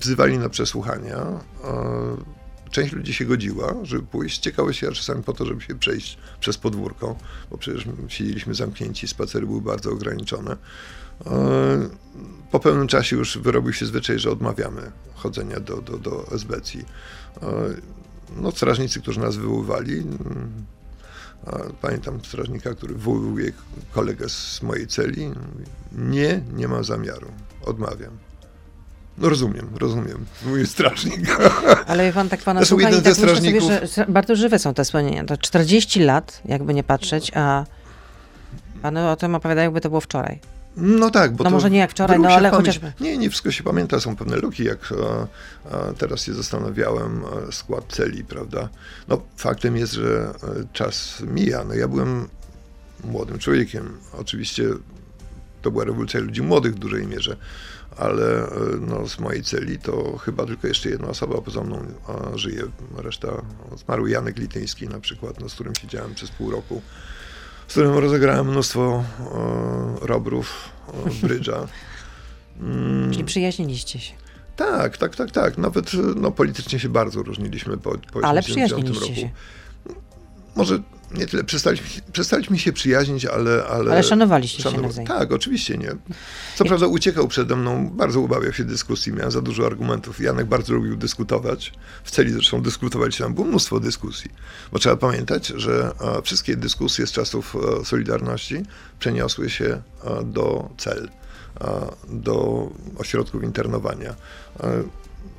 Wzywali 0.00 0.38
na 0.38 0.48
przesłuchania. 0.48 1.40
Część 2.70 2.92
ludzi 2.92 3.14
się 3.14 3.24
godziła, 3.24 3.74
żeby 3.82 4.02
pójść. 4.02 4.38
Ciekawe 4.38 4.74
się, 4.74 4.92
czasami 4.92 5.22
po 5.22 5.32
to, 5.32 5.46
żeby 5.46 5.60
się 5.60 5.74
przejść 5.74 6.18
przez 6.40 6.58
podwórko, 6.58 7.16
bo 7.50 7.58
przecież 7.58 7.84
siedzieliśmy 8.08 8.54
zamknięci, 8.54 9.08
spacery 9.08 9.46
były 9.46 9.60
bardzo 9.60 9.90
ograniczone. 9.90 10.56
Po 12.50 12.60
pewnym 12.60 12.88
czasie 12.88 13.16
już 13.16 13.38
wyrobił 13.38 13.72
się 13.72 13.86
zwyczaj, 13.86 14.18
że 14.18 14.30
odmawiamy 14.30 14.92
chodzenia 15.14 15.60
do, 15.60 15.76
do, 15.76 15.98
do 15.98 16.26
SBC 16.32 16.78
no, 18.36 18.50
strażnicy, 18.50 19.00
którzy 19.00 19.20
nas 19.20 19.36
wywoływali. 19.36 20.02
Pamiętam 21.80 22.24
strażnika, 22.24 22.74
który 22.74 22.94
wywołuje 22.94 23.52
kolegę 23.92 24.28
z 24.28 24.62
mojej 24.62 24.86
celi. 24.86 25.30
Nie, 25.92 26.40
nie 26.56 26.68
mam 26.68 26.84
zamiaru. 26.84 27.26
Odmawiam. 27.64 28.18
No 29.18 29.28
rozumiem, 29.28 29.68
rozumiem. 29.80 30.26
Mój 30.46 30.66
strażnik. 30.66 31.38
Ale 31.86 32.12
pan 32.12 32.28
tak 32.28 32.42
pana 32.42 32.64
słucha 32.64 32.90
i 32.90 33.02
tak 33.02 33.14
strażników... 33.14 33.62
sobie, 33.62 33.86
że 33.86 34.06
bardzo 34.08 34.36
żywe 34.36 34.58
są 34.58 34.74
te 34.74 34.84
wspomnienia. 34.84 35.24
To 35.24 35.36
40 35.36 36.00
lat, 36.00 36.42
jakby 36.44 36.74
nie 36.74 36.84
patrzeć, 36.84 37.30
a 37.34 37.64
panu 38.82 39.08
o 39.08 39.16
tym 39.16 39.34
opowiadają, 39.34 39.66
jakby 39.66 39.80
to 39.80 39.88
było 39.88 40.00
wczoraj. 40.00 40.53
No 40.76 41.10
tak, 41.10 41.32
bo 41.32 41.44
No 41.44 41.50
może 41.50 41.70
nie 41.70 41.78
jak 41.78 41.90
wczoraj, 41.90 42.18
no 42.18 42.28
ale 42.28 42.50
chociażby. 42.50 42.92
Nie, 43.00 43.18
nie 43.18 43.30
wszystko 43.30 43.50
się 43.50 43.64
pamięta, 43.64 44.00
są 44.00 44.16
pewne 44.16 44.36
luki, 44.36 44.64
jak 44.64 44.92
a, 44.92 45.26
a 45.76 45.92
teraz 45.92 46.22
się 46.22 46.34
zastanawiałem, 46.34 47.22
skład 47.50 47.84
celi, 47.88 48.24
prawda. 48.24 48.68
No 49.08 49.22
faktem 49.36 49.76
jest, 49.76 49.92
że 49.92 50.34
e, 50.42 50.64
czas 50.72 51.22
mija. 51.26 51.64
No 51.64 51.74
ja 51.74 51.88
byłem 51.88 52.28
młodym 53.04 53.38
człowiekiem. 53.38 53.98
Oczywiście 54.12 54.64
to 55.62 55.70
była 55.70 55.84
rewolucja 55.84 56.20
ludzi 56.20 56.42
młodych 56.42 56.74
w 56.74 56.78
dużej 56.78 57.06
mierze, 57.06 57.36
ale 57.96 58.42
e, 58.42 58.50
no, 58.80 59.08
z 59.08 59.18
mojej 59.18 59.42
celi 59.42 59.78
to 59.78 60.18
chyba 60.18 60.46
tylko 60.46 60.66
jeszcze 60.66 60.88
jedna 60.88 61.08
osoba 61.08 61.40
poza 61.40 61.62
mną 61.62 61.86
żyje. 62.34 62.62
Reszta 62.96 63.28
zmarł 63.76 64.06
Janek 64.06 64.38
Lityński 64.38 64.88
na 64.88 65.00
przykład, 65.00 65.40
no, 65.40 65.48
z 65.48 65.54
którym 65.54 65.74
siedziałem 65.74 66.14
przez 66.14 66.30
pół 66.30 66.50
roku 66.50 66.82
z 67.68 67.70
którym 67.70 67.98
rozegrałem 67.98 68.50
mnóstwo 68.50 69.04
e, 70.02 70.06
robrów, 70.06 70.68
e, 71.06 71.10
brydża. 71.26 71.66
Mm. 72.60 73.12
Czyli 73.12 73.24
przyjaźniliście 73.24 73.98
się. 74.00 74.14
Tak, 74.56 74.98
tak, 74.98 75.16
tak, 75.16 75.30
tak. 75.30 75.58
Nawet 75.58 75.90
no, 76.16 76.30
politycznie 76.30 76.78
się 76.78 76.88
bardzo 76.88 77.22
różniliśmy 77.22 77.76
po, 77.76 77.98
po 78.12 78.24
Ale 78.24 78.42
przyjaźniliście 78.42 79.00
roku. 79.00 79.14
się. 79.14 79.30
Może 80.56 80.78
nie 81.14 81.26
tyle, 81.26 81.44
przestaliśmy, 81.44 81.86
przestaliśmy 82.12 82.58
się 82.58 82.72
przyjaźnić, 82.72 83.24
ale... 83.24 83.66
Ale, 83.66 83.92
ale 83.92 84.02
szanowaliście 84.02 84.62
szanow... 84.62 84.94
się. 84.94 85.04
Tak, 85.04 85.32
oczywiście, 85.32 85.78
nie. 85.78 85.92
Co 86.56 86.64
prawda 86.64 86.86
uciekał 86.86 87.28
przede 87.28 87.56
mną, 87.56 87.90
bardzo 87.90 88.20
ubawiał 88.20 88.52
się 88.52 88.64
dyskusji, 88.64 89.12
miałem 89.12 89.30
za 89.30 89.40
dużo 89.40 89.66
argumentów. 89.66 90.20
Janek 90.20 90.46
bardzo 90.46 90.74
lubił 90.74 90.96
dyskutować, 90.96 91.72
w 92.04 92.10
celi 92.10 92.32
zresztą 92.32 92.62
dyskutowaliśmy, 92.62 93.26
tam 93.26 93.34
było 93.34 93.46
mnóstwo 93.46 93.80
dyskusji. 93.80 94.30
Bo 94.72 94.78
trzeba 94.78 94.96
pamiętać, 94.96 95.46
że 95.46 95.92
a, 96.00 96.20
wszystkie 96.20 96.56
dyskusje 96.56 97.06
z 97.06 97.12
czasów 97.12 97.56
a, 97.56 97.84
Solidarności 97.84 98.62
przeniosły 98.98 99.50
się 99.50 99.82
a, 100.04 100.22
do 100.22 100.70
cel, 100.78 101.08
do 102.08 102.68
ośrodków 102.98 103.42
internowania. 103.42 104.14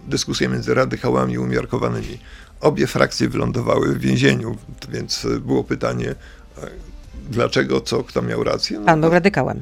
Dyskusje 0.08 0.50
między 0.50 0.74
radykałami 0.74 1.38
umiarkowanymi 1.38 2.20
obie 2.62 2.88
frakcje 2.88 3.30
wylądowały 3.30 3.96
w 3.96 4.00
więzieniu, 4.00 4.58
więc 4.90 5.28
było 5.40 5.64
pytanie, 5.64 6.16
dlaczego, 7.30 7.82
co, 7.82 8.04
kto 8.04 8.22
miał 8.22 8.44
rację. 8.44 8.80
No, 8.80 8.86
Pan 8.86 9.02
był 9.02 9.10
radykałem. 9.10 9.62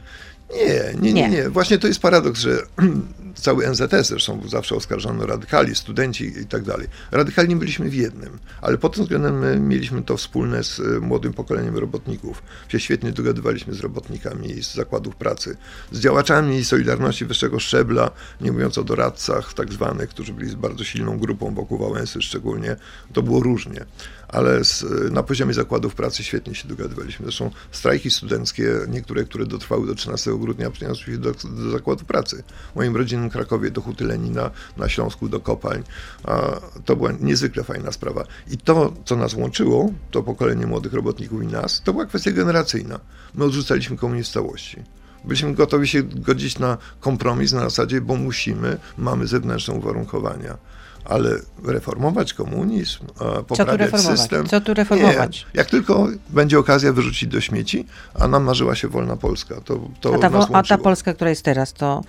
Nie, 0.56 1.02
nie, 1.02 1.14
nie, 1.14 1.22
Nie. 1.22 1.30
nie. 1.30 1.50
Właśnie 1.50 1.78
to 1.78 1.88
jest 1.88 2.00
paradoks, 2.00 2.40
że 2.40 2.58
cały 3.36 3.68
NZS 3.70 4.08
zresztą 4.08 4.42
zawsze 4.48 4.76
oskarżany 4.76 5.24
o 5.24 5.26
radykali, 5.26 5.76
studenci 5.76 6.40
i 6.40 6.46
tak 6.46 6.64
dalej. 6.64 6.88
Radykalni 7.12 7.56
byliśmy 7.56 7.90
w 7.90 7.94
jednym, 7.94 8.40
ale 8.62 8.78
pod 8.78 8.94
tym 8.94 9.04
względem 9.04 9.40
my 9.40 9.60
mieliśmy 9.60 10.02
to 10.02 10.18
wspólne 10.18 10.64
z 10.64 10.80
e, 10.80 11.00
młodym 11.00 11.34
pokoleniem 11.34 11.78
robotników. 11.78 12.44
Się 12.68 12.80
świetnie 12.80 13.12
dogadywaliśmy 13.12 13.74
z 13.74 13.80
robotnikami 13.80 14.64
z 14.64 14.74
zakładów 14.74 15.16
pracy, 15.16 15.58
z 15.92 16.00
działaczami 16.00 16.66
Solidarności 16.66 17.26
wyższego 17.26 17.60
szczebla, 17.60 18.12
nie 18.42 18.52
mówiąc 18.52 18.78
o 18.78 18.84
doradcach 18.84 19.54
tak 19.54 19.74
zwanych, 19.74 20.10
którzy 20.10 20.34
byli 20.34 20.56
bardzo 20.56 20.84
silną 20.84 21.20
grupą 21.20 21.56
wokół 21.56 21.78
Wałęsy 21.78 22.22
szczególnie. 22.22 22.76
To 23.14 23.22
było 23.22 23.40
różnie 23.40 23.86
ale 24.34 24.64
z, 24.64 24.86
na 25.12 25.24
poziomie 25.24 25.54
zakładów 25.54 25.96
pracy 25.96 26.24
świetnie 26.24 26.56
się 26.56 26.68
dogadywaliśmy. 26.68 27.26
Zresztą 27.26 27.52
strajki 27.72 28.12
studenckie, 28.12 28.74
niektóre, 28.90 29.24
które 29.24 29.46
dotrwały 29.46 29.88
do 29.88 29.96
13 29.96 30.38
grudnia, 30.40 30.72
przyniosły 30.72 31.14
się 31.14 31.20
do, 31.20 31.32
do 31.32 31.72
zakładu 31.72 32.06
pracy. 32.06 32.44
W 32.74 32.76
moim 32.76 32.96
rodzinnym 32.96 33.30
Krakowie, 33.30 33.72
do 33.72 33.82
Huty 33.82 34.06
Lenina, 34.06 34.52
na 34.78 34.90
Śląsku, 34.90 35.30
do 35.30 35.40
kopalń. 35.40 35.84
A, 36.24 36.60
to 36.86 36.96
była 36.96 37.12
niezwykle 37.20 37.64
fajna 37.64 37.92
sprawa. 37.92 38.24
I 38.52 38.58
to, 38.58 38.94
co 39.06 39.16
nas 39.16 39.34
łączyło, 39.34 39.94
to 40.12 40.24
pokolenie 40.24 40.68
młodych 40.68 40.94
robotników 40.94 41.44
i 41.44 41.48
nas, 41.48 41.82
to 41.84 41.94
była 41.94 42.06
kwestia 42.06 42.32
generacyjna. 42.32 43.00
My 43.34 43.44
odrzucaliśmy 43.44 43.98
komunizm 43.98 44.30
w 44.30 44.34
całości. 44.34 44.84
Byliśmy 45.26 45.54
gotowi 45.54 45.88
się 45.88 46.04
godzić 46.04 46.60
na 46.60 46.78
kompromis 47.00 47.54
na 47.54 47.60
zasadzie, 47.60 48.02
bo 48.02 48.16
musimy, 48.16 48.78
mamy 48.98 49.28
zewnętrzne 49.28 49.74
uwarunkowania 49.74 50.58
ale 51.06 51.30
reformować 51.64 52.34
komunizm, 52.34 53.00
poprawiać 53.48 53.80
reformować? 53.80 54.20
system. 54.20 54.48
Co 54.48 54.62
tu 54.62 54.74
reformować? 54.74 55.46
Nie. 55.54 55.60
Jak 55.60 55.70
tylko 55.70 56.08
będzie 56.30 56.60
okazja 56.60 56.94
wyrzucić 56.94 57.30
do 57.30 57.42
śmieci, 57.42 57.86
a 58.20 58.28
nam 58.28 58.44
marzyła 58.44 58.76
się 58.76 58.88
wolna 58.88 59.18
Polska, 59.18 59.56
to, 59.66 59.80
to 60.02 60.16
A 60.16 60.18
ta, 60.18 60.30
nas 60.30 60.48
a 60.54 60.64
ta. 60.64 60.78
Polska, 60.78 61.14
która 61.14 61.30
jest 61.30 61.44
teraz, 61.46 61.74
to 61.74 62.02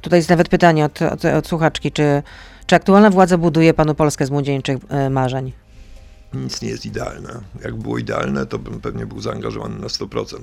tutaj 0.00 0.18
jest 0.18 0.30
nawet 0.30 0.48
pytanie 0.48 0.84
od, 0.84 1.02
od, 1.02 1.24
od 1.24 1.46
słuchaczki, 1.46 1.92
czy, 1.92 2.22
czy 2.66 2.76
aktualna 2.76 3.10
władza 3.10 3.38
buduje 3.38 3.74
panu 3.74 3.94
Polskę 3.94 4.26
z 4.26 4.30
młodzieńczych 4.30 4.78
e, 4.88 5.10
marzeń? 5.10 5.52
Nic 6.34 6.62
nie 6.62 6.68
jest 6.68 6.86
idealne. 6.86 7.40
Jak 7.64 7.76
było 7.76 7.98
idealne, 7.98 8.46
to 8.46 8.58
bym 8.58 8.80
pewnie 8.80 9.06
był 9.06 9.20
zaangażowany 9.20 9.78
na 9.78 9.86
100%. 9.86 10.36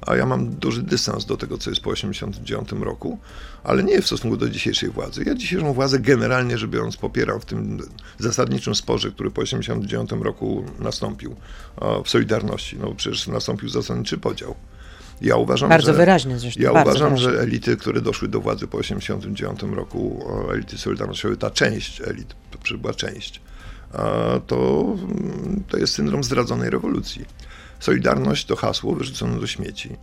A 0.00 0.16
ja 0.16 0.26
mam 0.26 0.50
duży 0.50 0.82
dystans 0.82 1.24
do 1.24 1.36
tego, 1.36 1.58
co 1.58 1.70
jest 1.70 1.82
po 1.82 1.94
1989 1.94 2.84
roku, 2.84 3.18
ale 3.64 3.82
nie 3.82 4.02
w 4.02 4.06
stosunku 4.06 4.36
do 4.36 4.48
dzisiejszej 4.48 4.90
władzy. 4.90 5.24
Ja 5.26 5.34
dzisiejszą 5.34 5.72
władzę 5.72 5.98
generalnie 5.98 6.58
rzecz 6.58 6.70
biorąc 6.70 6.96
popieram 6.96 7.40
w 7.40 7.44
tym 7.44 7.78
zasadniczym 8.18 8.74
sporze, 8.74 9.10
który 9.10 9.30
po 9.30 9.42
1989 9.42 10.24
roku 10.24 10.64
nastąpił 10.78 11.36
w 12.04 12.08
Solidarności. 12.10 12.78
No 12.78 12.94
przecież 12.94 13.26
nastąpił 13.26 13.68
zasadniczy 13.68 14.18
podział. 14.18 14.54
Ja 15.20 15.36
uważam, 15.36 15.68
Bardzo 15.68 15.92
że, 15.92 15.98
wyraźnie 15.98 16.38
zresztą. 16.38 16.62
Ja 16.62 16.70
uważam, 16.70 16.94
wyraźnie. 17.14 17.18
że 17.18 17.40
elity, 17.40 17.76
które 17.76 18.00
doszły 18.00 18.28
do 18.28 18.40
władzy 18.40 18.66
po 18.66 18.78
1989 18.78 19.76
roku, 19.76 20.24
elity 20.52 20.78
Solidarnościowe, 20.78 21.36
ta 21.36 21.50
część 21.50 22.00
elit, 22.00 22.34
to 22.50 22.58
przybyła 22.58 22.94
część, 22.94 23.40
to, 24.46 24.86
mm, 24.98 25.62
to 25.68 25.76
jest 25.76 25.94
syndrom 25.94 26.24
zdradzonej 26.24 26.70
rewolucji. 26.70 27.24
Solidarność 27.80 28.46
to 28.46 28.56
hasło 28.56 28.94
wyrzucone 28.94 29.40
do 29.40 29.46
śmieci. 29.46 29.96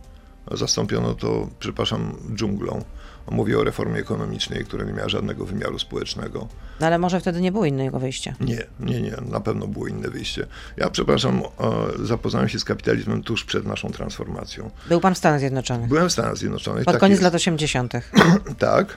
Zastąpiono 0.50 1.14
to, 1.14 1.48
przepraszam, 1.58 2.16
dżunglą. 2.34 2.84
Mówię 3.30 3.58
o 3.58 3.64
reformie 3.64 4.00
ekonomicznej, 4.00 4.64
która 4.64 4.84
nie 4.84 4.92
miała 4.92 5.08
żadnego 5.08 5.44
wymiaru 5.44 5.78
społecznego. 5.78 6.48
No 6.80 6.86
ale 6.86 6.98
może 6.98 7.20
wtedy 7.20 7.40
nie 7.40 7.52
było 7.52 7.64
innego 7.64 7.98
wyjścia. 7.98 8.34
Nie, 8.40 8.66
nie, 8.80 9.02
nie, 9.02 9.16
na 9.30 9.40
pewno 9.40 9.66
było 9.66 9.86
inne 9.86 10.08
wyjście. 10.08 10.46
Ja, 10.76 10.90
przepraszam, 10.90 11.42
e, 11.60 12.06
zapoznałem 12.06 12.48
się 12.48 12.58
z 12.58 12.64
kapitalizmem 12.64 13.22
tuż 13.22 13.44
przed 13.44 13.66
naszą 13.66 13.90
transformacją. 13.90 14.70
Był 14.88 15.00
pan 15.00 15.14
w 15.14 15.18
Stanach 15.18 15.40
Zjednoczonych. 15.40 15.88
Byłem 15.88 16.08
w 16.08 16.12
Stanach 16.12 16.36
Zjednoczonych. 16.36 16.84
Pod 16.84 16.94
tak 16.94 17.00
koniec 17.00 17.14
jest. 17.14 17.22
lat 17.22 17.34
80. 17.34 17.92
Tak. 18.58 18.96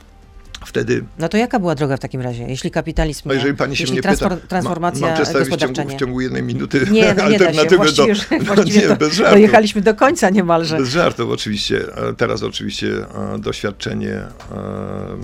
Wtedy 0.65 1.03
No 1.19 1.29
to 1.29 1.37
jaka 1.37 1.59
była 1.59 1.75
droga 1.75 1.97
w 1.97 1.99
takim 1.99 2.21
razie? 2.21 2.43
Jeśli 2.43 2.71
kapitalizm 2.71 3.21
No 3.25 3.33
jeżeli 3.33 3.53
pani 3.53 3.75
się 3.75 3.83
jeśli 3.83 3.93
mnie 3.93 4.01
pyta, 4.01 4.37
transformacja 4.37 5.01
ma, 5.01 5.07
mam 5.07 5.15
przedstawić 5.15 5.49
w 5.55 5.57
ciągu, 5.57 5.89
w 5.89 5.99
ciągu 5.99 6.21
jednej 6.21 6.43
minuty 6.43 6.87
Nie, 6.91 7.13
no 7.13 7.29
nie 7.29 7.37
da 7.37 7.53
się. 7.53 7.59
alternatywę 7.59 7.91
do... 7.91 8.07
już, 8.07 8.19
no 8.55 8.63
nie, 8.63 8.95
bez 8.95 9.13
żartu. 9.13 9.33
dojechaliśmy 9.33 9.81
do 9.81 9.95
końca 9.95 10.29
niemalże. 10.29 10.77
Bez 10.77 10.89
żartów 10.89 11.29
oczywiście. 11.29 11.85
E, 11.97 12.13
Teraz 12.13 12.43
oczywiście 12.43 12.87
e, 13.33 13.39
doświadczenie 13.39 14.13
e, 14.13 14.27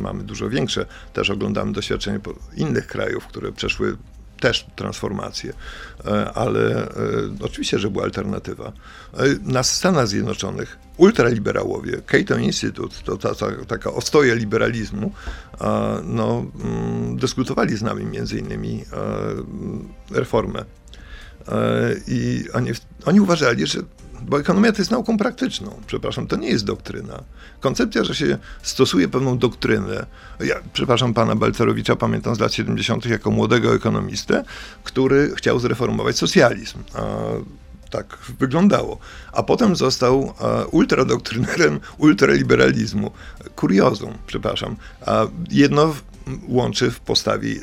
mamy 0.01 0.23
dużo 0.23 0.49
większe. 0.49 0.85
Też 1.13 1.29
oglądamy 1.29 1.71
doświadczenie 1.73 2.19
innych 2.57 2.87
krajów, 2.87 3.27
które 3.27 3.51
przeszły 3.51 3.97
też 4.39 4.65
transformację, 4.75 5.53
E, 6.05 6.33
ale 6.33 6.87
e, 6.87 6.89
oczywiście, 7.41 7.79
że 7.79 7.89
była 7.89 8.03
alternatywa. 8.03 8.71
E, 9.13 9.23
Na 9.43 9.63
Stanach 9.63 10.07
Zjednoczonych 10.07 10.77
ultraliberałowie, 10.97 12.01
Cato 12.05 12.37
Institute, 12.37 12.95
to 13.05 13.17
ta, 13.17 13.35
ta, 13.35 13.47
taka 13.67 13.91
ostoja 13.91 14.35
liberalizmu, 14.35 15.11
no, 16.03 16.45
mm, 16.63 17.17
dyskutowali 17.17 17.77
z 17.77 17.81
nami 17.81 18.05
między 18.05 18.39
innymi 18.39 18.85
reformę 20.11 20.65
I 22.07 22.45
oni, 22.53 22.71
oni 23.05 23.19
uważali, 23.19 23.67
że 23.67 23.79
bo 24.29 24.39
ekonomia 24.39 24.71
to 24.71 24.77
jest 24.77 24.91
nauką 24.91 25.17
praktyczną, 25.17 25.81
przepraszam, 25.87 26.27
to 26.27 26.35
nie 26.35 26.49
jest 26.49 26.65
doktryna. 26.65 27.23
Koncepcja, 27.59 28.03
że 28.03 28.15
się 28.15 28.37
stosuje 28.61 29.07
pewną 29.07 29.37
doktrynę. 29.37 30.05
Ja, 30.39 30.55
przepraszam 30.73 31.13
pana 31.13 31.35
Balcerowicza, 31.35 31.95
pamiętam 31.95 32.35
z 32.35 32.39
lat 32.39 32.53
70. 32.53 33.05
jako 33.05 33.31
młodego 33.31 33.75
ekonomistę, 33.75 34.43
który 34.83 35.35
chciał 35.35 35.59
zreformować 35.59 36.17
socjalizm. 36.17 36.77
A, 36.93 37.01
tak 37.89 38.17
wyglądało. 38.39 38.97
A 39.31 39.43
potem 39.43 39.75
został 39.75 40.33
ultradoktrynerem 40.71 41.79
ultraliberalizmu. 41.97 43.11
Kuriozum, 43.55 44.13
przepraszam. 44.27 44.75
A 45.05 45.27
jedno 45.51 45.95
łączy 46.47 46.91
w 46.91 46.99
postawi 46.99 47.59
e, 47.59 47.61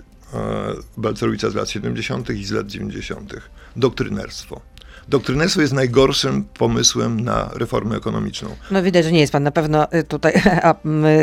Balcerowicza 0.97 1.51
z 1.51 1.55
lat 1.55 1.71
70. 1.71 2.31
i 2.31 2.45
z 2.45 2.51
lat 2.51 2.67
90. 2.67 3.35
Doktrynerstwo. 3.77 4.61
Doktrynerstwo 5.09 5.61
jest 5.61 5.73
najgorszym 5.73 6.45
pomysłem 6.45 7.21
na 7.21 7.51
reformę 7.55 7.97
ekonomiczną. 7.97 8.49
No 8.71 8.83
widać, 8.83 9.05
że 9.05 9.13
nie 9.13 9.21
jest 9.21 9.33
pan 9.33 9.43
na 9.43 9.51
pewno 9.51 9.93
y, 9.93 10.05
tutaj 10.05 10.33
a, 10.63 10.75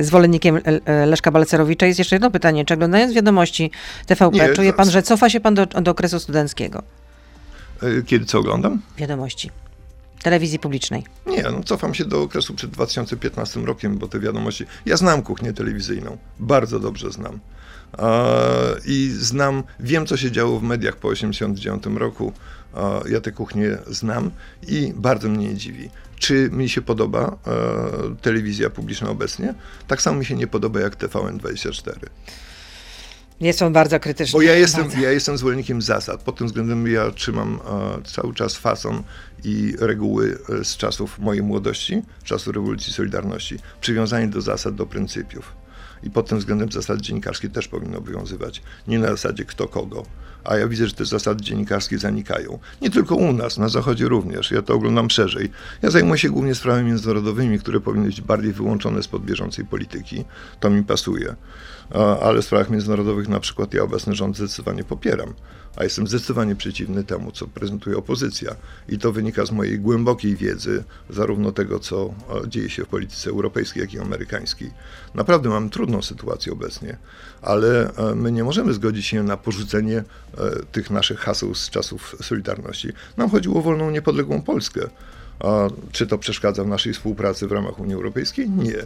zwolennikiem 0.02 0.56
L- 0.56 0.82
L- 0.86 1.10
Leszka 1.10 1.32
Balcerowicza. 1.32 1.86
Jest 1.86 2.00
jeszcze 2.00 2.16
jedno 2.16 2.32
pytanie. 2.32 2.66
Czy 2.66 2.74
oglądając 2.74 3.14
wiadomości 3.14 3.72
TVP, 4.06 4.38
Nie, 4.38 4.50
czuje 4.54 4.74
pan, 4.74 4.90
że 4.90 5.04
cofa 5.04 5.30
się 5.30 5.40
pan 5.40 5.56
do, 5.56 5.66
do 5.66 5.92
okresu 5.92 6.20
studenckiego? 6.20 6.84
E, 7.84 8.02
Kiedy 8.02 8.26
co 8.26 8.40
oglądam? 8.40 8.82
Wiadomości. 8.98 9.50
Telewizji 10.24 10.60
publicznej. 10.60 11.04
Nie, 11.26 11.44
no 11.44 11.64
cofam 11.64 11.94
się 11.94 12.06
do 12.06 12.22
okresu 12.22 12.54
przed 12.54 12.72
2015 12.72 13.60
rokiem, 13.60 13.98
bo 13.98 14.08
te 14.08 14.20
wiadomości. 14.20 14.66
Ja 14.86 14.98
znam 14.98 15.22
kuchnię 15.22 15.54
telewizyjną, 15.54 16.18
bardzo 16.40 16.80
dobrze 16.80 17.12
znam. 17.12 17.40
I 18.86 19.10
znam, 19.20 19.64
wiem 19.80 20.06
co 20.06 20.18
się 20.18 20.32
działo 20.32 20.60
w 20.60 20.64
mediach 20.64 20.96
po 20.96 21.10
1989 21.10 22.00
roku. 22.00 22.34
Ja 23.10 23.22
tę 23.22 23.32
kuchnię 23.32 23.78
znam 23.88 24.32
i 24.68 24.94
bardzo 24.96 25.30
mnie 25.30 25.48
nie 25.48 25.56
dziwi. 25.56 25.90
Czy 26.16 26.50
mi 26.52 26.70
się 26.70 26.82
podoba 26.82 27.38
e, 27.48 28.16
telewizja 28.22 28.70
publiczna 28.70 29.10
obecnie? 29.10 29.54
Tak 29.88 30.02
samo 30.02 30.20
mi 30.20 30.26
się 30.26 30.36
nie 30.36 30.48
podoba 30.48 30.80
jak 30.80 30.96
TVN24. 30.96 31.96
Jest 33.42 33.62
on 33.62 33.74
bardzo 33.74 34.00
krytyczny. 34.00 34.38
Bo 34.38 34.42
ja 34.42 34.56
jestem, 34.56 34.84
Bardzo. 34.84 35.00
ja 35.00 35.12
jestem 35.12 35.38
zwolennikiem 35.38 35.82
zasad. 35.82 36.22
Pod 36.22 36.38
tym 36.38 36.48
względem 36.48 36.88
ja 36.88 37.12
trzymam 37.12 37.60
e, 38.00 38.02
cały 38.04 38.34
czas 38.34 38.56
fason 38.56 39.04
i 39.44 39.76
reguły 39.80 40.38
e, 40.50 40.64
z 40.66 40.78
czasów 40.78 41.20
mojej 41.20 41.44
młodości, 41.44 42.02
czasu 42.24 42.52
rewolucji 42.52 42.94
Solidarności. 42.94 43.60
Przywiązanie 43.82 44.28
do 44.28 44.42
zasad, 44.42 44.76
do 44.76 44.86
pryncypiów. 44.86 45.63
I 46.04 46.10
pod 46.10 46.30
tym 46.30 46.40
względem 46.40 46.72
zasady 46.72 47.02
dziennikarskie 47.02 47.50
też 47.50 47.68
powinny 47.68 47.98
obowiązywać. 47.98 48.62
Nie 48.88 49.00
na 49.00 49.08
zasadzie 49.08 49.46
kto 49.46 49.68
kogo. 49.68 50.04
A 50.44 50.58
ja 50.58 50.68
widzę, 50.68 50.88
że 50.88 50.94
te 50.94 51.06
zasady 51.06 51.44
dziennikarskie 51.44 51.98
zanikają. 51.98 52.60
Nie 52.82 52.90
tylko 52.90 53.16
u 53.16 53.34
nas, 53.34 53.58
na 53.58 53.70
Zachodzie 53.70 54.08
również. 54.08 54.52
Ja 54.52 54.62
to 54.62 54.74
oglądam 54.74 55.10
szerzej. 55.10 55.50
Ja 55.82 55.90
zajmuję 55.90 56.18
się 56.18 56.30
głównie 56.30 56.56
sprawami 56.56 56.88
międzynarodowymi, 56.88 57.60
które 57.60 57.80
powinny 57.80 58.06
być 58.06 58.22
bardziej 58.22 58.54
wyłączone 58.54 59.04
spod 59.04 59.26
bieżącej 59.26 59.66
polityki. 59.66 60.26
To 60.60 60.70
mi 60.70 60.84
pasuje. 60.84 61.36
Ale 62.22 62.42
w 62.42 62.46
sprawach 62.46 62.70
międzynarodowych 62.70 63.28
na 63.30 63.40
przykład 63.40 63.74
ja 63.74 63.84
obecny 63.84 64.16
rząd 64.16 64.38
zdecydowanie 64.38 64.84
popieram. 64.84 65.34
A 65.76 65.84
jestem 65.84 66.08
zdecydowanie 66.08 66.56
przeciwny 66.56 67.04
temu, 67.04 67.32
co 67.32 67.48
prezentuje 67.48 67.98
opozycja. 67.98 68.56
I 68.90 68.98
to 68.98 69.12
wynika 69.12 69.46
z 69.46 69.52
mojej 69.52 69.80
głębokiej 69.80 70.36
wiedzy, 70.36 70.84
zarówno 71.10 71.52
tego, 71.52 71.80
co 71.80 72.14
e, 72.46 72.50
dzieje 72.50 72.70
się 72.70 72.84
w 72.84 72.88
polityce 72.88 73.30
europejskiej, 73.30 73.82
jak 73.82 73.94
i 73.94 74.00
amerykańskiej. 74.00 74.72
Naprawdę 75.14 75.50
mam 75.50 75.70
trudną 75.70 76.02
sytuację 76.02 76.54
obecnie, 76.54 76.98
ale 77.42 77.94
e, 77.96 78.16
my 78.16 78.32
nie 78.32 78.44
możemy 78.44 78.74
zgodzić 78.74 79.06
się 79.06 79.24
na 79.24 79.38
porzucenie 79.38 79.98
e, 79.98 80.04
tych 80.72 80.90
naszych 80.90 81.20
haseł 81.20 81.56
z 81.56 81.70
czasów 81.70 82.16
Solidarności. 82.22 82.90
Nam 83.18 83.30
chodziło 83.30 83.60
o 83.60 83.62
wolną, 83.62 83.92
niepodległą 83.92 84.42
Polskę. 84.42 84.90
A 85.40 85.68
czy 85.92 86.08
to 86.08 86.18
przeszkadza 86.18 86.64
w 86.64 86.68
naszej 86.68 86.94
współpracy 86.94 87.48
w 87.48 87.52
ramach 87.52 87.80
Unii 87.80 87.96
Europejskiej? 87.96 88.50
Nie. 88.50 88.86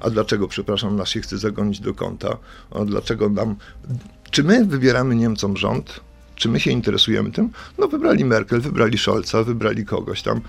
A 0.00 0.10
dlaczego, 0.10 0.48
przepraszam, 0.48 0.96
nas 0.96 1.08
się 1.08 1.20
chce 1.20 1.38
zagonić 1.38 1.80
do 1.80 1.94
kąta? 1.94 2.36
A 2.70 2.84
dlaczego 2.84 3.28
nam. 3.28 3.56
Czy 4.30 4.44
my 4.44 4.64
wybieramy 4.64 5.16
Niemcom 5.16 5.56
rząd? 5.56 6.00
Czy 6.34 6.48
my 6.48 6.60
się 6.60 6.70
interesujemy 6.70 7.32
tym? 7.32 7.50
No, 7.78 7.88
wybrali 7.88 8.24
Merkel, 8.24 8.60
wybrali 8.60 8.98
Scholza, 8.98 9.44
wybrali 9.44 9.84
kogoś 9.84 10.22
tam. 10.22 10.40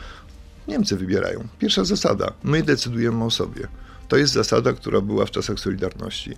Niemcy 0.68 0.98
wybierają. 0.98 1.48
Pierwsza 1.60 1.84
zasada. 1.84 2.34
My 2.44 2.64
decydujemy 2.64 3.24
o 3.24 3.32
sobie. 3.32 3.68
To 4.08 4.18
jest 4.18 4.34
zasada, 4.34 4.74
która 4.74 5.02
była 5.02 5.26
w 5.26 5.32
czasach 5.32 5.60
Solidarności. 5.60 6.34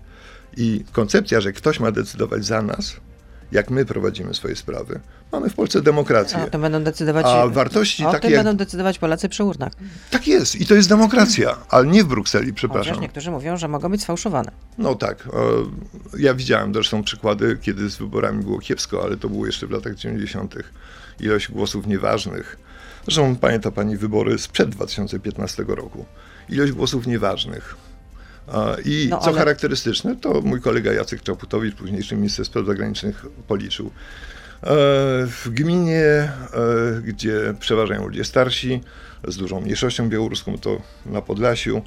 I 0.57 0.83
koncepcja, 0.91 1.41
że 1.41 1.53
ktoś 1.53 1.79
ma 1.79 1.91
decydować 1.91 2.45
za 2.45 2.61
nas, 2.61 2.95
jak 3.53 3.69
my 3.69 3.85
prowadzimy 3.85 4.33
swoje 4.33 4.55
sprawy. 4.55 4.99
Mamy 5.31 5.49
w 5.49 5.53
Polsce 5.53 5.81
demokrację. 5.81 6.43
O 6.43 6.49
tym 6.49 6.61
będą 6.61 6.83
decydować. 6.83 7.25
A 7.25 7.47
wartości 7.47 8.05
o 8.05 8.11
takie 8.11 8.27
tym 8.27 8.37
będą 8.37 8.55
decydować 8.55 8.99
Polacy 8.99 9.29
przy 9.29 9.43
urnach. 9.43 9.73
Tak 10.11 10.27
jest. 10.27 10.55
I 10.55 10.65
to 10.65 10.75
jest 10.75 10.89
demokracja, 10.89 11.57
ale 11.69 11.87
nie 11.87 12.03
w 12.03 12.07
Brukseli, 12.07 12.45
Chociaż 12.45 12.55
przepraszam. 12.55 13.01
niektórzy 13.01 13.31
mówią, 13.31 13.57
że 13.57 13.67
mogą 13.67 13.89
być 13.89 14.01
sfałszowane. 14.01 14.51
No 14.77 14.95
tak. 14.95 15.29
Ja 16.19 16.33
widziałem 16.33 16.73
zresztą 16.73 17.03
przykłady, 17.03 17.57
kiedy 17.61 17.89
z 17.89 17.95
wyborami 17.95 18.43
było 18.43 18.59
kiepsko, 18.59 19.03
ale 19.03 19.17
to 19.17 19.29
było 19.29 19.45
jeszcze 19.45 19.67
w 19.67 19.71
latach 19.71 19.95
90. 19.95 20.55
Ilość 21.19 21.51
głosów 21.51 21.87
nieważnych. 21.87 22.57
Zresztą 23.03 23.35
pamięta 23.35 23.71
pani 23.71 23.97
wybory 23.97 24.37
sprzed 24.37 24.69
2015 24.69 25.65
roku. 25.67 26.05
Ilość 26.49 26.71
głosów 26.71 27.07
nieważnych. 27.07 27.75
I 28.85 29.07
No, 29.09 29.17
co 29.19 29.25
ale- 29.27 29.37
charakterystyczne, 29.37 30.15
to 30.15 30.41
mój 30.41 30.61
kolega 30.61 30.93
Jacek 30.93 31.21
Czaputowicz, 31.23 31.75
późniejszy 31.75 32.15
minister 32.15 32.45
spraw 32.45 32.65
zagranicznych, 32.65 33.25
policzył. 33.47 33.85
E, 33.87 33.91
W 35.27 35.47
gminie, 35.49 35.99
e, 36.03 36.31
gdzie 37.03 37.53
przeważają 37.59 38.07
ludzie 38.07 38.23
starsi, 38.23 38.81
z 39.27 39.37
dużą 39.37 39.61
mniejszością 39.61 40.09
białoruską, 40.09 40.57
to 40.57 40.81
na 41.05 41.21
Podlasiu, 41.21 41.81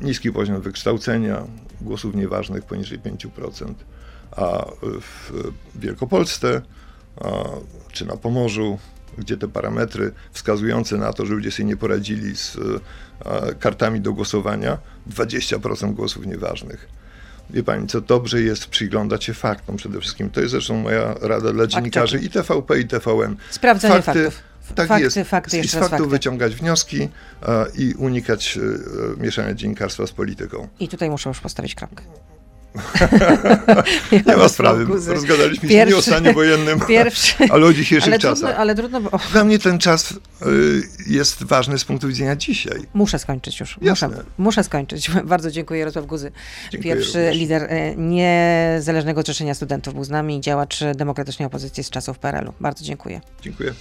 niski 0.00 0.32
poziom 0.32 0.60
wykształcenia, 0.60 1.44
głosów 1.80 2.14
nieważnych 2.14 2.64
poniżej 2.64 2.98
5%, 2.98 3.74
a 4.30 4.66
w 4.82 5.32
Wielkopolsce 5.74 6.62
czy 7.92 8.06
na 8.06 8.16
Pomorzu, 8.16 8.78
gdzie 9.18 9.36
te 9.36 9.48
parametry 9.48 10.12
wskazujące 10.32 10.96
na 10.96 11.12
to, 11.12 11.26
że 11.26 11.34
ludzie 11.34 11.50
sobie 11.50 11.64
nie 11.64 11.76
poradzili 11.76 12.36
z 12.36 12.56
e, 13.24 13.54
kartami 13.54 14.00
do 14.00 14.12
głosowania, 14.12 14.78
20% 15.10 15.94
głosów 15.94 16.26
nieważnych. 16.26 16.88
Wie 17.50 17.62
pani, 17.62 17.86
co 17.86 18.00
dobrze 18.00 18.42
jest 18.42 18.66
przyglądać 18.66 19.24
się 19.24 19.34
faktom 19.34 19.76
przede 19.76 20.00
wszystkim. 20.00 20.30
To 20.30 20.40
jest 20.40 20.50
zresztą 20.50 20.76
moja 20.76 21.14
rada 21.20 21.52
dla 21.52 21.66
dziennikarzy 21.66 22.18
i 22.18 22.30
TVP, 22.30 22.80
i 22.80 22.88
TVN. 22.88 23.36
Sprawdzenie 23.50 24.02
faktów. 24.02 24.42
Tak 24.74 24.88
fakty, 24.88 25.04
jest. 25.04 25.30
fakty, 25.30 25.58
I 25.58 25.68
z 25.68 25.72
faktów 25.72 25.90
fakty. 25.90 26.06
wyciągać 26.06 26.54
wnioski 26.54 27.08
a, 27.42 27.64
i 27.78 27.94
unikać 27.94 28.58
e, 29.18 29.22
mieszania 29.22 29.54
dziennikarstwa 29.54 30.06
z 30.06 30.12
polityką. 30.12 30.68
I 30.80 30.88
tutaj 30.88 31.10
muszę 31.10 31.30
już 31.30 31.40
postawić 31.40 31.74
kropkę. 31.74 32.04
Nie 34.26 34.36
ma 34.36 34.48
sprawy. 34.48 34.86
Guzy. 34.86 35.14
Rozgadaliśmy 35.14 35.68
się 35.68 35.74
nie 35.74 35.82
o 35.82 35.86
Pierwszy- 35.86 36.10
stanie 36.10 36.32
wojennym, 36.32 36.80
Pierwszy. 36.88 37.34
ale 37.50 37.66
o 37.66 37.72
dzisiejszych 37.72 38.08
Ale 38.08 38.18
czasach. 38.18 38.38
trudno, 38.38 38.56
ale 38.56 38.74
trudno, 38.74 39.00
bo... 39.00 39.18
Dla 39.32 39.44
mnie 39.44 39.58
ten 39.58 39.78
czas 39.78 40.12
y, 40.12 40.16
jest 41.06 41.42
ważny 41.44 41.78
z 41.78 41.84
punktu 41.84 42.08
widzenia 42.08 42.36
dzisiaj. 42.36 42.80
Muszę 42.94 43.18
skończyć 43.18 43.60
już. 43.60 43.78
Jasne. 43.82 44.08
Muszę, 44.08 44.24
muszę 44.38 44.64
skończyć. 44.64 45.10
Bardzo 45.24 45.50
dziękuję 45.50 45.80
Jarosław 45.80 46.06
Guzy. 46.06 46.32
Dziękuję 46.72 46.94
Pierwszy 46.94 47.18
również. 47.18 47.36
lider 47.36 47.62
e, 47.62 47.96
niezależnego 47.96 49.22
Zrzeszenia 49.22 49.54
Studentów 49.54 49.94
był 49.94 50.04
z 50.04 50.10
nami, 50.10 50.40
działacz 50.40 50.80
demokratycznej 50.94 51.46
opozycji 51.46 51.84
z 51.84 51.90
czasów 51.90 52.18
PRL-u. 52.18 52.52
Bardzo 52.60 52.84
dziękuję. 52.84 53.20
Dziękuję. 53.42 53.74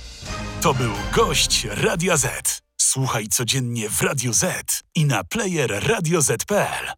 To 0.62 0.74
był 0.74 0.92
gość 1.14 1.68
Radia 1.72 2.18
Z. 2.18 2.62
Słuchaj 2.82 3.28
codziennie 3.28 3.90
w 3.90 4.02
Radio 4.02 4.34
Z 4.34 4.46
i 4.96 5.06
na 5.06 5.24
player 5.24 5.84
radioz.pl. 5.88 6.94